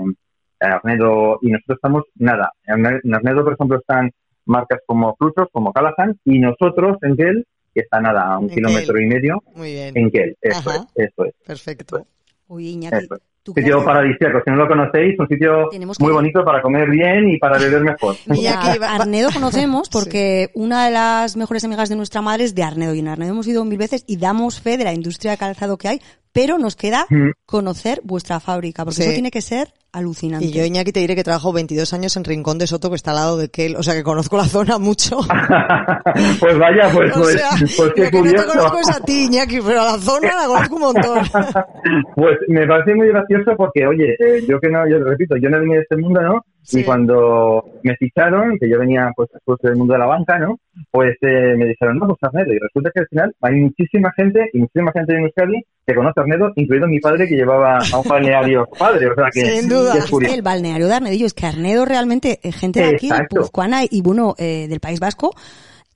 Arnedo, 0.60 1.40
y 1.42 1.52
nosotros 1.52 1.78
estamos, 1.78 2.04
nada, 2.16 2.52
en 2.66 2.86
Arne- 2.86 3.00
en 3.04 3.16
Arnedo, 3.16 3.44
por 3.44 3.54
ejemplo, 3.54 3.78
están 3.80 4.12
marcas 4.46 4.80
como 4.86 5.16
Frutos, 5.16 5.48
como 5.54 5.72
Callahan, 5.72 6.18
y 6.26 6.40
nosotros 6.40 6.98
en 7.04 7.16
Gel, 7.16 7.46
que 7.74 7.82
está 7.82 8.02
nada, 8.02 8.34
a 8.34 8.38
un 8.40 8.50
En 8.50 8.56
kilómetro 8.56 9.00
y 9.00 9.06
medio, 9.06 9.42
Muy 9.56 9.72
bien. 9.72 9.96
en 9.98 10.12
Gel, 10.12 10.36
eso 10.42 10.70
Ajá. 10.70 10.86
es, 10.96 11.08
eso 11.10 11.26
es. 11.26 11.34
Perfecto. 11.48 12.06
Oye, 12.48 12.70
Iñaki, 12.70 12.98
Eso. 13.06 13.18
¿tú 13.42 13.54
qué 13.54 13.62
Sitio 13.62 13.84
paradisíaco, 13.84 14.40
si 14.46 14.52
no 14.52 14.58
lo 14.58 14.68
conocéis, 14.68 15.18
un 15.20 15.28
sitio 15.28 15.70
que 15.72 15.80
muy 15.80 15.96
ir. 16.08 16.12
bonito 16.14 16.44
para 16.46 16.62
comer 16.62 16.90
bien 16.90 17.30
y 17.30 17.38
para 17.38 17.58
beber 17.58 17.84
mejor. 17.84 18.16
Mira, 18.26 18.60
va- 18.80 18.88
Arnedo 18.96 19.30
conocemos 19.34 19.90
porque 19.90 20.50
una 20.54 20.86
de 20.86 20.92
las 20.92 21.36
mejores 21.38 21.64
amigas 21.64 21.90
de 21.90 21.96
nuestra 21.96 22.22
madre 22.22 22.44
es 22.46 22.56
de 22.56 22.64
Arnedo 22.64 22.94
y 22.94 23.00
en 23.00 23.08
Arnedo 23.08 23.32
hemos 23.32 23.48
ido 23.48 23.66
mil 23.66 23.78
veces 23.78 24.04
y 24.08 24.18
damos 24.18 24.60
fe 24.62 24.78
de 24.78 24.84
la 24.84 24.94
industria 24.94 25.32
de 25.32 25.38
calzado 25.38 25.78
que 25.78 25.88
hay, 25.88 26.02
pero 26.34 26.58
nos 26.58 26.76
queda 26.76 27.06
Mm. 27.10 27.30
conocer 27.46 28.02
vuestra 28.04 28.40
fábrica 28.40 28.84
porque 28.84 28.98
Sí. 28.98 29.04
eso 29.04 29.14
tiene 29.14 29.32
que 29.32 29.42
ser 29.42 29.72
alucinante. 29.92 30.46
Y 30.48 30.52
yo, 30.52 30.66
Iñaki, 30.66 30.92
te 30.92 31.00
diré 31.02 31.16
que 31.16 31.24
trabajo 31.24 31.54
22 31.54 31.94
años 31.94 32.18
en 32.18 32.24
Rincón 32.24 32.58
de 32.58 32.66
Soto, 32.66 32.90
que 32.90 32.96
está 32.96 33.12
al 33.12 33.18
lado 33.18 33.38
de 33.38 33.50
Kel, 33.50 33.76
o 33.76 33.84
sea 33.84 33.94
que 33.94 34.02
conozco 34.04 34.36
la 34.38 34.46
zona 34.46 34.80
mucho. 34.80 35.20
pues 36.40 36.58
vaya, 36.58 36.90
pues, 36.92 37.16
o 37.16 37.22
pues, 37.22 37.34
sea, 37.36 37.50
pues 37.78 37.92
qué 37.96 38.10
que 38.10 38.12
no 38.12 38.12
te 38.12 38.18
curioso. 38.18 38.48
conozco 38.48 38.80
es 38.80 38.90
a 38.90 39.00
ti, 39.02 39.26
Iñaki, 39.26 39.60
pero 39.62 39.82
a 39.82 39.86
la 39.94 39.98
zona 40.00 40.36
la 40.36 40.48
conozco 40.48 40.76
un 40.76 40.82
montón. 40.82 41.20
Pues 42.16 42.38
me 42.48 42.66
parece 42.66 42.96
muy 42.96 43.08
gracioso 43.10 43.52
porque, 43.58 43.86
oye, 43.86 44.16
eh, 44.20 44.44
yo 44.48 44.60
que 44.60 44.70
no, 44.70 44.88
yo 44.90 44.98
repito, 45.04 45.36
yo 45.38 45.50
no 45.50 45.60
venía 45.60 45.78
de 45.78 45.82
este 45.84 45.98
mundo, 45.98 46.22
¿no? 46.22 46.46
Sí. 46.64 46.80
Y 46.80 46.84
cuando 46.86 47.64
me 47.84 47.96
ficharon, 47.98 48.58
que 48.58 48.70
yo 48.70 48.80
venía 48.80 49.12
pues 49.16 49.30
del 49.62 49.76
mundo 49.76 49.94
de 49.94 50.00
la 50.00 50.06
banca, 50.06 50.40
¿no? 50.40 50.58
Pues 50.92 51.16
eh, 51.22 51.56
me 51.58 51.66
dijeron, 51.68 51.98
no, 51.98 52.08
pues 52.08 52.18
Arnedo. 52.22 52.54
Y 52.54 52.60
resulta 52.60 52.90
que 52.94 53.02
al 53.02 53.08
final 53.08 53.36
hay 53.42 53.56
muchísima 53.56 54.12
gente, 54.16 54.50
y 54.54 54.60
muchísima 54.60 54.92
gente 54.94 55.14
en 55.14 55.24
Euskadi 55.24 55.62
que 55.86 55.94
conoce 55.94 56.20
a 56.20 56.24
Arnedo, 56.24 56.52
incluido 56.56 56.88
mi 56.88 57.00
padre 57.00 57.28
que 57.28 57.36
llevaba 57.36 57.78
a 57.80 57.98
un 58.00 58.08
balneario 58.08 58.66
padre. 58.80 59.08
O 59.10 59.16
sea 59.16 59.26
que, 59.32 59.42
Sin 59.60 59.70
duda. 59.70 59.96
Es 59.98 60.10
que 60.10 60.34
el 60.34 60.42
balneario 60.42 60.88
de 60.88 60.94
Arnedillo, 60.94 61.26
es 61.26 61.34
que 61.34 61.46
Arnedo 61.46 61.84
realmente, 61.86 62.40
gente 62.54 62.80
de 62.80 62.96
aquí, 62.96 63.10
de 63.10 63.16
Exacto. 63.16 63.42
Puzcoana 63.42 63.82
y 63.90 64.02
bueno, 64.02 64.36
eh, 64.38 64.68
del 64.70 64.80
País 64.80 65.00
Vasco, 65.02 65.32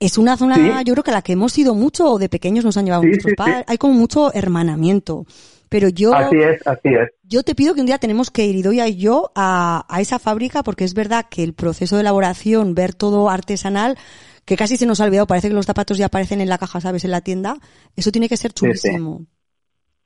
es 0.00 0.18
una 0.18 0.36
zona, 0.36 0.54
Sí. 0.56 0.70
yo 0.84 0.92
creo 0.92 1.02
que 1.02 1.10
a 1.10 1.14
la 1.14 1.22
que 1.22 1.32
hemos 1.32 1.56
ido 1.58 1.74
mucho, 1.74 2.12
o 2.12 2.18
de 2.18 2.28
pequeños 2.28 2.64
nos 2.64 2.76
han 2.76 2.84
llevado 2.84 3.02
Sí, 3.04 3.14
sí. 3.14 3.34
padres, 3.34 3.64
hay 3.66 3.78
como 3.78 3.94
mucho 3.94 4.32
hermanamiento. 4.34 5.24
Pero 5.68 5.88
yo, 5.88 6.14
Así 6.14 6.36
es, 6.36 6.66
así 6.66 6.88
es. 6.88 7.10
yo 7.22 7.42
te 7.42 7.54
pido 7.54 7.74
que 7.74 7.80
un 7.80 7.86
día 7.86 7.98
tenemos 7.98 8.30
que 8.30 8.46
ir, 8.46 8.56
Idoia 8.56 8.88
y 8.88 8.96
yo, 8.96 9.30
a, 9.34 9.84
a 9.88 10.00
esa 10.00 10.18
fábrica, 10.18 10.62
porque 10.62 10.84
es 10.84 10.94
verdad 10.94 11.26
que 11.30 11.44
el 11.44 11.52
proceso 11.54 11.96
de 11.96 12.02
elaboración, 12.02 12.74
ver 12.74 12.94
todo 12.94 13.28
artesanal, 13.28 13.96
que 14.44 14.56
casi 14.56 14.76
se 14.78 14.86
nos 14.86 15.00
ha 15.00 15.04
olvidado, 15.04 15.26
parece 15.26 15.48
que 15.48 15.54
los 15.54 15.66
zapatos 15.66 15.98
ya 15.98 16.06
aparecen 16.06 16.40
en 16.40 16.48
la 16.48 16.56
caja, 16.58 16.80
¿sabes? 16.80 17.04
En 17.04 17.10
la 17.10 17.20
tienda. 17.20 17.56
Eso 17.96 18.10
tiene 18.10 18.28
que 18.30 18.36
ser 18.38 18.52
Sí, 18.52 18.66
sí. 18.72 18.88
chulísimo. 18.88 19.26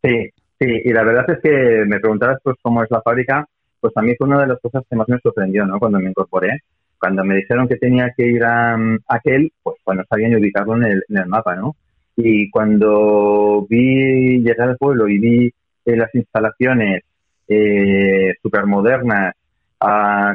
Sí, 0.03 0.31
sí, 0.59 0.67
y 0.85 0.93
la 0.93 1.05
verdad 1.05 1.25
es 1.29 1.39
que 1.41 1.85
me 1.87 2.01
preguntabas 2.01 2.39
pues 2.43 2.57
cómo 2.61 2.83
es 2.83 2.91
la 2.91 3.01
fábrica, 3.03 3.47
pues 3.81 3.93
a 3.97 4.03
mí 4.03 4.15
fue 4.19 4.27
una 4.27 4.41
de 4.41 4.49
las 4.49 4.61
cosas 4.61 4.83
que 4.91 4.97
más 4.97 5.09
me 5.09 5.19
sorprendió, 5.21 5.65
¿no? 5.65 5.79
Cuando 5.79 6.01
me 6.01 6.11
incorporé, 6.11 6.61
cuando 6.99 7.25
me 7.25 7.37
dijeron 7.37 7.69
que 7.69 7.77
tenía 7.77 8.13
que 8.17 8.27
ir 8.27 8.43
a, 8.45 8.77
mm, 8.77 8.99
aquel, 9.09 9.53
pues 9.63 9.77
bueno, 9.87 10.03
sabía 10.09 10.29
ni 10.29 10.37
ubicarlo 10.37 10.77
en 10.77 10.85
el, 10.85 11.05
en 11.09 11.19
el 11.19 11.27
mapa, 11.27 11.55
¿no? 11.55 11.77
Y 12.17 12.51
cuando 12.51 13.67
vi 13.69 14.41
llegar 14.43 14.71
al 14.71 14.77
pueblo 14.77 15.09
y 15.09 15.19
vi 15.19 15.47
eh, 15.85 15.97
las 15.97 16.15
instalaciones 16.15 17.03
eh, 17.49 18.35
súper 18.43 18.67
modernas, 18.67 19.35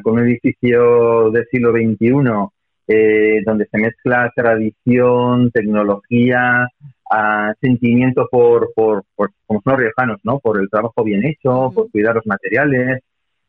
con 0.03 0.13
un 0.13 0.19
edificio 0.27 1.31
del 1.31 1.45
siglo 1.49 1.71
XXI, 1.71 2.51
eh, 2.89 3.41
donde 3.45 3.65
se 3.67 3.77
mezcla 3.77 4.31
tradición, 4.35 5.51
tecnología, 5.51 6.67
a 7.09 7.53
sentimiento 7.61 8.27
por, 8.29 8.73
por, 8.73 9.03
por, 9.15 9.31
como 9.45 9.61
son 9.61 9.73
los 9.73 9.81
riojanos, 9.81 10.19
¿no? 10.23 10.39
Por 10.39 10.59
el 10.59 10.69
trabajo 10.69 11.03
bien 11.03 11.25
hecho, 11.25 11.71
por 11.73 11.89
cuidar 11.91 12.15
los 12.15 12.25
materiales, 12.25 13.01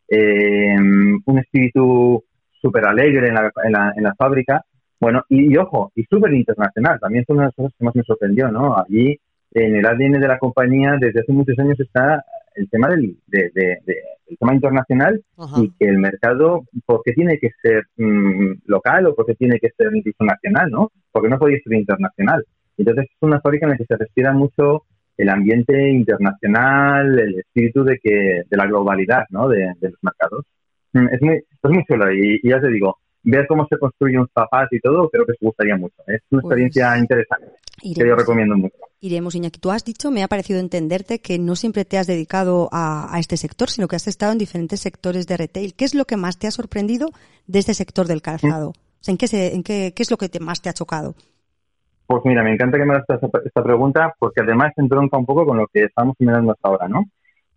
eh, 0.08 0.76
un 0.78 1.38
espíritu 1.38 2.24
súper 2.60 2.86
alegre 2.86 3.28
en 3.28 3.34
la, 3.34 3.52
en, 3.64 3.72
la, 3.72 3.92
en 3.96 4.02
la 4.04 4.14
fábrica. 4.14 4.64
Bueno, 5.00 5.22
y, 5.28 5.52
y 5.52 5.56
ojo, 5.56 5.92
y 5.94 6.02
súper 6.04 6.32
internacional, 6.34 6.98
también 7.00 7.24
fue 7.26 7.34
una 7.36 7.44
de 7.44 7.48
las 7.48 7.54
cosas 7.54 7.72
que 7.78 7.84
más 7.84 7.94
me 7.94 8.02
sorprendió, 8.02 8.50
¿no? 8.50 8.76
Allí, 8.76 9.16
en 9.52 9.76
el 9.76 9.86
ADN 9.86 10.20
de 10.20 10.28
la 10.28 10.38
compañía, 10.38 10.96
desde 11.00 11.20
hace 11.20 11.32
muchos 11.32 11.58
años 11.58 11.78
está 11.80 12.24
el 12.54 12.68
tema 12.68 12.88
del 12.88 13.16
de, 13.28 13.50
de- 13.54 13.78
de- 13.86 14.02
el 14.26 14.36
tema 14.36 14.52
internacional 14.54 15.22
Ajá. 15.38 15.60
y 15.62 15.70
que 15.78 15.86
el 15.88 15.98
mercado, 15.98 16.64
¿por 16.84 17.00
qué 17.04 17.12
tiene 17.12 17.38
que 17.38 17.48
ser 17.62 17.84
mm, 17.96 18.54
local 18.66 19.06
o 19.06 19.14
por 19.14 19.24
qué 19.26 19.34
tiene 19.36 19.58
que 19.58 19.70
ser 19.76 19.88
incluso 19.94 20.22
nacional, 20.24 20.70
no? 20.70 20.90
Porque 21.12 21.28
no 21.28 21.38
podía 21.38 21.58
ser 21.64 21.74
internacional. 21.74 22.44
Entonces 22.76 23.04
es 23.06 23.16
una 23.20 23.40
fábrica 23.40 23.66
en 23.66 23.70
la 23.72 23.78
que 23.78 23.84
se 23.86 23.96
respira 23.96 24.32
mucho 24.32 24.82
el 25.16 25.28
ambiente 25.30 25.88
internacional, 25.90 27.18
el 27.18 27.38
espíritu 27.38 27.84
de 27.84 27.98
que 28.02 28.42
de 28.48 28.56
la 28.56 28.66
globalidad, 28.66 29.24
¿no? 29.30 29.48
De, 29.48 29.58
de 29.80 29.90
los 29.90 29.98
mercados. 30.02 30.44
Mm, 30.92 31.06
Es 31.12 31.22
muy, 31.22 31.34
es 31.36 31.70
muy 31.70 31.84
chulo 31.84 32.12
y, 32.12 32.40
y 32.42 32.48
ya 32.50 32.60
te 32.60 32.68
digo, 32.68 32.98
ver 33.30 33.46
cómo 33.46 33.66
se 33.68 33.78
construye 33.78 34.18
un 34.18 34.28
zapato 34.34 34.74
y 34.74 34.80
todo, 34.80 35.08
creo 35.10 35.24
que 35.26 35.32
os 35.32 35.38
gustaría 35.40 35.76
mucho. 35.76 35.94
Es 36.06 36.22
una 36.30 36.40
Pues, 36.42 36.44
experiencia 36.52 36.96
interesante 36.98 37.46
que 37.80 37.88
yo 37.94 38.00
Iremos. 38.02 38.18
recomiendo 38.18 38.56
mucho. 38.56 38.74
Iremos, 39.00 39.34
Iñaki. 39.36 39.60
Tú 39.60 39.70
has 39.70 39.84
dicho, 39.84 40.10
me 40.10 40.24
ha 40.24 40.28
parecido 40.28 40.58
entenderte, 40.58 41.20
que 41.20 41.38
no 41.38 41.54
siempre 41.54 41.84
te 41.84 41.98
has 41.98 42.06
dedicado 42.08 42.68
a, 42.72 43.14
a 43.14 43.18
este 43.20 43.36
sector, 43.36 43.70
sino 43.70 43.86
que 43.86 43.94
has 43.96 44.08
estado 44.08 44.32
en 44.32 44.38
diferentes 44.38 44.80
sectores 44.80 45.26
de 45.28 45.36
retail. 45.36 45.74
¿Qué 45.74 45.84
es 45.84 45.94
lo 45.94 46.04
que 46.04 46.16
más 46.16 46.38
te 46.38 46.46
ha 46.48 46.50
sorprendido 46.50 47.10
de 47.46 47.58
este 47.60 47.74
sector 47.74 48.06
del 48.06 48.22
calzado? 48.22 48.70
O 48.70 48.74
sea, 49.00 49.12
¿en 49.12 49.18
qué, 49.18 49.28
se- 49.28 49.54
en 49.54 49.62
qué, 49.62 49.92
qué 49.94 50.02
es 50.02 50.10
lo 50.10 50.16
que 50.16 50.28
te, 50.28 50.40
más 50.40 50.60
te 50.60 50.68
ha 50.70 50.72
chocado? 50.72 51.14
Pues 52.08 52.22
mira, 52.24 52.42
me 52.42 52.52
encanta 52.52 52.78
que 52.78 52.84
me 52.86 52.94
hagas 52.94 53.04
esta, 53.08 53.28
esta 53.44 53.62
pregunta 53.62 54.14
porque 54.18 54.40
además 54.40 54.72
entronca 54.76 55.16
un 55.18 55.26
poco 55.26 55.44
con 55.46 55.58
lo 55.58 55.66
que 55.72 55.84
estamos 55.84 56.16
mirando 56.18 56.52
hasta 56.52 56.68
ahora, 56.68 56.88
¿no? 56.88 57.04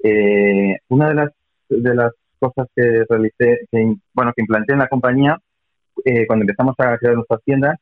Eh, 0.04 0.78
una 0.90 1.08
de 1.10 1.16
las, 1.16 1.30
de 1.70 1.96
las 1.96 2.12
cosas 2.38 2.68
que 2.76 3.04
realicé, 3.10 3.62
que, 3.72 3.96
bueno, 4.14 4.34
que 4.36 4.42
implanté 4.42 4.74
en 4.74 4.80
la 4.80 4.88
compañía 4.90 5.40
eh, 6.06 6.26
cuando 6.28 6.44
empezamos 6.44 6.76
a 6.78 6.98
crear 6.98 7.16
nuestras 7.16 7.42
tiendas 7.44 7.80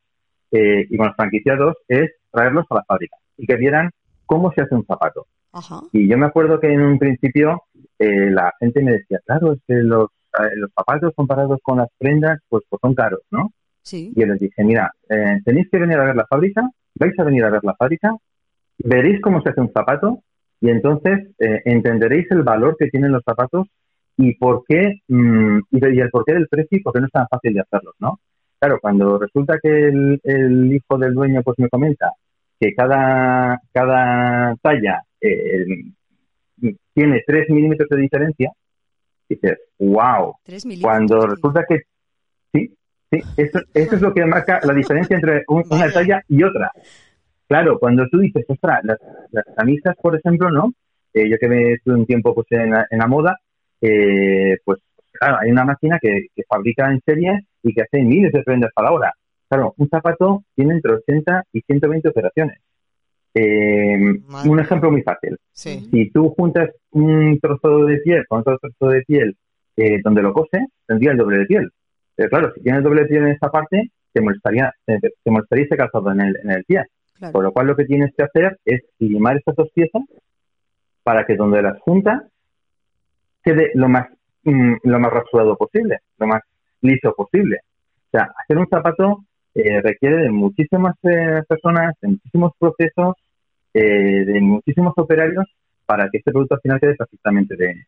eh, 0.51 0.85
y 0.89 0.97
con 0.97 1.07
los 1.07 1.15
franquiciados 1.15 1.75
es 1.87 2.11
traerlos 2.31 2.65
a 2.69 2.75
la 2.75 2.83
fábrica 2.83 3.17
y 3.37 3.45
que 3.45 3.55
vieran 3.55 3.89
cómo 4.25 4.51
se 4.51 4.61
hace 4.61 4.75
un 4.75 4.85
zapato. 4.85 5.25
Ajá. 5.51 5.81
Y 5.91 6.07
yo 6.07 6.17
me 6.17 6.27
acuerdo 6.27 6.59
que 6.59 6.71
en 6.71 6.81
un 6.81 6.99
principio 6.99 7.63
eh, 7.97 8.29
la 8.29 8.53
gente 8.59 8.81
me 8.83 8.91
decía, 8.91 9.19
claro, 9.25 9.53
es 9.53 9.59
que 9.67 9.75
los, 9.75 10.09
eh, 10.39 10.55
los 10.55 10.69
zapatos 10.75 11.13
comparados 11.15 11.59
con 11.63 11.79
las 11.79 11.89
prendas, 11.97 12.39
pues, 12.47 12.63
pues 12.69 12.79
son 12.81 12.93
caros, 12.93 13.21
¿no? 13.31 13.51
Sí. 13.81 14.13
Y 14.15 14.19
yo 14.19 14.27
les 14.27 14.39
dije, 14.39 14.63
mira, 14.63 14.91
eh, 15.09 15.39
tenéis 15.43 15.67
que 15.71 15.79
venir 15.79 15.97
a 15.97 16.05
ver 16.05 16.15
la 16.15 16.27
fábrica, 16.27 16.69
vais 16.95 17.17
a 17.17 17.23
venir 17.23 17.43
a 17.43 17.49
ver 17.49 17.63
la 17.63 17.75
fábrica, 17.75 18.15
veréis 18.77 19.19
cómo 19.21 19.41
se 19.41 19.49
hace 19.49 19.61
un 19.61 19.71
zapato 19.71 20.19
y 20.61 20.69
entonces 20.69 21.29
eh, 21.39 21.61
entenderéis 21.65 22.29
el 22.31 22.43
valor 22.43 22.75
que 22.77 22.87
tienen 22.87 23.11
los 23.11 23.23
zapatos 23.23 23.67
y 24.21 24.35
por 24.35 24.63
qué 24.67 24.99
mm, 25.07 25.59
y, 25.71 25.99
el 25.99 26.09
porqué 26.09 26.33
del 26.33 26.47
precio 26.49 26.77
y 26.77 26.81
por 26.81 26.91
qué 26.93 26.99
no 26.99 27.05
es 27.05 27.11
tan 27.11 27.27
fácil 27.29 27.53
de 27.53 27.61
hacerlos, 27.61 27.95
¿no? 27.99 28.19
Claro, 28.59 28.77
cuando 28.81 29.17
resulta 29.17 29.57
que 29.63 29.69
el, 29.87 30.19
el 30.23 30.73
hijo 30.73 30.97
del 30.97 31.13
dueño 31.13 31.41
pues 31.41 31.57
me 31.59 31.69
comenta 31.69 32.11
que 32.59 32.73
cada, 32.75 33.61
cada 33.71 34.55
talla 34.61 35.01
eh, 35.21 35.65
tiene 36.93 37.23
3 37.25 37.49
milímetros 37.49 37.87
de 37.89 37.97
diferencia, 37.97 38.51
dices, 39.29 39.57
wow, 39.79 40.35
cuando 40.81 41.21
resulta 41.25 41.63
que 41.67 41.79
sí, 42.53 42.75
sí, 43.09 43.21
eso, 43.37 43.59
eso 43.73 43.95
es 43.95 44.01
lo 44.01 44.13
que 44.13 44.25
marca 44.25 44.59
la 44.63 44.73
diferencia 44.73 45.15
entre 45.15 45.43
un- 45.47 45.63
una 45.69 45.89
talla 45.93 46.21
y 46.27 46.43
otra. 46.43 46.69
Claro, 47.47 47.79
cuando 47.79 48.05
tú 48.11 48.19
dices, 48.19 48.43
ostras, 48.49 48.81
las, 48.83 48.97
las 49.31 49.45
camisas, 49.55 49.95
por 50.01 50.17
ejemplo, 50.17 50.51
¿no? 50.51 50.73
Eh, 51.13 51.29
yo 51.29 51.37
que 51.39 51.47
me 51.47 51.73
estuve 51.73 51.95
un 51.95 52.05
tiempo 52.05 52.35
pues 52.35 52.47
en 52.51 52.71
la, 52.71 52.85
en 52.91 52.99
la 52.99 53.07
moda, 53.07 53.37
eh, 53.81 54.57
pues 54.63 54.79
claro, 55.11 55.37
hay 55.41 55.51
una 55.51 55.65
máquina 55.65 55.99
que, 56.01 56.27
que 56.35 56.43
fabrica 56.47 56.91
en 56.91 57.01
serie 57.05 57.45
y 57.63 57.73
que 57.73 57.81
hace 57.81 58.01
miles 58.03 58.31
de 58.31 58.43
prendas 58.43 58.71
a 58.75 58.83
la 58.83 58.91
hora. 58.91 59.13
Claro, 59.47 59.73
un 59.77 59.89
zapato 59.89 60.43
tiene 60.55 60.75
entre 60.75 60.93
80 60.93 61.43
y 61.53 61.61
120 61.61 62.09
operaciones. 62.09 62.59
Eh, 63.33 63.97
un 64.45 64.59
ejemplo 64.59 64.89
muy 64.89 65.03
fácil 65.03 65.37
Sí. 65.51 65.87
si 65.91 66.09
tú 66.09 66.29
juntas 66.35 66.71
un 66.91 67.37
trozo 67.39 67.85
de 67.85 67.97
piel 67.99 68.25
con 68.27 68.39
otro 68.39 68.57
trozo 68.57 68.91
de 68.91 69.03
piel 69.03 69.37
eh, 69.77 70.01
donde 70.03 70.23
lo 70.23 70.33
cose, 70.33 70.65
tendría 70.87 71.11
el 71.11 71.17
doble 71.17 71.37
de 71.39 71.45
piel. 71.45 71.69
Pero 72.15 72.29
claro, 72.29 72.53
si 72.53 72.61
tienes 72.61 72.83
doble 72.83 73.03
de 73.03 73.07
piel 73.07 73.23
en 73.23 73.29
esta 73.29 73.49
parte, 73.49 73.91
te 74.11 74.21
molestaría, 74.21 74.73
te, 74.85 74.99
te 74.99 75.31
molestaría 75.31 75.65
ese 75.65 75.77
calzado 75.77 76.11
en 76.11 76.21
el, 76.21 76.37
en 76.43 76.51
el 76.51 76.63
pie. 76.65 76.85
Claro. 77.17 77.31
Por 77.33 77.43
lo 77.43 77.51
cual 77.51 77.67
lo 77.67 77.75
que 77.75 77.85
tienes 77.85 78.13
que 78.15 78.23
hacer 78.23 78.57
es 78.65 78.81
limar 78.97 79.37
estas 79.37 79.55
dos 79.55 79.69
piezas 79.73 80.01
para 81.03 81.25
que 81.25 81.35
donde 81.35 81.61
las 81.61 81.79
juntas 81.79 82.23
quede 83.43 83.71
lo 83.73 83.89
más, 83.89 84.07
mm, 84.43 84.75
lo 84.83 84.99
más 84.99 85.11
rasurado 85.11 85.55
posible, 85.57 85.99
lo 86.17 86.27
más 86.27 86.41
liso 86.81 87.13
posible. 87.15 87.59
O 88.07 88.11
sea, 88.11 88.31
hacer 88.37 88.57
un 88.57 88.67
zapato 88.67 89.23
eh, 89.55 89.81
requiere 89.81 90.23
de 90.23 90.29
muchísimas 90.29 90.95
eh, 91.03 91.41
personas, 91.47 91.95
de 92.01 92.09
muchísimos 92.09 92.53
procesos, 92.57 93.15
eh, 93.73 94.25
de 94.25 94.41
muchísimos 94.41 94.93
operarios 94.95 95.45
para 95.85 96.09
que 96.09 96.19
este 96.19 96.31
producto 96.31 96.55
al 96.55 96.61
final 96.61 96.79
quede 96.79 96.95
perfectamente, 96.95 97.55
de, 97.55 97.85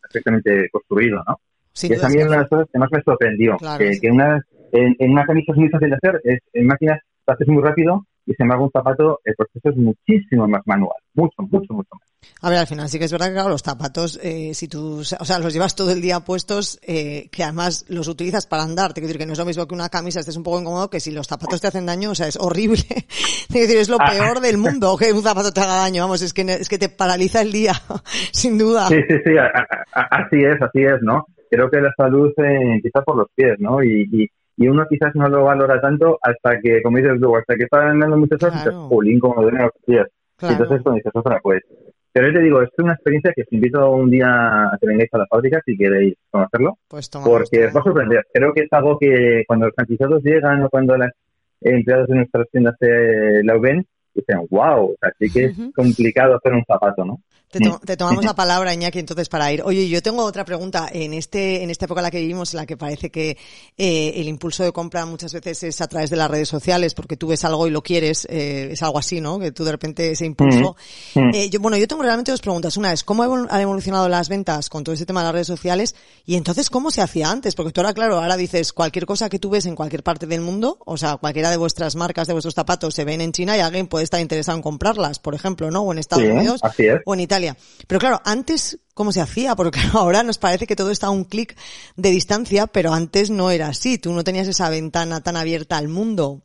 perfectamente 0.00 0.68
construido, 0.70 1.22
¿no? 1.26 1.38
Sin 1.72 1.92
y 1.92 1.94
es 1.94 2.00
también 2.00 2.26
una 2.26 2.36
de 2.36 2.42
las 2.42 2.50
cosas 2.50 2.68
que 2.70 2.78
más 2.78 2.90
me 2.92 3.02
sorprendió, 3.02 3.56
Claro, 3.56 3.78
que, 3.78 3.94
sí. 3.94 4.00
que 4.00 4.10
una, 4.10 4.44
en, 4.72 4.94
en 4.98 5.10
una 5.10 5.24
camisa 5.24 5.52
es 5.52 5.58
muy 5.58 5.68
fácil 5.70 5.90
de 5.90 5.96
hacer, 5.96 6.20
es, 6.24 6.40
en 6.52 6.66
máquinas 6.66 7.00
lo 7.26 7.34
haces 7.34 7.48
muy 7.48 7.62
rápido 7.62 8.04
y 8.26 8.34
sin 8.34 8.44
embargo 8.44 8.64
un 8.64 8.70
zapato 8.70 9.20
el 9.24 9.34
proceso 9.34 9.70
es 9.70 9.76
muchísimo 9.76 10.46
más 10.46 10.62
manual, 10.66 10.98
mucho, 11.14 11.34
mucho, 11.38 11.72
mucho 11.72 11.90
más. 11.98 12.11
A 12.40 12.50
ver, 12.50 12.58
al 12.58 12.66
final 12.66 12.88
sí 12.88 12.98
que 12.98 13.04
es 13.04 13.12
verdad 13.12 13.26
que 13.28 13.32
claro, 13.34 13.48
los 13.50 13.62
zapatos, 13.62 14.18
eh, 14.22 14.52
si 14.54 14.66
tú, 14.68 14.98
o 15.00 15.04
sea, 15.24 15.38
los 15.38 15.52
llevas 15.52 15.76
todo 15.76 15.92
el 15.92 16.00
día 16.00 16.20
puestos, 16.20 16.80
eh, 16.82 17.28
que 17.30 17.44
además 17.44 17.84
los 17.88 18.08
utilizas 18.08 18.46
para 18.46 18.64
andar, 18.64 18.88
te 18.92 19.00
quiero 19.00 19.08
decir 19.08 19.18
que 19.20 19.26
no 19.26 19.32
es 19.32 19.38
lo 19.38 19.44
mismo 19.44 19.66
que 19.66 19.74
una 19.74 19.88
camisa 19.88 20.20
estés 20.20 20.36
un 20.36 20.42
poco 20.42 20.60
incómodo 20.60 20.90
que 20.90 20.98
si 21.00 21.12
los 21.12 21.26
zapatos 21.28 21.60
te 21.60 21.68
hacen 21.68 21.86
daño, 21.86 22.10
o 22.10 22.14
sea, 22.14 22.26
es 22.26 22.36
horrible. 22.40 22.82
te 23.52 23.60
decir, 23.60 23.76
es 23.76 23.88
lo 23.88 23.96
Ah. 24.00 24.10
peor 24.10 24.40
del 24.40 24.58
mundo 24.58 24.96
que 24.96 25.12
un 25.12 25.22
zapato 25.22 25.52
te 25.52 25.60
haga 25.60 25.76
daño, 25.76 26.02
vamos, 26.02 26.20
es 26.22 26.32
que, 26.34 26.42
es 26.42 26.68
que 26.68 26.78
te 26.78 26.88
paraliza 26.88 27.42
el 27.42 27.52
día, 27.52 27.74
sin 28.32 28.58
duda. 28.58 28.88
Sí, 28.88 28.96
sí, 29.08 29.14
sí, 29.24 29.36
a- 29.38 29.46
a- 29.46 30.00
a- 30.00 30.22
así 30.24 30.36
es, 30.42 30.60
así 30.60 30.82
es, 30.82 31.00
¿no? 31.02 31.24
Creo 31.50 31.70
que 31.70 31.80
la 31.80 31.92
salud 31.96 32.30
eh, 32.38 32.74
empieza 32.74 33.02
por 33.02 33.16
los 33.16 33.26
pies, 33.36 33.54
¿no? 33.58 33.82
Y, 33.84 34.08
y, 34.10 34.26
y 34.56 34.68
uno 34.68 34.84
quizás 34.88 35.12
no 35.14 35.28
lo 35.28 35.44
valora 35.44 35.80
tanto 35.80 36.18
hasta 36.22 36.58
que, 36.60 36.82
como 36.82 36.96
dices 36.98 37.20
tú, 37.20 37.36
hasta 37.36 37.54
que 37.56 37.64
está 37.64 37.88
andando 37.88 38.16
muchas 38.16 38.42
horas 38.42 38.56
y 38.60 38.62
Claro. 38.64 38.78
dices, 38.78 38.88
jolín, 38.88 39.20
como 39.20 39.42
duelen 39.42 39.62
los 39.62 39.72
pies. 39.86 40.06
Claro. 40.36 40.52
Y 40.54 40.56
entonces 40.56 40.82
cuando 40.82 40.96
dices, 40.96 41.12
ostras, 41.14 41.40
pues... 41.42 41.60
Pero 42.12 42.28
yo 42.28 42.34
te 42.34 42.40
digo, 42.40 42.62
esto 42.62 42.74
es 42.78 42.84
una 42.84 42.92
experiencia 42.92 43.32
que 43.34 43.42
os 43.42 43.52
invito 43.52 43.90
un 43.90 44.10
día 44.10 44.64
a 44.64 44.78
que 44.78 44.86
vengáis 44.86 45.08
a 45.14 45.18
la 45.18 45.26
fábrica 45.26 45.62
si 45.64 45.76
queréis 45.76 46.14
conocerlo, 46.30 46.78
Pues 46.88 47.08
porque 47.08 47.66
os 47.66 47.74
va 47.76 47.80
a 47.80 47.84
sorprender. 47.84 48.26
Creo 48.32 48.52
que 48.52 48.62
es 48.62 48.72
algo 48.72 48.98
que 48.98 49.44
cuando 49.46 49.66
los 49.66 49.74
franquiciados 49.74 50.22
llegan 50.22 50.62
o 50.62 50.68
cuando 50.68 50.96
los 50.96 51.10
empleados 51.62 52.08
de 52.08 52.16
nuestras 52.16 52.48
tiendas 52.50 52.76
se 52.78 53.42
la 53.44 53.56
ven, 53.56 53.86
dicen, 54.14 54.46
wow, 54.50 54.90
o 54.92 54.94
sea, 55.00 55.10
sí 55.18 55.30
que 55.30 55.44
es 55.46 55.56
complicado 55.74 56.36
hacer 56.36 56.52
un 56.52 56.64
zapato, 56.66 57.04
¿no? 57.04 57.20
Te, 57.50 57.58
to- 57.60 57.80
te 57.84 57.98
tomamos 57.98 58.24
la 58.24 58.34
palabra, 58.34 58.72
Iñaki, 58.72 58.98
entonces 58.98 59.28
para 59.28 59.52
ir. 59.52 59.60
Oye, 59.62 59.86
yo 59.86 60.00
tengo 60.00 60.24
otra 60.24 60.42
pregunta. 60.42 60.88
En 60.90 61.12
este, 61.12 61.62
en 61.62 61.68
esta 61.68 61.84
época 61.84 62.00
en 62.00 62.04
la 62.04 62.10
que 62.10 62.20
vivimos, 62.20 62.54
en 62.54 62.60
la 62.60 62.64
que 62.64 62.78
parece 62.78 63.10
que 63.10 63.36
eh, 63.76 64.12
el 64.16 64.26
impulso 64.26 64.64
de 64.64 64.72
compra 64.72 65.04
muchas 65.04 65.34
veces 65.34 65.62
es 65.62 65.80
a 65.82 65.86
través 65.86 66.08
de 66.08 66.16
las 66.16 66.30
redes 66.30 66.48
sociales, 66.48 66.94
porque 66.94 67.18
tú 67.18 67.26
ves 67.26 67.44
algo 67.44 67.66
y 67.66 67.70
lo 67.70 67.82
quieres, 67.82 68.26
eh, 68.30 68.68
es 68.72 68.82
algo 68.82 68.98
así, 68.98 69.20
¿no? 69.20 69.38
Que 69.38 69.52
tú 69.52 69.64
de 69.64 69.72
repente 69.72 70.12
ese 70.12 70.24
impulso. 70.24 70.76
Ujú. 71.14 71.26
Eh, 71.34 71.50
yo, 71.50 71.60
bueno, 71.60 71.76
yo 71.76 71.86
tengo 71.86 72.00
realmente 72.02 72.30
dos 72.30 72.40
preguntas. 72.40 72.78
Una 72.78 72.90
es, 72.90 73.04
¿cómo 73.04 73.22
han 73.22 73.60
evolucionado 73.60 74.08
las 74.08 74.30
ventas 74.30 74.70
con 74.70 74.82
todo 74.82 74.94
ese 74.94 75.04
tema 75.04 75.20
de 75.20 75.24
las 75.26 75.34
redes 75.34 75.46
sociales? 75.48 75.94
Y 76.24 76.36
entonces, 76.36 76.70
¿cómo 76.70 76.90
se 76.90 77.02
hacía 77.02 77.30
antes? 77.30 77.54
Porque 77.54 77.72
tú 77.72 77.82
ahora, 77.82 77.92
claro, 77.92 78.18
ahora 78.18 78.38
dices 78.38 78.72
cualquier 78.72 79.04
cosa 79.04 79.28
que 79.28 79.38
tú 79.38 79.50
ves 79.50 79.66
en 79.66 79.76
cualquier 79.76 80.02
parte 80.02 80.26
del 80.26 80.40
mundo, 80.40 80.78
o 80.86 80.96
sea, 80.96 81.18
cualquiera 81.18 81.50
de 81.50 81.58
vuestras 81.58 81.96
marcas, 81.96 82.28
de 82.28 82.32
vuestros 82.32 82.54
zapatos 82.54 82.94
se 82.94 83.04
ven 83.04 83.20
en 83.20 83.32
China 83.32 83.58
y 83.58 83.60
alguien 83.60 83.88
puede 83.88 84.01
puede 84.02 84.04
estar 84.04 84.20
interesado 84.20 84.58
en 84.58 84.62
comprarlas, 84.62 85.20
por 85.20 85.34
ejemplo, 85.34 85.70
¿no? 85.70 85.82
O 85.82 85.92
en 85.92 85.98
Estados 85.98 86.24
Sí, 86.24 86.30
Unidos 86.30 86.60
es. 86.78 87.00
o 87.06 87.14
en 87.14 87.20
Italia. 87.20 87.56
Pero 87.86 88.00
claro, 88.00 88.20
antes, 88.24 88.80
¿cómo 88.94 89.12
se 89.12 89.20
hacía? 89.20 89.54
Porque 89.56 89.78
ahora 89.94 90.24
nos 90.24 90.38
parece 90.38 90.66
que 90.66 90.74
todo 90.74 90.90
está 90.90 91.06
a 91.06 91.10
un 91.10 91.24
clic 91.24 91.56
de 91.96 92.10
distancia, 92.10 92.66
pero 92.66 92.92
antes 92.92 93.30
no 93.30 93.50
era 93.50 93.68
así. 93.68 93.98
Tú 93.98 94.12
no 94.12 94.24
tenías 94.24 94.48
esa 94.48 94.70
ventana 94.70 95.20
tan 95.20 95.36
abierta 95.36 95.78
al 95.78 95.86
mundo. 95.88 96.42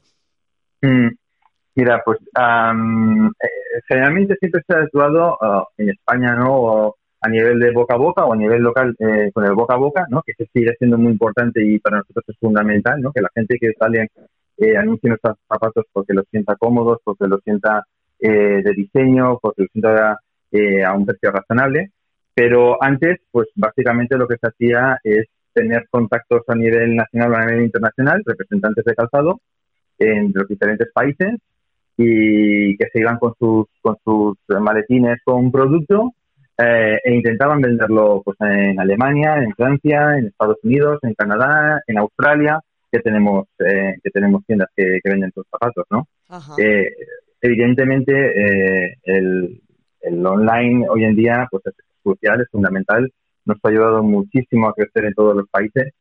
Mm, 0.83 1.09
Mira, 1.75 2.01
pues 2.05 2.19
eh, 2.21 3.81
generalmente 3.87 4.35
siempre 4.39 4.61
se 4.67 4.75
ha 4.75 4.81
actuado 4.81 5.37
ah, 5.41 5.63
en 5.77 5.89
España, 5.89 6.35
¿no? 6.35 6.55
O 6.55 6.95
a 7.21 7.29
nivel 7.29 7.59
de 7.59 7.71
boca 7.71 7.95
a 7.95 7.97
boca 7.97 8.25
o 8.25 8.33
a 8.33 8.35
nivel 8.35 8.61
local 8.61 8.95
eh, 8.99 9.31
con 9.33 9.45
el 9.45 9.53
boca 9.53 9.73
a 9.73 9.77
boca, 9.77 10.05
¿no? 10.09 10.21
Que 10.23 10.33
se 10.37 10.45
sigue 10.53 10.75
siendo 10.77 10.97
muy 10.97 11.11
importante 11.11 11.63
y 11.63 11.79
para 11.79 11.97
nosotros 11.97 12.25
es 12.27 12.37
fundamental, 12.39 13.01
¿no? 13.01 13.11
Que 13.11 13.21
la 13.21 13.29
gente 13.33 13.57
que 13.59 13.73
sale 13.79 14.09
eh, 14.57 14.77
anuncie 14.77 15.09
nuestros 15.09 15.37
zapatos 15.47 15.85
porque 15.91 16.13
los 16.13 16.25
sienta 16.29 16.55
cómodos, 16.55 16.99
porque 17.03 17.27
los 17.27 17.41
sienta 17.43 17.83
eh, 18.19 18.61
de 18.63 18.73
diseño, 18.73 19.39
porque 19.41 19.63
los 19.63 19.71
sienta 19.71 20.19
eh, 20.51 20.83
a 20.83 20.93
un 20.93 21.05
precio 21.05 21.31
razonable. 21.31 21.91
Pero 22.33 22.81
antes, 22.81 23.19
pues 23.31 23.47
básicamente 23.55 24.17
lo 24.17 24.27
que 24.27 24.37
se 24.37 24.47
hacía 24.47 24.99
es 25.03 25.25
tener 25.53 25.87
contactos 25.89 26.43
a 26.47 26.55
nivel 26.55 26.95
nacional 26.95 27.33
o 27.33 27.35
a 27.35 27.45
nivel 27.45 27.63
internacional, 27.65 28.21
representantes 28.25 28.85
de 28.85 28.95
calzado 28.95 29.41
en 29.97 30.31
los 30.33 30.47
diferentes 30.47 30.87
países 30.93 31.35
y 31.97 32.77
que 32.77 32.87
se 32.93 32.99
iban 32.99 33.17
con 33.17 33.33
sus 33.39 33.65
con 33.81 33.97
sus 34.03 34.37
maletines 34.61 35.19
con 35.23 35.45
un 35.45 35.51
producto 35.51 36.13
eh, 36.59 36.99
e 37.03 37.15
intentaban 37.15 37.61
venderlo 37.61 38.21
pues 38.23 38.37
en 38.41 38.79
Alemania, 38.79 39.37
en 39.37 39.53
Francia, 39.53 40.17
en 40.17 40.27
Estados 40.27 40.57
Unidos, 40.63 40.99
en 41.03 41.13
Canadá, 41.13 41.81
en 41.87 41.97
Australia, 41.99 42.59
que 42.91 42.99
tenemos 42.99 43.47
eh, 43.59 43.95
que 44.03 44.09
tenemos 44.11 44.45
tiendas 44.45 44.69
que, 44.75 44.99
que 45.03 45.09
venden 45.09 45.31
sus 45.33 45.45
zapatos, 45.49 45.85
¿no? 45.89 46.07
Eh, 46.57 46.87
evidentemente 47.41 48.11
eh, 48.13 48.95
el, 49.03 49.61
el 50.01 50.25
online 50.25 50.85
hoy 50.89 51.03
en 51.05 51.15
día 51.15 51.47
pues 51.51 51.63
es 51.65 51.73
crucial, 52.03 52.41
es 52.41 52.49
fundamental, 52.49 53.11
nos 53.45 53.57
ha 53.63 53.69
ayudado 53.69 54.03
muchísimo 54.03 54.67
a 54.69 54.73
crecer 54.73 55.05
en 55.05 55.13
todos 55.13 55.35
los 55.35 55.47
países. 55.49 55.91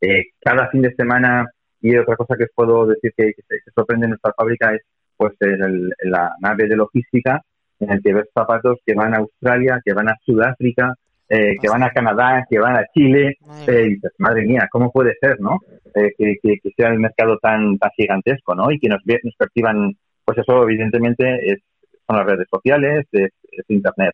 Eh, 0.00 0.24
cada 0.40 0.68
fin 0.70 0.82
de 0.82 0.94
semana 0.94 1.46
y 1.80 1.96
otra 1.96 2.16
cosa 2.16 2.36
que 2.36 2.44
os 2.44 2.50
puedo 2.54 2.86
decir 2.86 3.12
que, 3.16 3.32
que 3.34 3.42
se- 3.48 3.56
que 3.64 3.70
sorprende 3.74 4.06
en 4.06 4.10
nuestra 4.10 4.32
fábrica 4.36 4.74
es 4.74 4.82
pues 5.16 5.32
el- 5.40 5.92
la 6.04 6.34
nave 6.40 6.66
de 6.68 6.76
logística 6.76 7.40
en 7.80 7.90
el 7.92 8.02
que 8.02 8.12
ves 8.14 8.26
zapatos 8.34 8.78
que 8.84 8.94
van 8.94 9.14
a 9.14 9.18
Australia, 9.18 9.80
que 9.84 9.92
van 9.92 10.08
a 10.08 10.16
Sudáfrica, 10.24 10.94
eh, 11.28 11.56
que 11.60 11.68
van 11.68 11.82
a 11.82 11.90
Canadá, 11.90 12.46
que 12.48 12.58
van 12.58 12.76
a 12.76 12.84
Chile, 12.94 13.36
eh, 13.66 13.84
y 13.86 13.94
dices, 13.94 14.12
madre 14.18 14.44
mía, 14.44 14.68
¿cómo 14.70 14.90
puede 14.92 15.14
ser, 15.20 15.40
no? 15.40 15.58
Eh, 15.94 16.12
que, 16.18 16.34
que- 16.42 16.58
que 16.62 16.70
sea 16.76 16.88
el 16.90 16.98
mercado 16.98 17.38
tan, 17.38 17.78
tan 17.78 17.90
gigantesco, 17.96 18.54
¿no? 18.54 18.70
Y 18.70 18.78
que 18.78 18.88
nos, 18.88 19.00
nos 19.04 19.34
perciban, 19.36 19.92
pues 20.24 20.38
eso 20.38 20.62
evidentemente 20.64 21.52
es, 21.52 21.58
son 22.06 22.16
las 22.16 22.26
redes 22.26 22.46
sociales, 22.50 23.06
es, 23.12 23.30
es 23.52 23.64
Internet. 23.68 24.12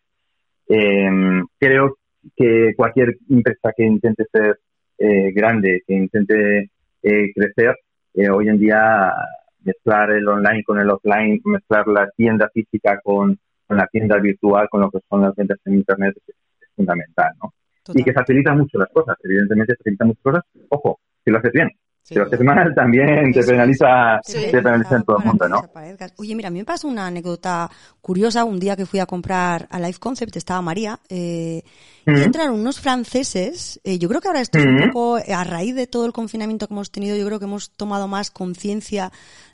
Eh, 0.69 1.09
creo 1.59 1.97
que 2.35 2.73
cualquier 2.75 3.17
empresa 3.29 3.73
que 3.75 3.83
intente 3.83 4.25
ser 4.31 4.59
eh, 4.99 5.31
grande, 5.33 5.81
que 5.87 5.93
intente 5.95 6.69
eh, 7.03 7.31
crecer, 7.33 7.75
eh, 8.13 8.29
hoy 8.29 8.47
en 8.47 8.59
día 8.59 9.11
mezclar 9.63 10.11
el 10.11 10.27
online 10.27 10.63
con 10.63 10.79
el 10.79 10.89
offline, 10.89 11.41
mezclar 11.45 11.87
la 11.87 12.09
tienda 12.15 12.49
física 12.53 12.99
con, 13.03 13.37
con 13.67 13.77
la 13.77 13.87
tienda 13.87 14.17
virtual, 14.17 14.67
con 14.69 14.81
lo 14.81 14.91
que 14.91 14.99
son 15.09 15.21
las 15.21 15.35
ventas 15.35 15.59
en 15.65 15.75
Internet, 15.75 16.15
fundamental, 16.75 17.29
¿no? 17.41 17.53
Y 17.93 18.03
que 18.03 18.13
facilita 18.13 18.53
mucho 18.53 18.77
las 18.77 18.89
cosas, 18.93 19.17
evidentemente 19.23 19.75
facilita 19.75 20.05
muchas 20.05 20.23
cosas, 20.23 20.43
ojo, 20.69 20.99
si 21.25 21.31
lo 21.31 21.37
haces 21.39 21.51
bien. 21.51 21.69
Sí, 22.03 22.15
si 22.15 22.19
lo 22.19 22.25
haces 22.25 22.39
mal, 22.41 22.73
también 22.75 23.31
te 23.31 23.43
penaliza, 23.43 24.19
Sí. 24.23 24.33
te 24.51 24.61
penaliza 24.61 24.95
en 24.95 25.03
todo 25.03 25.17
el 25.19 25.25
mundo, 25.25 25.47
¿no? 25.47 25.61
Oye, 26.17 26.35
mira, 26.35 26.47
a 26.47 26.51
mí 26.51 26.59
me 26.59 26.65
pasó 26.65 26.87
una 26.87 27.07
anécdota 27.07 27.69
curiosa. 28.01 28.43
Un 28.43 28.59
día 28.59 28.75
que 28.75 28.85
fui 28.87 28.99
a 28.99 29.05
comprar 29.05 29.67
a 29.69 29.79
Life 29.79 29.99
Concept, 29.99 30.35
estaba 30.35 30.61
María, 30.61 30.99
eh, 31.09 31.61
y 32.07 32.11
Ujú. 32.11 32.23
entraron 32.23 32.59
unos 32.59 32.79
franceses. 32.79 33.79
eh, 33.83 33.99
yo 33.99 34.09
creo 34.09 34.19
que 34.19 34.27
ahora 34.27 34.41
esto 34.41 34.57
es 34.57 34.65
un 34.65 34.75
Ujú. 34.77 34.87
poco, 34.87 35.15
a 35.17 35.43
raíz 35.43 35.75
de 35.75 35.85
todo 35.87 36.05
el 36.05 36.11
confinamiento 36.11 36.67
que 36.67 36.73
hemos 36.73 36.91
tenido, 36.91 37.15
yo 37.15 37.25
creo 37.25 37.37
que 37.39 37.45
hemos 37.45 37.69
tomado 37.71 38.07
más 38.07 38.31
conciencia 38.31 39.11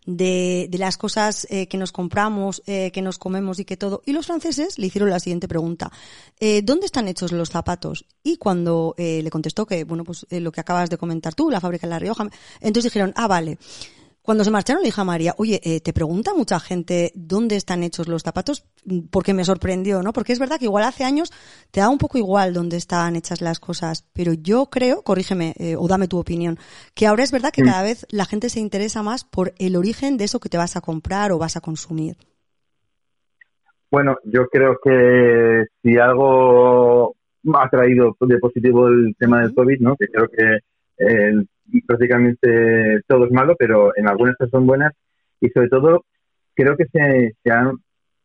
de, 0.07 0.67
de 0.71 0.77
las 0.79 0.97
cosas 0.97 1.45
eh, 1.51 1.67
que 1.67 1.77
nos 1.77 1.91
compramos, 1.91 2.63
eh, 2.65 2.91
que 2.91 3.03
nos 3.03 3.19
comemos 3.19 3.59
y 3.59 3.65
que 3.65 3.77
todo. 3.77 4.01
Y 4.05 4.13
los 4.13 4.25
franceses 4.25 4.79
le 4.79 4.87
hicieron 4.87 5.09
la 5.11 5.19
siguiente 5.19 5.47
pregunta. 5.47 5.91
Eh, 6.39 6.61
¿Dónde 6.63 6.87
están 6.87 7.07
hechos 7.07 7.31
los 7.33 7.49
zapatos? 7.49 8.05
Y 8.23 8.37
cuando 8.37 8.95
eh, 8.97 9.21
le 9.21 9.29
contestó 9.29 9.65
que, 9.67 9.83
bueno, 9.83 10.03
pues 10.03 10.25
eh, 10.29 10.39
lo 10.39 10.51
que 10.51 10.61
acabas 10.61 10.89
de 10.89 10.97
comentar 10.97 11.35
tú, 11.35 11.51
la 11.51 11.59
fábrica 11.59 11.85
en 11.85 11.91
La 11.91 11.99
Rioja, 11.99 12.25
entonces 12.61 12.91
dijeron, 12.91 13.13
ah, 13.15 13.27
vale. 13.27 13.59
Cuando 14.27 14.43
se 14.43 14.51
marcharon 14.51 14.81
le 14.81 14.89
dije 14.89 14.99
a 14.99 15.05
María, 15.05 15.33
oye, 15.37 15.61
eh, 15.63 15.79
¿te 15.79 15.93
pregunta 15.93 16.33
mucha 16.35 16.59
gente 16.59 17.13
dónde 17.15 17.55
están 17.55 17.81
hechos 17.81 18.09
los 18.09 18.23
zapatos? 18.23 18.65
Porque 19.09 19.33
me 19.33 19.45
sorprendió, 19.45 20.03
¿no? 20.03 20.11
Porque 20.11 20.33
es 20.33 20.39
verdad 20.39 20.59
que 20.59 20.65
igual 20.65 20.83
hace 20.83 21.05
años 21.05 21.31
te 21.71 21.79
da 21.79 21.87
un 21.87 21.97
poco 21.97 22.17
igual 22.17 22.53
dónde 22.53 22.75
están 22.75 23.15
hechas 23.15 23.39
las 23.39 23.61
cosas, 23.61 24.05
pero 24.11 24.33
yo 24.33 24.65
creo, 24.65 25.01
corrígeme 25.01 25.53
eh, 25.57 25.77
o 25.77 25.87
dame 25.87 26.09
tu 26.09 26.17
opinión, 26.17 26.57
que 26.93 27.07
ahora 27.07 27.23
es 27.23 27.31
verdad 27.31 27.51
que 27.53 27.63
cada 27.63 27.81
vez 27.83 28.05
la 28.09 28.25
gente 28.25 28.49
se 28.49 28.59
interesa 28.59 29.01
más 29.01 29.23
por 29.23 29.53
el 29.59 29.77
origen 29.77 30.17
de 30.17 30.25
eso 30.25 30.41
que 30.41 30.49
te 30.49 30.57
vas 30.57 30.75
a 30.75 30.81
comprar 30.81 31.31
o 31.31 31.37
vas 31.37 31.55
a 31.55 31.61
consumir. 31.61 32.17
Bueno, 33.89 34.17
yo 34.25 34.47
creo 34.49 34.77
que 34.83 35.67
si 35.81 35.97
algo 35.97 37.15
ha 37.53 37.69
traído 37.69 38.17
de 38.19 38.39
positivo 38.39 38.89
el 38.89 39.15
tema 39.17 39.39
del. 39.39 39.53
COVID, 39.53 39.79
¿no? 39.79 39.95
Que 39.95 40.07
creo 40.07 40.27
que 40.27 40.57
eh, 40.97 41.45
prácticamente 41.85 43.01
todo 43.07 43.25
es 43.25 43.31
malo, 43.31 43.55
pero 43.57 43.95
en 43.95 44.07
algunas 44.07 44.35
cosas 44.35 44.51
son 44.51 44.67
buenas 44.67 44.93
y 45.39 45.49
sobre 45.49 45.69
todo 45.69 46.05
creo 46.55 46.75
que 46.75 46.85
se, 46.85 47.35
se 47.43 47.51
ha, 47.51 47.71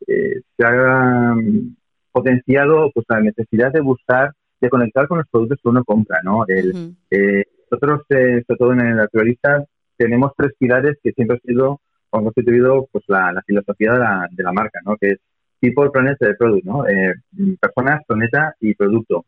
eh, 0.06 0.40
se 0.56 0.64
ha 0.64 1.34
mm, 1.34 1.76
potenciado 2.12 2.90
pues 2.94 3.06
la 3.08 3.20
necesidad 3.20 3.72
de 3.72 3.80
buscar, 3.80 4.32
de 4.60 4.70
conectar 4.70 5.06
con 5.08 5.18
los 5.18 5.28
productos 5.28 5.58
que 5.62 5.68
uno 5.68 5.84
compra, 5.84 6.20
¿no? 6.22 6.44
El, 6.46 6.94
eh, 7.10 7.44
nosotros, 7.70 8.02
eh, 8.10 8.42
sobre 8.46 8.58
todo 8.58 8.72
en 8.72 8.80
el 8.80 8.96
naturalista, 8.96 9.64
tenemos 9.96 10.32
tres 10.36 10.52
pilares 10.58 10.98
que 11.02 11.12
siempre 11.12 11.36
han 11.36 11.42
sido, 11.42 11.80
o 12.10 12.18
han 12.18 12.24
constituido 12.24 12.86
pues 12.92 13.04
la, 13.08 13.32
la 13.32 13.42
filosofía 13.42 13.92
de 13.92 13.98
la, 13.98 14.28
de 14.30 14.42
la 14.42 14.52
marca, 14.52 14.80
¿no? 14.84 14.96
Que 14.96 15.08
es 15.10 15.18
People, 15.60 15.90
Planet, 15.90 16.18
Product, 16.38 16.64
¿no? 16.64 16.86
Eh, 16.88 17.14
personas, 17.60 18.02
planeta 18.06 18.54
y 18.60 18.74
producto. 18.74 19.24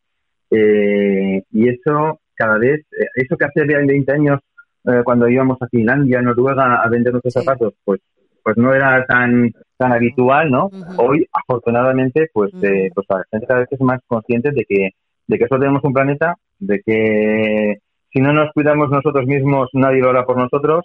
Eh, 0.50 1.42
y 1.52 1.68
eso 1.68 2.20
cada 2.34 2.58
vez, 2.58 2.80
eh, 2.98 3.06
eso 3.16 3.36
que 3.36 3.44
hace 3.46 3.64
20 3.64 4.12
años 4.12 4.40
eh, 4.86 5.00
cuando 5.04 5.28
íbamos 5.28 5.56
a 5.62 5.66
Finlandia, 5.68 6.20
Noruega 6.20 6.82
a 6.82 6.88
vender 6.88 7.12
nuestros 7.12 7.32
Sí. 7.34 7.40
zapatos, 7.40 7.74
pues 7.84 8.00
pues 8.42 8.58
no 8.58 8.74
era 8.74 9.06
tan 9.06 9.50
tan 9.78 9.92
habitual, 9.92 10.50
¿no? 10.50 10.68
Hoy, 10.98 11.26
afortunadamente, 11.32 12.28
pues, 12.32 12.52
eh, 12.62 12.90
pues 12.94 13.06
la 13.08 13.24
gente 13.30 13.46
cada 13.46 13.60
vez 13.60 13.68
es 13.72 13.80
más 13.80 14.00
consciente 14.06 14.50
de 14.50 14.64
que 14.68 14.90
de 15.26 15.38
que 15.38 15.46
solo 15.48 15.60
tenemos 15.60 15.82
un 15.84 15.94
planeta, 15.94 16.34
de 16.58 16.80
que 16.84 17.78
si 18.12 18.20
no 18.20 18.34
nos 18.34 18.52
cuidamos 18.52 18.90
nosotros 18.90 19.24
mismos, 19.26 19.70
nadie 19.72 20.02
lo 20.02 20.10
hará 20.10 20.26
por 20.26 20.36
nosotros, 20.36 20.84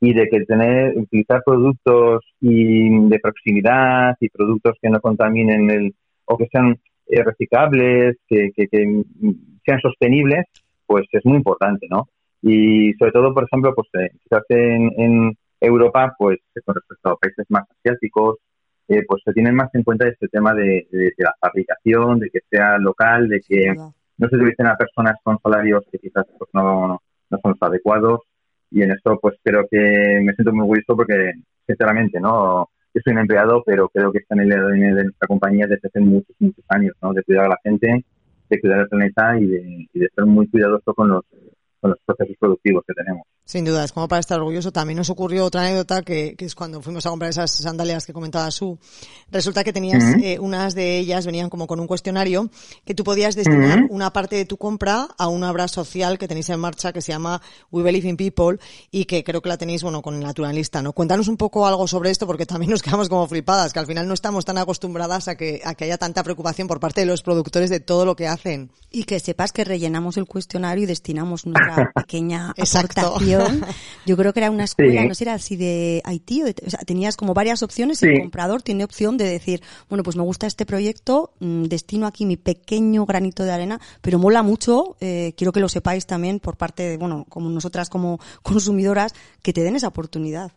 y 0.00 0.14
de 0.14 0.28
que 0.28 0.40
tener, 0.46 0.96
utilizar 0.96 1.42
productos 1.44 2.24
y 2.40 3.08
de 3.08 3.18
proximidad 3.18 4.16
y 4.20 4.30
productos 4.30 4.76
que 4.80 4.88
no 4.88 5.00
contaminen 5.00 5.70
el, 5.70 5.94
o 6.24 6.38
que 6.38 6.48
sean 6.50 6.76
eh, 7.06 7.22
reciclables, 7.22 8.16
que, 8.26 8.50
que, 8.56 8.66
que 8.68 9.02
sean 9.66 9.80
sostenibles, 9.80 10.46
pues 10.94 11.06
es 11.12 11.24
muy 11.24 11.36
importante, 11.38 11.86
¿no? 11.90 12.08
Y 12.42 12.92
sobre 12.98 13.12
todo, 13.12 13.32
por 13.34 13.44
ejemplo, 13.44 13.74
pues 13.74 13.88
eh, 13.94 14.10
quizás 14.22 14.42
en, 14.50 14.90
en 15.04 15.12
Europa, 15.60 16.14
pues 16.18 16.38
con 16.64 16.74
respecto 16.74 17.08
a 17.10 17.16
países 17.16 17.46
más 17.48 17.64
asiáticos, 17.70 18.36
eh, 18.88 19.02
pues 19.08 19.22
se 19.24 19.32
tienen 19.32 19.54
más 19.54 19.70
en 19.74 19.82
cuenta 19.82 20.06
este 20.08 20.28
tema 20.28 20.54
de, 20.54 20.86
de- 20.92 21.12
de 21.16 21.24
la 21.28 21.34
fabricación, 21.40 22.18
de 22.20 22.28
que 22.30 22.40
sea 22.50 22.78
local, 22.78 23.28
de 23.28 23.40
que 23.48 23.60
duda. 23.74 23.90
no 24.18 24.28
se 24.28 24.36
utilicen 24.36 24.66
a 24.68 24.76
personas 24.76 25.16
con 25.24 25.38
salarios 25.42 25.82
que 25.90 25.98
quizás 25.98 26.26
pues, 26.38 26.50
no, 26.52 26.86
no, 26.88 26.96
no 27.30 27.38
son 27.42 27.52
los 27.52 27.62
adecuados 27.68 28.20
y 28.70 28.82
en 28.82 28.90
esto 28.92 29.18
pues 29.22 29.34
creo 29.42 29.66
que 29.70 30.20
me 30.22 30.34
siento 30.34 30.52
muy 30.52 30.62
orgulloso 30.64 30.96
porque 30.96 31.32
sinceramente 31.66 32.20
no 32.20 32.68
yo 32.94 33.00
soy 33.02 33.12
un 33.14 33.20
empleado 33.20 33.62
pero 33.66 33.88
creo 33.88 34.12
que 34.12 34.18
está 34.18 34.34
en 34.36 34.42
el 34.42 34.52
ADN 34.52 34.94
de 34.96 35.04
nuestra 35.04 35.26
compañía 35.28 35.66
desde 35.66 35.88
hace 35.88 36.00
muchos 36.00 36.34
muchos 36.40 36.64
años 36.68 36.94
no 37.02 37.12
de 37.14 37.22
cuidar 37.24 37.46
a 37.46 37.54
la 37.54 37.58
gente 37.64 38.04
de 38.48 38.60
cuidar 38.60 38.80
el 38.80 38.88
planeta 38.88 39.38
y 39.38 39.46
de, 39.46 39.88
y 39.92 39.98
de 39.98 40.08
ser 40.14 40.26
muy 40.26 40.48
cuidadoso 40.48 40.94
con 40.94 41.08
los 41.08 41.24
con 41.84 41.90
los 41.90 42.00
procesos 42.06 42.34
productivos 42.40 42.82
que 42.88 42.94
tenemos 42.94 43.26
Sin 43.44 43.62
duda, 43.66 43.84
es 43.84 43.92
como 43.92 44.08
para 44.08 44.20
estar 44.20 44.38
orgulloso. 44.38 44.72
También 44.72 44.96
nos 44.96 45.10
ocurrió 45.10 45.44
otra 45.44 45.60
anécdota 45.60 46.00
que, 46.00 46.34
que 46.34 46.46
es 46.46 46.54
cuando 46.54 46.80
fuimos 46.80 47.04
a 47.04 47.10
comprar 47.10 47.28
esas 47.28 47.50
sandalias 47.50 48.06
que 48.06 48.14
comentaba 48.14 48.50
Su. 48.50 48.78
Resulta 49.30 49.62
que 49.62 49.74
tenías 49.74 50.02
Ujú. 50.02 50.24
eh, 50.24 50.38
unas 50.38 50.74
de 50.74 50.96
ellas, 50.96 51.26
venían 51.26 51.50
como 51.50 51.66
con 51.66 51.78
un 51.80 51.86
cuestionario 51.86 52.48
que 52.86 52.94
tú 52.94 53.04
podías 53.04 53.36
destinar 53.36 53.80
Ujú. 53.80 53.94
una 53.94 54.14
parte 54.14 54.36
de 54.36 54.46
tu 54.46 54.56
compra 54.56 55.08
a 55.18 55.28
una 55.28 55.50
obra 55.50 55.68
social 55.68 56.16
que 56.16 56.26
tenéis 56.26 56.48
en 56.48 56.58
marcha 56.58 56.90
que 56.94 57.02
se 57.02 57.12
llama 57.12 57.42
We 57.70 57.82
Believe 57.82 58.08
in 58.08 58.16
People 58.16 58.58
y 58.90 59.04
que 59.04 59.22
creo 59.22 59.42
que 59.42 59.50
la 59.50 59.58
tenéis, 59.58 59.82
bueno, 59.82 60.00
con 60.00 60.14
el 60.14 60.20
naturalista, 60.20 60.80
¿no? 60.80 60.94
Cuéntanos 60.94 61.28
un 61.28 61.36
poco 61.36 61.66
algo 61.66 61.86
sobre 61.86 62.10
esto 62.10 62.26
porque 62.26 62.46
también 62.46 62.70
nos 62.70 62.80
quedamos 62.80 63.10
como 63.10 63.28
flipadas, 63.28 63.74
que 63.74 63.78
al 63.80 63.86
final 63.86 64.08
no 64.08 64.14
estamos 64.14 64.46
tan 64.46 64.56
acostumbradas 64.56 65.28
a 65.28 65.36
que, 65.36 65.60
a 65.66 65.74
que 65.74 65.84
haya 65.84 65.98
tanta 65.98 66.22
preocupación 66.22 66.66
por 66.66 66.80
parte 66.80 67.02
de 67.02 67.06
los 67.08 67.20
productores 67.20 67.68
de 67.68 67.80
todo 67.80 68.06
lo 68.06 68.16
que 68.16 68.26
hacen. 68.26 68.70
Y 68.90 69.04
que 69.04 69.20
sepas 69.20 69.52
que 69.52 69.64
rellenamos 69.64 70.16
el 70.16 70.24
cuestionario 70.24 70.84
y 70.84 70.86
destinamos 70.86 71.44
nuestra 71.44 71.73
pequeña 71.94 72.52
Exacto. 72.56 73.00
aportación. 73.00 73.62
Yo 74.06 74.16
creo 74.16 74.32
que 74.32 74.40
era 74.40 74.50
una 74.50 74.64
escuela, 74.64 75.02
Sí. 75.02 75.08
no 75.08 75.14
sé, 75.14 75.24
era 75.24 75.34
así 75.34 75.56
de 75.56 76.02
Haití, 76.04 76.42
o, 76.42 76.44
de- 76.46 76.54
o 76.66 76.70
sea, 76.70 76.80
tenías 76.80 77.16
como 77.16 77.34
varias 77.34 77.62
opciones 77.62 78.02
y 78.02 78.06
Sí. 78.06 78.12
el 78.12 78.20
comprador 78.20 78.62
tiene 78.62 78.84
opción 78.84 79.16
de 79.16 79.24
decir, 79.24 79.60
bueno, 79.88 80.02
pues 80.02 80.16
me 80.16 80.22
gusta 80.22 80.46
este 80.46 80.66
proyecto, 80.66 81.32
mm, 81.40 81.64
destino 81.64 82.06
aquí 82.06 82.26
mi 82.26 82.36
pequeño 82.36 83.06
granito 83.06 83.44
de 83.44 83.52
arena, 83.52 83.80
pero 84.02 84.18
mola 84.18 84.42
mucho, 84.42 84.96
eh, 85.00 85.32
quiero 85.36 85.52
que 85.52 85.60
lo 85.60 85.68
sepáis 85.68 86.06
también 86.06 86.40
por 86.40 86.56
parte 86.56 86.82
de, 86.82 86.96
bueno, 86.96 87.26
como 87.28 87.50
nosotras 87.50 87.88
como 87.90 88.18
consumidoras, 88.42 89.14
que 89.42 89.52
te 89.52 89.62
den 89.62 89.76
esa 89.76 89.88
oportunidad. 89.88 90.52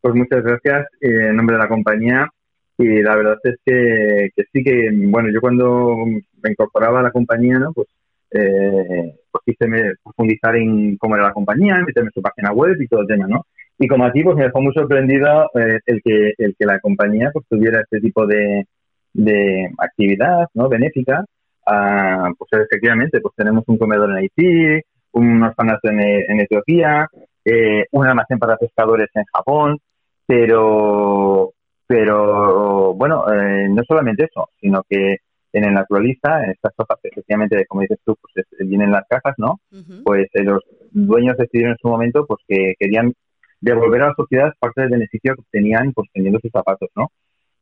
Pues 0.00 0.14
muchas 0.14 0.42
gracias 0.42 0.86
eh, 1.00 1.28
en 1.30 1.36
nombre 1.36 1.56
de 1.56 1.62
la 1.62 1.68
compañía 1.68 2.28
y 2.76 3.02
la 3.02 3.16
verdad 3.16 3.36
es 3.44 3.54
que, 3.64 4.30
que 4.36 4.42
sí 4.52 4.62
que, 4.64 4.90
bueno, 4.92 5.28
yo 5.32 5.40
cuando 5.40 5.96
me 6.42 6.50
incorporaba 6.50 7.00
a 7.00 7.04
la 7.04 7.10
compañía, 7.12 7.58
¿no? 7.58 7.72
Pues, 7.72 7.88
eh, 8.34 9.14
pues 9.30 9.42
quise 9.44 9.94
profundizar 10.02 10.56
en 10.56 10.96
cómo 10.96 11.16
era 11.16 11.26
la 11.26 11.32
compañía, 11.32 11.76
meterme 11.86 12.08
en 12.08 12.12
su 12.12 12.22
página 12.22 12.52
web 12.52 12.76
y 12.80 12.88
todo 12.88 13.02
el 13.02 13.06
tema, 13.06 13.26
¿no? 13.26 13.46
Y 13.78 13.88
como 13.88 14.04
aquí, 14.04 14.22
pues 14.22 14.36
me 14.36 14.44
dejó 14.44 14.60
muy 14.60 14.72
sorprendido 14.72 15.50
eh, 15.54 15.80
el 15.86 16.00
que 16.02 16.32
el 16.38 16.54
que 16.58 16.66
la 16.66 16.78
compañía 16.80 17.30
pues 17.32 17.46
tuviera 17.48 17.80
este 17.80 18.00
tipo 18.00 18.26
de, 18.26 18.66
de 19.12 19.70
actividad, 19.78 20.46
¿no? 20.54 20.68
Benéfica. 20.68 21.24
Ah, 21.66 22.30
pues 22.38 22.50
efectivamente, 22.52 23.20
pues 23.20 23.34
tenemos 23.36 23.64
un 23.66 23.78
comedor 23.78 24.10
en 24.10 24.16
Haití, 24.16 24.82
unos 25.12 25.54
panas 25.54 25.78
en, 25.84 26.00
en 26.00 26.40
Etiopía, 26.40 27.08
eh, 27.44 27.84
un 27.92 28.06
almacén 28.06 28.38
para 28.38 28.56
pescadores 28.56 29.08
en 29.14 29.24
Japón, 29.32 29.78
pero 30.26 31.52
pero 31.86 32.94
bueno, 32.94 33.24
eh, 33.32 33.68
no 33.68 33.82
solamente 33.86 34.24
eso, 34.24 34.48
sino 34.60 34.82
que 34.88 35.18
en 35.54 35.64
el 35.64 35.72
naturalista, 35.72 36.44
en 36.44 36.50
estas 36.50 36.72
hojas, 36.76 36.98
efectivamente, 37.02 37.64
como 37.66 37.82
dices 37.82 37.98
tú, 38.04 38.16
pues 38.20 38.44
es- 38.44 38.68
vienen 38.68 38.90
las 38.90 39.06
cajas, 39.08 39.34
¿no? 39.38 39.60
Pues 40.04 40.26
eh, 40.34 40.42
los 40.42 40.62
dueños 40.90 41.36
decidieron 41.36 41.72
en 41.72 41.78
su 41.78 41.88
momento 41.88 42.26
pues 42.26 42.40
que 42.46 42.74
querían 42.78 43.12
devolver 43.60 44.02
a 44.02 44.08
la 44.08 44.14
sociedad 44.14 44.52
parte 44.58 44.82
del 44.82 44.90
beneficio 44.90 45.34
que 45.34 45.40
obtenían 45.40 45.92
pues 45.92 46.08
vendiendo 46.12 46.40
sus 46.40 46.50
zapatos, 46.50 46.90
¿no? 46.96 47.10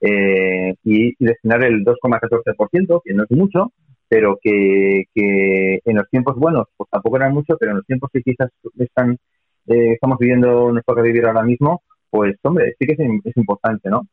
Eh, 0.01 0.75
y, 0.85 1.15
destinar 1.25 1.63
el 1.65 1.85
2,14%, 1.85 3.03
que 3.05 3.15
no 3.15 3.25
es 3.25 3.31
mucho, 3.31 3.73
pero 4.09 4.39
que, 4.43 5.05
que 5.15 5.81
en 5.85 5.97
los 5.97 6.09
tiempos 6.11 6.37
buenos, 6.37 6.67
pues 6.77 6.91
tampoco 6.91 7.17
eran 7.17 7.35
mucho, 7.35 7.57
pero 7.59 7.73
en 7.73 7.77
los 7.79 7.87
tiempos 7.87 8.11
que 8.13 8.23
quizás 8.23 8.51
están, 8.79 9.13
eh, 9.69 9.93
estamos 9.93 10.19
viviendo, 10.19 10.73
nos 10.73 10.85
toca 10.85 11.03
vivir 11.03 11.27
ahora 11.27 11.43
mismo, 11.43 11.83
pues 12.11 12.37
hombre, 12.43 12.75
sí 12.79 12.87
que 12.87 12.95
es, 12.95 12.99
es 13.25 13.37
importante, 13.37 13.89
¿no? 13.91 14.07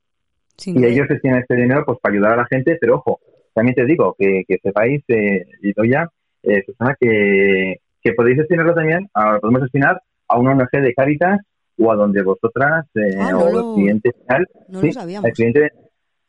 Sin 0.58 0.78
y 0.78 0.86
ellos 0.86 1.08
destinan 1.08 1.40
este 1.40 1.56
dinero 1.56 1.84
pues 1.86 1.98
para 2.00 2.14
ayudar 2.14 2.34
a 2.34 2.38
la 2.38 2.46
gente, 2.46 2.78
pero 2.80 2.96
ojo, 2.98 3.20
también 3.54 3.76
te 3.76 3.86
digo 3.86 4.16
que, 4.18 4.44
que 4.48 4.58
sepáis, 4.62 5.04
eh, 5.10 5.46
y 5.62 5.90
ya, 5.90 6.08
eh, 6.44 6.64
Susana, 6.66 6.96
que, 7.00 7.78
que 8.02 8.14
podéis 8.14 8.38
destinarlo 8.38 8.74
también, 8.74 9.08
a, 9.14 9.40
podemos 9.40 9.62
destinar 9.64 10.02
a 10.28 10.40
una 10.40 10.52
ONG 10.52 10.70
de 10.82 10.94
Cáritas 10.94 11.40
o 11.78 11.92
a 11.92 11.96
donde 11.96 12.22
vosotras 12.24 12.86
eh, 12.96 13.18
Ah, 13.20 13.32
no 13.32 13.40
o 13.46 13.50
lo- 13.52 13.60
el 13.60 13.74
cliente 13.76 14.12
final, 14.14 14.48
no 14.70 14.82
sí, 14.82 14.88
lo 14.88 14.94
sabíamos. 14.94 15.28
el 15.30 15.34
cliente, 15.36 15.70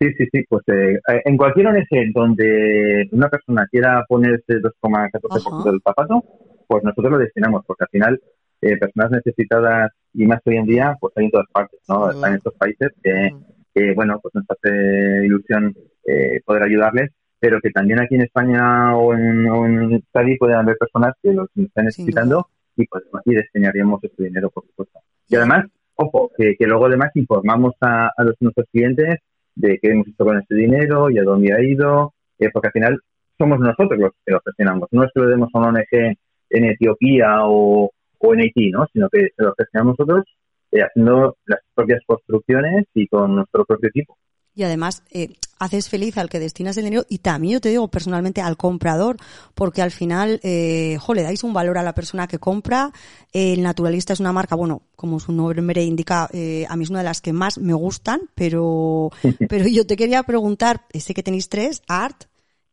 sí, 0.01 0.09
sí, 0.17 0.27
sí, 0.33 0.45
pues 0.49 0.63
eh, 0.69 0.99
en 1.25 1.37
cualquier 1.37 1.67
ONG 1.69 2.13
donde 2.15 3.09
una 3.13 3.29
persona 3.29 3.67
quiera 3.71 4.05
poner 4.09 4.35
ese 4.47 4.61
2,14% 4.61 5.55
Ajá. 5.61 5.71
del 5.71 5.81
zapato, 5.85 6.25
pues 6.67 6.83
nosotros 6.85 7.13
lo 7.13 7.19
destinamos, 7.19 7.65
porque 7.67 7.85
al 7.85 7.91
final 7.91 8.21
eh, 8.63 8.77
personas 8.77 9.11
necesitadas 9.11 9.91
y 10.15 10.27
más 10.27 10.41
hoy 10.45 10.57
en 10.57 10.67
día, 10.67 10.97
pues 11.01 11.13
hay 11.17 11.25
en 11.27 11.31
todas 11.31 11.47
partes, 11.53 11.81
¿no? 11.89 12.11
Están 12.11 12.31
en 12.33 12.37
estos 12.39 12.55
países 12.55 12.91
que, 13.03 13.31
Mm. 13.33 13.45
Que, 13.75 13.95
bueno, 13.95 14.19
pues 14.21 14.35
nos 14.35 14.45
hace 14.49 15.25
ilusión 15.25 15.75
eh, 16.07 16.41
poder 16.45 16.65
ayudarles, 16.65 17.11
pero 17.39 17.61
que 17.61 17.71
también 17.71 18.01
aquí 18.01 18.17
en 18.17 18.23
España 18.23 18.97
o 18.97 19.15
en, 19.15 19.49
o 19.49 19.67
en 19.67 19.93
Euskadi 19.93 20.37
pueden 20.37 20.57
haber 20.57 20.77
personas 20.77 21.15
que 21.23 21.33
los 21.33 21.49
están 21.57 21.87
necesitando 21.87 22.49
y, 22.77 22.87
pues, 22.87 23.05
y 23.25 23.35
destinaríamos 23.35 24.03
ese 24.05 24.25
dinero, 24.25 24.51
por 24.51 24.65
supuesto. 24.67 25.01
Y 25.29 25.37
además, 25.37 25.67
ojo, 25.95 26.31
que, 26.37 26.57
que 26.59 26.67
luego 26.67 26.87
además 26.87 27.11
informamos 27.15 27.75
a, 27.81 28.11
a 28.17 28.25
los, 28.25 28.35
nuestros 28.41 28.67
clientes 28.71 29.19
de 29.55 29.79
qué 29.81 29.91
hemos 29.91 30.09
hecho 30.09 30.25
con 30.25 30.39
ese 30.39 30.55
dinero 30.55 31.11
y 31.11 31.19
a 31.19 31.25
dónde 31.25 31.53
ha 31.53 31.63
ido, 31.63 32.15
eh, 32.39 32.51
porque 32.53 32.69
al 32.69 32.73
final 32.73 33.01
somos 33.39 33.59
nosotros 33.59 33.99
los 33.99 34.13
que 34.25 34.33
lo 34.33 34.41
gestionamos. 34.45 34.89
No 34.91 35.05
es 35.05 35.11
que 35.15 35.21
lo 35.21 35.29
demos 35.29 35.51
a 35.55 35.59
una 35.59 35.69
ONG 35.69 36.17
en 36.51 36.65
Etiopía 36.65 37.45
o, 37.45 37.91
o 38.19 38.35
en 38.35 38.41
Haití, 38.41 38.71
¿no? 38.71 38.87
sino 38.93 39.09
que 39.09 39.29
se 39.37 39.43
lo 39.43 39.55
gestionamos 39.57 39.97
nosotros 39.99 40.25
eh, 40.73 40.83
haciendo 40.83 41.37
las 41.47 41.61
propias 41.75 42.01
construcciones 42.07 42.87
y 42.95 43.07
con 43.09 43.37
nuestro 43.37 43.65
propio 43.65 43.89
equipo. 43.89 44.17
Y 44.55 44.65
además 44.65 45.05
eh, 45.13 45.29
haces 45.59 45.89
feliz 45.89 46.19
al 46.19 46.29
que 46.29 46.41
destinas 46.41 46.77
el 46.77 46.85
dinero 46.85 47.07
y 47.09 47.19
también 47.19 47.55
yo 47.55 47.61
te 47.61 47.69
digo 47.69 47.89
personalmente 47.89 48.41
al 48.41 48.57
comprador, 48.57 49.17
porque 49.55 49.81
al 49.81 49.93
final, 49.93 50.41
eh, 50.43 50.99
jo, 51.01 51.15
le 51.15 51.23
dais 51.23 51.45
un 51.45 51.53
valor 51.53 51.79
a 51.79 51.83
la 51.83 51.95
persona 51.95 52.27
que 52.27 52.39
compra. 52.39 52.91
El 53.33 53.63
Naturalista 53.63 54.13
es 54.13 54.21
una 54.21 54.33
marca, 54.33 54.57
bueno, 54.57 54.83
como 54.97 55.21
su 55.21 55.33
nombre 55.33 55.85
indica, 55.85 56.29
eh, 56.33 56.67
a 56.69 56.77
mí 56.77 56.85
es 56.85 56.91
una 56.91 56.99
de 56.99 57.05
las 57.05 57.21
que 57.21 57.33
más 57.33 57.59
me 57.59 57.75
gustan, 57.75 58.23
pero, 58.35 59.11
pero 59.49 59.69
yo 59.69 59.87
te 59.87 59.97
quería 59.97 60.23
preguntar, 60.25 60.83
sé 60.93 61.15
que 61.15 61.23
tenéis 61.23 61.49
tres, 61.49 61.83
Art, 61.87 62.25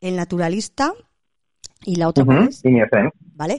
el 0.02 0.16
Naturalista 0.16 0.93
y 1.86 1.96
la 1.96 2.08
otra. 2.10 2.24
¿Vale? 3.36 3.58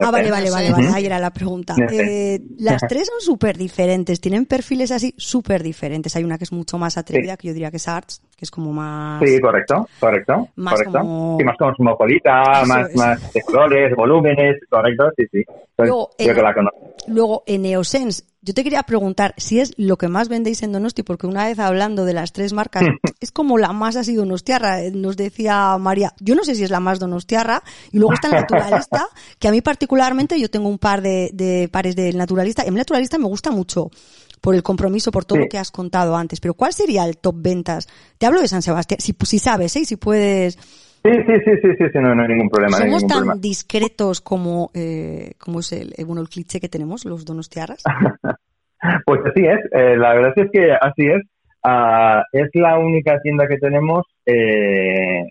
Ah, 0.00 0.10
vale, 0.10 0.30
vale, 0.30 0.50
vale, 0.50 0.70
vale, 0.70 0.88
ahí 0.94 1.06
era 1.06 1.18
la 1.18 1.30
pregunta. 1.32 1.74
Eh, 1.90 2.40
las 2.58 2.82
tres 2.88 3.08
son 3.08 3.20
súper 3.20 3.56
diferentes, 3.56 4.20
tienen 4.20 4.44
perfiles 4.46 4.90
así 4.92 5.14
súper 5.16 5.62
diferentes. 5.62 6.14
Hay 6.14 6.24
una 6.24 6.36
que 6.38 6.44
es 6.44 6.52
mucho 6.52 6.78
más 6.78 6.96
atrevida, 6.98 7.36
que 7.36 7.48
yo 7.48 7.54
diría 7.54 7.70
que 7.70 7.78
es 7.78 7.88
Arts, 7.88 8.20
que 8.36 8.44
es 8.44 8.50
como 8.50 8.72
más... 8.72 9.22
Sí, 9.26 9.40
correcto, 9.40 9.88
correcto, 9.98 10.48
Más 10.56 10.74
correcto. 10.74 10.98
como- 10.98 11.36
Sí, 11.38 11.44
más 11.44 11.56
cosmopolita, 11.56 12.42
Eso 12.62 12.66
más, 12.66 12.94
más 12.94 13.32
de 13.32 13.42
colores, 13.42 13.96
volúmenes, 13.96 14.56
correcto, 14.68 15.10
sí, 15.16 15.24
sí. 15.32 15.42
Luego, 15.86 16.10
en- 16.18 16.34
que 16.34 16.42
la 16.42 16.54
conozco. 16.54 16.78
Luego, 17.06 17.42
en 17.46 17.62
Neosense, 17.62 18.24
yo 18.42 18.52
te 18.54 18.62
quería 18.64 18.82
preguntar 18.82 19.34
si 19.36 19.60
es 19.60 19.72
lo 19.78 19.96
que 19.96 20.08
más 20.08 20.28
vendéis 20.28 20.62
en 20.62 20.72
Donosti, 20.72 21.02
porque 21.02 21.26
una 21.26 21.46
vez 21.46 21.58
hablando 21.58 22.04
de 22.04 22.12
las 22.12 22.32
tres 22.32 22.52
marcas, 22.52 22.82
es 23.20 23.30
como 23.30 23.56
la 23.58 23.72
más 23.72 23.96
así 23.96 24.14
donostiarra. 24.14 24.82
Eh, 24.82 24.90
Nos 24.90 25.16
decía 25.16 25.76
María, 25.78 26.12
yo 26.20 26.34
no 26.34 26.44
sé 26.44 26.54
si 26.54 26.64
es 26.64 26.70
la 26.70 26.80
más 26.80 26.98
donostiarra, 26.98 27.62
y 27.92 27.98
luego 27.98 28.14
está 28.14 28.28
el 28.28 28.34
naturalista, 28.34 29.06
que 29.38 29.48
a 29.48 29.50
mí 29.52 29.60
particularmente 29.60 30.38
yo 30.40 30.50
tengo 30.50 30.68
un 30.68 30.78
par 30.78 31.00
de, 31.02 31.30
de 31.32 31.68
pares 31.72 31.96
del 31.96 32.16
naturalista, 32.16 32.64
y 32.64 32.68
el 32.68 32.74
naturalista 32.74 33.16
me 33.18 33.26
gusta 33.26 33.50
mucho 33.50 33.90
por 34.40 34.54
el 34.54 34.62
compromiso, 34.62 35.10
por 35.10 35.24
todo 35.24 35.36
Sí. 35.38 35.44
lo 35.44 35.48
que 35.48 35.58
has 35.58 35.70
contado 35.70 36.14
antes, 36.16 36.40
pero 36.40 36.54
¿cuál 36.54 36.72
sería 36.72 37.04
el 37.04 37.16
top 37.18 37.36
ventas? 37.38 37.88
Te 38.18 38.26
hablo 38.26 38.40
de 38.40 38.46
San 38.48 38.62
Sebastián, 38.62 39.00
si, 39.00 39.14
si 39.24 39.38
sabes, 39.38 39.74
¿eh? 39.76 39.84
si 39.84 39.96
puedes... 39.96 40.58
Sí, 41.02 41.10
sí, 41.26 41.32
sí, 41.44 41.50
sí, 41.62 41.68
sí, 41.78 41.84
sí, 41.92 41.98
no, 42.00 42.14
no 42.14 42.22
hay 42.22 42.28
ningún 42.28 42.48
problema, 42.50 42.78
no 42.78 42.84
hay 42.84 42.90
¿Somos 42.90 43.02
ningún 43.02 43.08
tan 43.08 43.18
problema. 43.18 43.40
discretos 43.40 44.20
como, 44.20 44.70
eh, 44.74 45.32
como 45.38 45.60
es 45.60 45.72
el, 45.72 45.94
bueno, 46.06 46.20
el 46.22 46.28
cliché 46.28 46.60
que 46.60 46.68
tenemos, 46.68 47.04
los 47.04 47.24
donostiarras? 47.24 47.82
Pues 49.04 49.20
así 49.26 49.44
es, 49.44 49.58
eh, 49.72 49.96
la 49.96 50.14
verdad 50.14 50.32
es 50.36 50.50
que 50.52 50.70
así 50.72 51.06
es. 51.08 51.22
Ah, 51.64 52.22
es 52.32 52.48
la 52.54 52.78
única 52.78 53.18
tienda 53.20 53.48
que 53.48 53.56
tenemos 53.58 54.06
eh, 54.24 55.24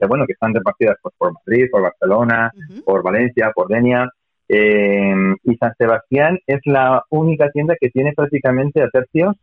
que, 0.00 0.06
bueno, 0.08 0.26
que 0.26 0.32
están 0.32 0.52
repartidas 0.52 0.96
pues, 1.00 1.14
por 1.16 1.32
Madrid, 1.32 1.66
por 1.70 1.82
Barcelona, 1.82 2.50
por 2.84 3.04
Valencia, 3.04 3.52
por 3.54 3.68
Denia. 3.68 4.08
eh, 4.48 5.14
y 5.44 5.56
San 5.58 5.72
Sebastián 5.78 6.40
es 6.44 6.58
la 6.64 7.04
única 7.10 7.48
tienda 7.50 7.76
que 7.80 7.88
tiene 7.90 8.12
prácticamente 8.16 8.82
a 8.82 8.88
tercios 8.88 9.36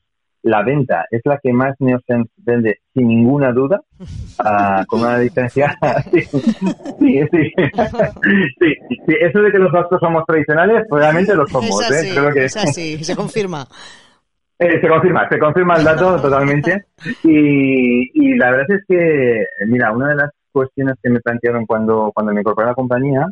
la 0.43 0.63
venta. 0.63 1.05
Es 1.11 1.21
la 1.25 1.37
que 1.41 1.51
más 1.53 1.75
Neosense 1.79 2.31
vende 2.37 2.79
sin 2.93 3.07
ninguna 3.07 3.51
duda, 3.51 3.81
ah, 4.39 4.83
con 4.87 5.01
una 5.01 5.19
diferencia. 5.19 5.77
sí, 6.11 6.21
sí, 6.21 6.39
sí. 6.39 7.53
sí, 7.59 8.75
sí. 9.05 9.13
Eso 9.19 9.39
de 9.41 9.51
que 9.51 9.59
los 9.59 9.71
vascos 9.71 9.99
somos 9.99 10.25
tradicionales, 10.25 10.85
pues 10.89 11.01
realmente 11.01 11.35
lo 11.35 11.47
somos. 11.47 11.81
es 11.81 11.91
así, 11.91 12.09
¿eh? 12.09 12.13
Creo 12.15 12.33
que 12.33 12.45
es 12.45 12.57
así, 12.57 13.03
se 13.03 13.15
confirma. 13.15 13.65
eh, 14.59 14.79
se 14.81 14.87
confirma, 14.87 15.27
se 15.29 15.39
confirma 15.39 15.75
el 15.75 15.83
dato 15.83 16.21
totalmente. 16.21 16.85
Y, 17.23 18.11
y 18.13 18.35
la 18.35 18.51
verdad 18.51 18.77
es 18.77 18.83
que, 18.87 19.45
mira, 19.67 19.91
una 19.91 20.09
de 20.09 20.15
las 20.15 20.31
cuestiones 20.51 20.95
que 21.01 21.09
me 21.09 21.21
plantearon 21.21 21.65
cuando, 21.65 22.11
cuando 22.13 22.33
me 22.33 22.41
incorporé 22.41 22.67
a 22.67 22.71
la 22.71 22.75
compañía 22.75 23.27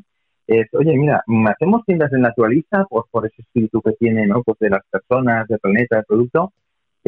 es, 0.47 0.67
oye, 0.73 0.95
mira, 0.95 1.21
hacemos 1.49 1.83
tiendas 1.85 2.09
del 2.09 2.21
naturalista 2.21 2.85
pues, 2.89 3.03
por 3.11 3.25
ese 3.25 3.41
espíritu 3.41 3.81
que 3.81 3.91
tiene, 3.93 4.25
¿no? 4.25 4.41
Pues 4.43 4.57
de 4.59 4.69
las 4.69 4.81
personas, 4.89 5.47
del 5.47 5.59
planeta, 5.59 5.97
del 5.97 6.05
producto. 6.05 6.53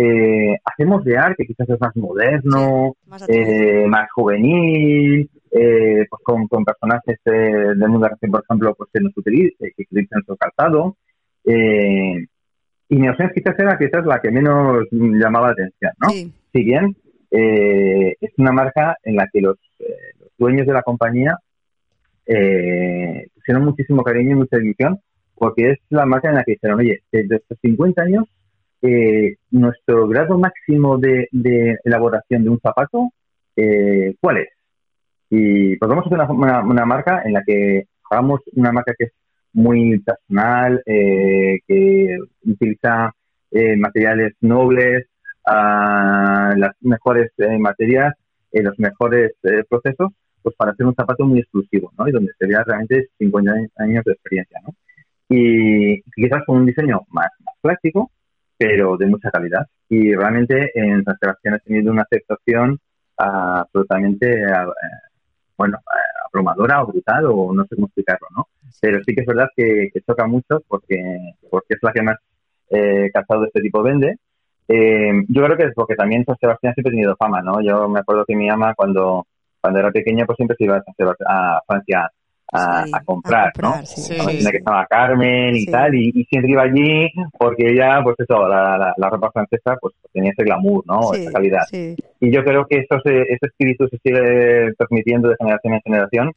Eh, 0.02 0.56
hacemos 0.64 1.04
de 1.04 1.18
arte, 1.18 1.43
que 1.43 1.47
quizás 1.47 1.70
es 1.70 1.82
más 1.82 1.95
moderno, 1.97 2.95
Más 3.06 3.26
eh, 3.28 3.86
más 3.88 4.10
juvenil, 4.12 5.30
eh, 5.52 6.06
pues 6.10 6.22
con, 6.24 6.47
con 6.47 6.64
personajes 6.64 7.20
eh, 7.26 7.74
del 7.76 7.89
mundo 7.89 8.08
de 8.08 8.28
por 8.30 8.43
ejemplo, 8.43 8.76
pues 8.76 8.89
que 8.93 9.02
nos 9.02 9.18
utilicen, 9.18 9.72
que 9.76 9.84
utilizan 9.84 10.24
su 10.26 10.38
calzado. 10.38 10.95
Eh, 11.43 12.26
y 12.88 12.95
Neosense 12.95 13.34
quizás 13.34 13.60
era 13.60 13.78
quizás 13.78 14.06
la 14.06 14.22
que 14.22 14.32
menos 14.32 14.86
llamaba 14.91 15.47
la 15.47 15.54
atención, 15.54 15.91
¿no? 16.00 16.10
Sí. 16.10 16.34
Si 16.54 16.64
bien 16.64 16.95
eh, 17.32 18.16
es 18.22 18.32
una 18.38 18.54
marca 18.54 18.95
en 19.04 19.16
la 19.16 19.28
que 19.32 19.41
los, 19.41 19.58
los 20.20 20.30
dueños 20.38 20.66
de 20.66 20.74
la 20.74 20.82
compañía 20.82 21.38
eh, 22.26 23.28
pusieron 23.36 23.66
muchísimo 23.66 24.04
cariño 24.04 24.32
y 24.32 24.36
mucha 24.36 24.58
ilusión, 24.58 25.00
porque 25.36 25.72
es 25.72 25.80
la 25.89 26.06
marca 26.06 26.30
en 26.30 26.36
la 26.36 26.43
que 26.43 26.54
dijeron, 26.54 26.80
oye, 26.80 27.02
desde 27.12 27.36
estos 27.36 27.58
50 27.62 28.02
años, 28.02 28.26
eh, 28.82 29.36
nuestro 29.52 30.08
grado 30.08 30.38
máximo 30.38 30.98
de, 30.98 31.28
de 31.32 31.78
elaboración 31.84 32.44
de 32.44 32.50
un 32.50 32.60
zapato, 32.60 33.12
eh, 33.56 34.16
¿cuál 34.20 34.38
es? 34.38 34.50
Y 35.30 35.76
pues 35.78 35.90
vamos 35.90 36.06
a 36.06 36.16
hacer 36.16 36.36
una, 36.36 36.86
marca 36.86 37.22
en 37.24 37.34
la 37.34 37.44
que 37.46 37.86
buscamos 38.02 38.42
una 38.54 38.72
marca 38.72 38.94
que 38.98 39.06
es 39.06 39.14
muy 39.54 40.00
personal, 40.00 40.82
eh, 40.86 41.60
que 41.68 42.18
utiliza 42.46 43.14
eh, 43.52 43.76
materiales 43.76 44.34
nobles, 44.42 45.08
ah, 45.46 46.54
las 46.56 46.76
mejores 46.82 47.32
eh, 47.38 47.58
materias, 47.58 48.14
eh, 48.52 48.62
los 48.64 48.78
mejores 48.80 49.32
procesos, 49.70 50.12
pues 50.42 50.56
para 50.56 50.72
hacer 50.72 50.86
un 50.86 50.96
zapato 50.96 51.26
muy 51.26 51.40
exclusivo, 51.40 51.92
¿no? 51.98 52.08
Y 52.08 52.12
donde 52.12 52.32
se 52.38 52.46
realmente 52.48 53.10
50 53.18 53.52
años 53.78 54.04
de 54.06 54.12
experiencia, 54.14 54.60
¿no? 54.66 54.76
Y 55.30 56.02
quizás 56.16 56.44
con 56.46 56.58
un 56.58 56.66
diseño 56.66 57.02
más, 57.10 57.30
más 57.46 57.56
clásico, 57.62 58.12
pero 58.60 58.97
de 58.97 59.07
mucha 59.07 59.32
calidad. 59.32 59.66
Y 59.88 60.14
realmente 60.14 60.72
en 60.76 61.03
San 61.05 61.18
Sebastián 61.18 61.55
ha 61.55 61.60
tenido 61.60 61.91
una 61.93 62.03
aceptación 62.03 62.78
ah, 63.18 63.62
absolutamente, 63.62 64.45
ah, 64.45 64.66
eh, 64.66 65.10
bueno, 65.57 65.78
eh, 65.78 66.20
abrumadora 66.28 66.84
o 66.84 66.88
brutal, 66.88 67.26
o 67.28 67.53
no 67.53 67.64
sé 67.64 67.76
cómo 67.76 67.88
explicarlo, 67.88 68.28
¿no? 68.36 68.47
Pero 68.82 68.99
sí 69.05 69.16
que 69.16 69.22
es 69.22 69.28
verdad 69.28 69.47
que, 69.55 69.89
que 69.93 70.01
choca 70.01 70.28
mucho 70.28 70.62
porque, 70.68 70.97
porque 71.49 71.76
es 71.76 71.80
la 71.82 71.93
que 71.93 72.01
más 72.01 72.18
eh, 72.70 73.10
calzado 73.14 73.41
de 73.41 73.47
este 73.47 73.62
tipo 73.62 73.82
vende. 73.82 74.18
Eh, 74.68 75.24
yo 75.30 75.43
creo 75.43 75.57
que 75.57 75.64
es 75.64 75.74
porque 75.74 75.95
también 75.95 76.26
San 76.26 76.38
Sebastián 76.38 76.74
siempre 76.74 76.91
ha 76.91 76.95
tenido 76.95 77.16
fama, 77.16 77.41
¿no? 77.41 77.62
Yo 77.62 77.88
me 77.88 78.01
acuerdo 78.01 78.26
que 78.26 78.36
mi 78.36 78.49
ama 78.49 78.76
cuando, 78.76 79.26
cuando 79.62 79.80
era 79.80 79.91
pequeña 79.91 80.26
pues 80.26 80.36
siempre 80.36 80.57
se 80.57 80.66
iba 80.66 80.78
a, 80.78 80.84
San 80.84 80.93
a 81.28 81.62
Francia 81.66 82.12
a, 82.52 82.84
Sí, 82.86 82.91
a 82.93 83.04
comprar, 83.04 83.47
a 83.47 83.52
comprar, 83.52 83.80
¿no? 83.82 83.86
sí. 83.86 84.02
Sí. 84.02 84.14
A 84.20 84.24
la 84.24 84.30
tienda 84.32 84.52
que 84.52 84.58
estaba 84.58 84.86
Carmen 84.88 85.56
y 85.56 85.66
tal, 85.66 85.95
y, 85.95 86.12
y 86.16 86.24
siempre 86.26 86.52
iba 86.52 86.64
allí 86.64 87.10
porque 87.38 87.72
ella, 87.72 88.02
pues 88.04 88.16
eso, 88.20 88.47
la, 88.47 88.78
la, 88.78 88.93
la 88.97 89.10
ropa 89.10 89.32
francesa 89.32 89.78
pues 89.80 89.93
tenía 90.14 90.32
ese 90.32 90.43
glamour, 90.43 90.84
¿no? 90.88 91.14
Esa 91.14 91.32
calidad. 91.32 91.62
Y 92.20 92.32
yo 92.32 92.43
creo 92.43 92.66
que 92.66 92.78
eso 92.80 93.00
se, 93.04 93.22
ese 93.22 93.45
espíritu 93.45 93.88
se 93.88 93.97
sigue 94.00 94.74
transmitiendo 94.78 95.30
de 95.30 95.36
generación 95.39 95.74
en 95.76 95.82
generación. 95.82 96.32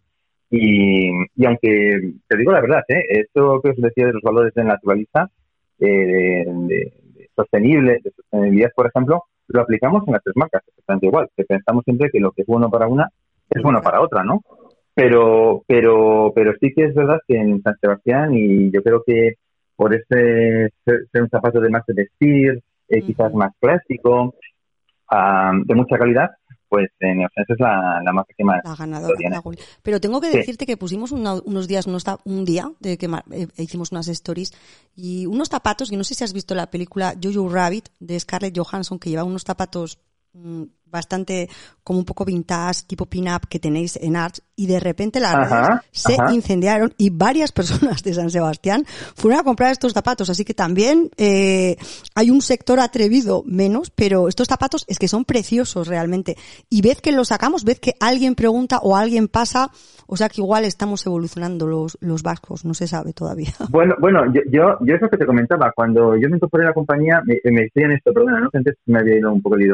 Y, 0.50 1.08
y 1.34 1.46
aunque 1.46 2.12
te 2.28 2.36
digo 2.36 2.52
la 2.52 2.60
verdad, 2.60 2.82
¿eh? 2.88 3.02
esto 3.08 3.60
que 3.62 3.70
os 3.70 3.76
decía 3.78 4.06
de 4.06 4.12
los 4.12 4.22
valores 4.22 4.52
de 4.54 4.64
naturalista, 4.64 5.30
eh, 5.80 5.86
de, 5.86 6.44
de- 6.66 6.92
de 7.14 7.30
sostenible, 7.34 8.00
de 8.04 8.10
sostenibilidad, 8.10 8.70
por 8.76 8.86
ejemplo, 8.86 9.24
lo 9.48 9.60
aplicamos 9.62 10.02
en 10.06 10.12
las 10.12 10.22
tres 10.22 10.36
marcas 10.36 10.62
exactamente 10.68 11.06
igual. 11.06 11.28
Que 11.34 11.44
pensamos 11.44 11.82
siempre 11.84 12.10
que 12.12 12.20
lo 12.20 12.32
que 12.32 12.42
es 12.42 12.46
bueno 12.46 12.68
para 12.70 12.86
una 12.86 13.08
es 13.48 13.62
bueno 13.62 13.80
para 13.80 14.00
otra, 14.02 14.22
¿no? 14.24 14.42
Pero, 14.94 15.62
pero, 15.66 16.32
pero 16.34 16.52
sí 16.60 16.72
que 16.74 16.84
es 16.84 16.94
verdad 16.94 17.18
que 17.26 17.36
en 17.36 17.62
San 17.62 17.76
Sebastián, 17.80 18.34
y 18.34 18.70
yo 18.70 18.82
creo 18.82 19.02
que 19.06 19.34
por 19.74 19.94
ese 19.94 20.70
ser, 20.84 21.06
ser 21.10 21.22
un 21.22 21.30
zapato 21.30 21.60
de 21.60 21.70
más 21.70 21.82
de 21.86 21.94
vestir, 21.94 22.62
eh, 22.88 23.02
quizás 23.02 23.32
más 23.32 23.52
clásico, 23.58 24.34
ah, 25.10 25.52
de 25.64 25.74
mucha 25.74 25.96
calidad, 25.96 26.30
pues 26.68 26.90
en 27.00 27.18
Neosense 27.18 27.52
es 27.54 27.60
la, 27.60 28.00
la 28.04 28.12
marca 28.12 28.32
que 28.36 28.44
más 28.44 28.60
La 28.64 28.74
ganadora. 28.74 29.14
la. 29.30 29.42
Pero 29.82 30.00
tengo 30.00 30.20
que 30.20 30.30
Sí. 30.30 30.38
decirte 30.38 30.66
que 30.66 30.76
pusimos 30.76 31.10
una- 31.10 31.34
unos 31.44 31.68
días, 31.68 31.86
unos 31.86 32.04
ta- 32.04 32.18
un 32.24 32.44
día, 32.44 32.70
de 32.80 32.96
que 32.98 33.06
eh, 33.30 33.46
hicimos 33.58 33.92
unas 33.92 34.08
stories, 34.08 34.52
y 34.94 35.24
unos 35.26 35.48
zapatos, 35.48 35.90
y 35.90 35.96
no 35.96 36.04
sé 36.04 36.14
si 36.14 36.24
has 36.24 36.32
visto 36.34 36.54
la 36.54 36.70
película 36.70 37.14
Jojo 37.22 37.48
Rabbit 37.48 37.88
de 37.98 38.20
Scarlett 38.20 38.56
Johansson, 38.58 38.98
que 38.98 39.08
lleva 39.10 39.24
unos 39.24 39.42
zapatos 39.42 39.98
bastante 40.92 41.48
como 41.82 41.98
un 41.98 42.04
poco 42.04 42.24
vintage, 42.24 42.84
tipo 42.86 43.06
pin-up 43.06 43.48
que 43.48 43.58
tenéis 43.58 43.96
en 43.96 44.14
Arts, 44.14 44.42
y 44.54 44.66
de 44.66 44.78
repente 44.78 45.18
las 45.18 45.34
Ajá, 45.34 45.68
redes 45.68 45.80
se 45.90 46.14
ajá. 46.14 46.32
incendiaron 46.32 46.94
y 46.98 47.10
varias 47.10 47.50
personas 47.58 48.04
de 48.04 48.14
San 48.14 48.30
Sebastián 48.30 48.84
fueron 49.16 49.40
a 49.40 49.42
comprar 49.42 49.72
estos 49.72 49.92
zapatos. 49.92 50.30
Así 50.30 50.44
que 50.44 50.54
también 50.54 51.10
eh, 51.16 51.76
hay 52.14 52.30
un 52.30 52.42
sector 52.42 52.78
atrevido 52.78 53.42
menos, 53.46 53.90
pero 53.90 54.28
estos 54.28 54.46
zapatos 54.46 54.84
es 54.86 54.98
que 54.98 55.08
son 55.08 55.24
preciosos 55.24 55.88
realmente. 55.88 56.36
Y 56.70 56.82
ved 56.82 56.98
que 56.98 57.10
los 57.10 57.28
sacamos, 57.28 57.64
ved 57.64 57.78
que 57.78 57.94
alguien 57.98 58.34
pregunta 58.34 58.78
o 58.82 58.94
alguien 58.94 59.26
pasa, 59.28 59.70
o 60.06 60.16
sea 60.16 60.28
que 60.28 60.40
igual 60.42 60.64
estamos 60.64 61.04
evolucionando 61.06 61.66
los, 61.66 61.96
los 62.00 62.22
vascos, 62.22 62.64
no 62.64 62.74
se 62.74 62.86
sabe 62.86 63.12
todavía. 63.12 63.52
Bueno, 63.72 63.94
bueno, 64.00 64.30
yo, 64.32 64.42
yo, 64.50 64.76
yo 64.82 64.94
es 64.94 65.00
lo 65.00 65.08
que 65.08 65.16
te 65.16 65.24
comentaba. 65.24 65.72
Cuando 65.74 66.14
yo 66.16 66.28
me 66.28 66.36
incorporé 66.36 66.64
a 66.64 66.68
la 66.68 66.74
compañía, 66.74 67.22
me, 67.24 67.40
me 67.50 67.62
decían 67.62 67.90
esto, 67.92 68.12
perdona, 68.12 68.40
¿no? 68.40 68.50
antes 68.52 68.76
me 68.84 68.98
había 69.00 69.16
ido 69.16 69.32
un 69.32 69.40
poco 69.40 69.56
el. 69.56 69.72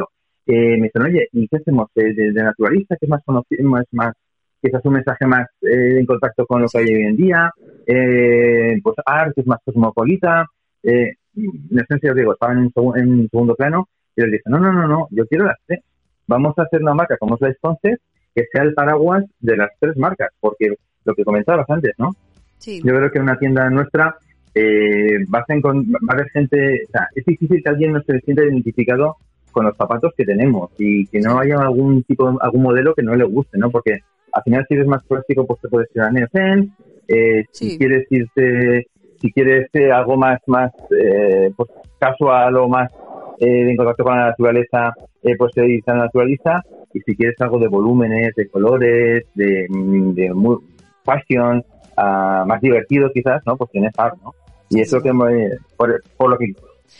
Eh, 0.51 0.77
me 0.77 0.87
dicen, 0.87 1.03
oye, 1.03 1.27
¿y 1.31 1.47
qué 1.47 1.57
hacemos? 1.57 1.89
De, 1.93 2.11
de 2.11 2.43
naturalista, 2.43 2.95
que 2.97 3.05
es 3.05 3.09
más 3.09 3.23
conocido, 3.23 3.69
más, 3.69 3.85
más, 3.91 4.13
quizás 4.59 4.83
un 4.83 4.93
mensaje 4.93 5.27
más 5.27 5.47
eh, 5.61 5.99
en 5.99 6.05
contacto 6.07 6.43
con 6.47 6.63
lo 6.63 6.67
que 6.67 6.79
hay 6.79 6.85
hoy 6.85 7.03
en 7.03 7.15
día, 7.15 7.51
eh, 7.85 8.79
pues 8.81 8.95
art, 9.05 9.33
que 9.35 9.41
es 9.41 9.47
más 9.47 9.59
cosmopolita. 9.63 10.47
Eh, 10.81 11.13
en 11.35 11.79
esencia, 11.79 12.09
os 12.09 12.17
digo, 12.17 12.33
estaban 12.33 12.71
en, 12.75 13.11
un 13.11 13.29
segundo 13.29 13.53
plano 13.53 13.87
y 14.15 14.21
les 14.21 14.31
dije, 14.31 14.43
no, 14.47 14.57
no, 14.57 14.73
no, 14.73 14.87
no, 14.87 15.07
yo 15.11 15.27
quiero 15.27 15.45
las 15.45 15.57
tres. 15.67 15.81
Vamos 16.25 16.57
a 16.57 16.63
hacer 16.63 16.81
una 16.81 16.95
marca 16.95 17.17
como 17.17 17.35
es 17.35 17.41
la 17.41 17.53
Concept 17.61 18.01
que 18.33 18.45
sea 18.51 18.63
el 18.63 18.73
paraguas 18.73 19.25
de 19.39 19.55
las 19.55 19.69
tres 19.79 19.97
marcas, 19.97 20.29
porque 20.39 20.73
lo 21.05 21.13
que 21.13 21.23
comentabas 21.23 21.69
antes, 21.69 21.93
¿no? 21.99 22.15
Sí. 22.57 22.81
Yo 22.83 22.95
creo 22.95 23.11
que 23.11 23.19
en 23.19 23.23
una 23.25 23.37
tienda 23.37 23.69
nuestra 23.69 24.17
eh, 24.55 25.25
vas 25.27 25.43
a 25.47 25.53
va 25.55 25.99
a 26.09 26.13
haber 26.13 26.29
gente, 26.31 26.85
o 26.87 26.91
sea, 26.91 27.07
es 27.13 27.23
difícil 27.23 27.61
que 27.63 27.69
alguien 27.69 27.93
no 27.93 28.01
se 28.01 28.19
sienta 28.21 28.43
identificado 28.43 29.17
con 29.51 29.65
los 29.65 29.75
zapatos 29.77 30.13
que 30.15 30.25
tenemos 30.25 30.69
y 30.77 31.05
que 31.07 31.19
no 31.19 31.39
haya 31.39 31.55
algún 31.59 32.03
tipo, 32.03 32.37
algún 32.41 32.61
modelo 32.63 32.93
que 32.93 33.03
no 33.03 33.15
le 33.15 33.23
guste, 33.25 33.57
¿no? 33.57 33.69
Porque 33.69 33.99
al 34.31 34.43
final 34.43 34.65
si 34.67 34.75
eres 34.75 34.87
más 34.87 35.03
clásico, 35.03 35.45
pues 35.45 35.59
te 35.61 35.69
puedes 35.69 35.89
ir 35.95 36.01
a 36.01 36.11
Neosen, 36.11 36.71
eh, 37.07 37.45
Sí. 37.51 37.71
si 37.71 37.77
quieres 37.77 38.05
irte, 38.11 38.87
si 39.19 39.31
quieres 39.31 39.69
eh, 39.73 39.91
algo 39.91 40.15
más, 40.17 40.39
más, 40.47 40.71
eh, 40.97 41.51
pues 41.55 41.69
casual 41.99 42.55
o 42.57 42.67
más 42.67 42.91
eh, 43.39 43.69
en 43.69 43.75
contacto 43.77 44.03
con 44.03 44.17
la 44.17 44.27
naturaleza, 44.27 44.93
eh, 45.23 45.35
pues 45.37 45.51
te 45.53 45.65
irte 45.67 45.91
a 45.91 45.95
la 45.95 46.03
naturaleza 46.05 46.61
y 46.93 46.99
si 47.01 47.15
quieres 47.15 47.39
algo 47.41 47.57
de 47.59 47.67
volúmenes, 47.67 48.33
de 48.35 48.47
colores, 48.49 49.25
de, 49.35 49.65
mm, 49.69 50.13
de 50.13 50.33
mu- 50.33 50.59
fashion, 51.03 51.63
ah, 51.97 52.43
más 52.47 52.61
divertido 52.61 53.09
quizás, 53.13 53.41
¿no? 53.45 53.55
Pues 53.57 53.71
tienes 53.71 53.91
art, 53.97 54.15
¿no? 54.23 54.33
Y 54.69 54.81
es 54.81 54.91
lo 54.93 55.01
que, 55.01 55.11
me- 55.13 55.49
por, 55.77 56.03
por 56.17 56.29
lo 56.29 56.37
que 56.37 56.53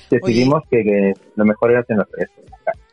decidimos 0.10 0.64
que, 0.70 0.84
que 0.84 1.14
lo 1.36 1.46
mejor 1.46 1.72
era 1.72 1.84
tener 1.84 2.06
tres. 2.12 2.30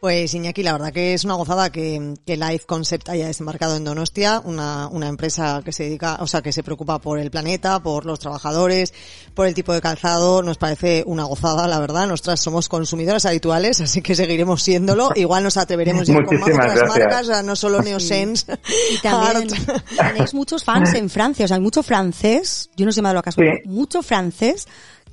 Pues 0.01 0.33
Iñaki, 0.35 0.63
la 0.63 0.73
verdad 0.73 0.93
que 0.93 1.13
es 1.15 1.25
una 1.25 1.35
gozada 1.35 1.71
que, 1.71 2.15
que 2.25 2.37
Life 2.37 2.65
Concept 2.67 3.09
haya 3.09 3.27
desembarcado 3.27 3.77
en 3.77 3.85
Donostia, 3.85 4.41
una, 4.45 4.89
una 4.89 5.09
empresa 5.09 5.61
que 5.65 5.73
se 5.73 5.85
dedica, 5.85 6.17
o 6.21 6.27
sea, 6.27 6.41
que 6.43 6.53
se 6.53 6.63
preocupa 6.63 6.99
por 6.99 7.19
el 7.19 7.31
planeta, 7.31 7.81
por 7.83 8.07
los 8.07 8.19
trabajadores, 8.19 8.95
por 9.35 9.47
el 9.47 9.55
tipo 9.55 9.73
de 9.75 9.81
calzado. 9.81 10.43
Nos 10.43 10.57
parece 10.59 11.03
una 11.07 11.25
gozada, 11.25 11.67
la 11.67 11.79
verdad. 11.79 12.07
Nosotras 12.07 12.41
somos 12.41 12.69
consumidoras 12.69 13.27
habituales, 13.27 13.81
así 13.81 14.01
que 14.01 14.15
seguiremos 14.15 14.63
siéndolo. 14.63 15.11
Igual 15.15 15.43
nos 15.45 15.57
atreveremos 15.57 16.07
ya 16.07 16.15
con 16.15 16.25
más 16.25 16.33
Muchísimas 16.33 16.67
otras 16.67 16.79
gracias. 16.79 16.99
marcas, 16.99 17.23
o 17.23 17.33
sea, 17.33 17.43
no 17.43 17.57
solo 17.57 17.83
Neosense. 17.83 18.59
Y 18.95 18.99
también 19.03 19.49
tenéis 19.97 20.33
muchos 20.35 20.65
fans 20.65 20.95
en 20.95 21.11
Francia, 21.11 21.45
o 21.45 21.49
sea, 21.49 21.57
hay 21.57 21.63
mucho 21.63 21.83
francés, 21.83 22.71
yo 22.77 22.87
no 22.87 22.93
sé 22.93 23.03
me 23.03 23.09
ha 23.09 23.13
dado 23.13 23.23
caso, 23.23 23.41
Sí. 23.41 23.47
pero 23.47 23.71
mucho 23.75 24.03
francés 24.03 24.67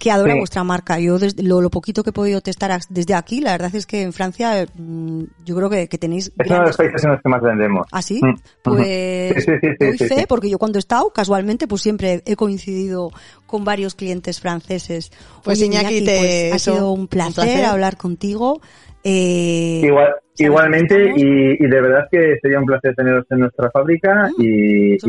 que 0.04 0.12
adora 0.12 0.34
Sí. 0.34 0.40
vuestra 0.40 0.66
marca. 0.66 1.00
Yo 1.00 1.18
desde 1.18 1.44
lo, 1.44 1.62
lo 1.62 1.70
poquito 1.70 2.04
que 2.04 2.10
he 2.10 2.14
podido 2.14 2.42
testar 2.42 2.78
desde 2.90 3.14
aquí, 3.14 3.40
la 3.40 3.54
verdad 3.54 3.74
es 3.74 3.86
que 3.86 4.02
en 4.02 4.12
Francia 4.12 4.68
mm, 4.76 5.24
yo 5.46 5.56
creo 5.56 5.70
que, 5.70 5.88
que 5.88 5.98
tenéis 5.98 6.30
Es 6.38 6.48
uno 6.50 6.60
de 6.60 6.66
los 6.66 6.76
países 6.76 7.02
en 7.06 7.12
los 7.12 7.22
que 7.22 7.30
más 7.30 7.42
vendemos. 7.42 7.88
¿Ah, 7.90 8.02
sí? 8.02 8.20
Mm, 8.22 8.36
Pues. 8.64 9.34
Sí, 9.36 9.42
sí, 9.44 9.52
sí, 9.62 9.68
sí, 9.80 9.86
doy 9.86 9.98
sí, 9.98 10.08
fe, 10.10 10.20
sí. 10.20 10.26
porque 10.28 10.50
yo 10.50 10.60
cuando 10.60 10.78
he 10.78 10.82
estado, 10.82 11.10
casualmente, 11.14 11.70
pues 11.70 11.82
siempre 11.84 12.22
he 12.26 12.36
coincidido 12.36 13.12
con 13.46 13.64
varios 13.64 13.96
clientes 13.96 14.42
franceses. 14.42 15.10
Pues, 15.42 15.60
Oye, 15.60 15.68
Iñaki, 15.68 16.04
te- 16.04 16.18
pues, 16.18 16.54
ha 16.54 16.56
eso, 16.58 16.74
sido 16.74 16.92
un 16.92 17.08
placer. 17.08 17.64
hablar 17.64 17.96
contigo. 17.96 18.60
Eh, 19.04 19.82
Igual, 19.84 20.08
¿sabes 20.08 20.24
igualmente, 20.40 21.12
y, 21.16 21.64
y 21.64 21.68
de 21.68 21.82
verdad 21.82 22.08
que 22.12 22.38
sería 22.42 22.60
un 22.60 22.66
placer 22.66 22.96
teneros 22.96 23.26
en 23.30 23.40
nuestra 23.40 23.70
fábrica 23.72 24.30
Mm, 24.38 24.42
y, 24.42 24.94
y 24.96 25.00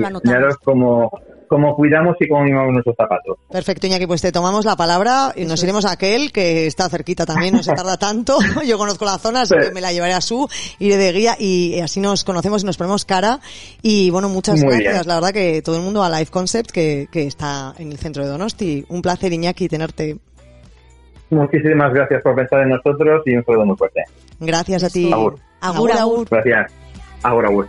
cómo, 0.64 1.10
cómo 1.48 1.74
cuidamos 1.76 2.16
y 2.20 2.28
cómo 2.28 2.42
mimamos 2.44 2.72
nuestros 2.72 2.96
zapatos. 2.96 3.38
Perfecto, 3.50 3.86
Iñaki, 3.86 4.06
pues 4.06 4.20
te 4.20 4.32
tomamos 4.32 4.64
la 4.64 4.74
palabra 4.76 5.32
y 5.36 5.44
nos 5.44 5.62
iremos 5.62 5.84
a 5.84 5.92
aquel 5.92 6.32
que 6.32 6.66
está 6.66 6.88
cerquita 6.88 7.24
también, 7.24 7.54
no 7.54 7.62
se 7.62 7.72
tarda 7.72 7.96
tanto. 7.96 8.36
Yo 8.66 8.76
conozco 8.76 9.04
la 9.04 9.18
zona, 9.18 9.42
así 9.42 9.54
Sí. 9.54 9.68
que 9.68 9.72
me 9.74 9.80
la 9.80 9.92
llevaré 9.92 10.12
a 10.14 10.20
su, 10.20 10.48
iré 10.80 10.96
de 10.96 11.12
guía 11.12 11.36
y 11.38 11.78
así 11.80 12.00
nos 12.00 12.24
conocemos 12.24 12.62
y 12.62 12.66
nos 12.66 12.76
ponemos 12.76 13.04
cara. 13.04 13.38
Y 13.82 14.10
bueno, 14.10 14.28
muchas 14.28 14.56
Muy 14.60 14.70
gracias. 14.74 14.92
bien. 14.92 15.02
La 15.06 15.14
verdad 15.14 15.32
que 15.32 15.62
todo 15.62 15.76
el 15.76 15.82
mundo 15.82 16.02
a 16.02 16.10
Life 16.10 16.32
Concept 16.32 16.70
que, 16.70 17.06
que 17.10 17.26
está 17.26 17.74
en 17.78 17.92
el 17.92 17.98
centro 17.98 18.24
de 18.24 18.28
Donosti. 18.30 18.84
Un 18.88 19.00
placer, 19.00 19.32
Iñaki, 19.32 19.68
tenerte. 19.68 20.18
Muchísimas 21.34 21.92
gracias 21.92 22.22
por 22.22 22.34
pensar 22.34 22.60
en 22.62 22.70
nosotros 22.70 23.22
y 23.26 23.36
un 23.36 23.44
saludo 23.44 23.66
muy 23.66 23.76
fuerte. 23.76 24.04
Gracias 24.40 24.84
a 24.84 24.88
ti. 24.88 25.12
Agur. 25.12 25.36
Agur, 25.60 25.92
agur. 25.92 26.28
Gracias. 26.30 26.72
Ahora, 27.22 27.48
agur. 27.48 27.68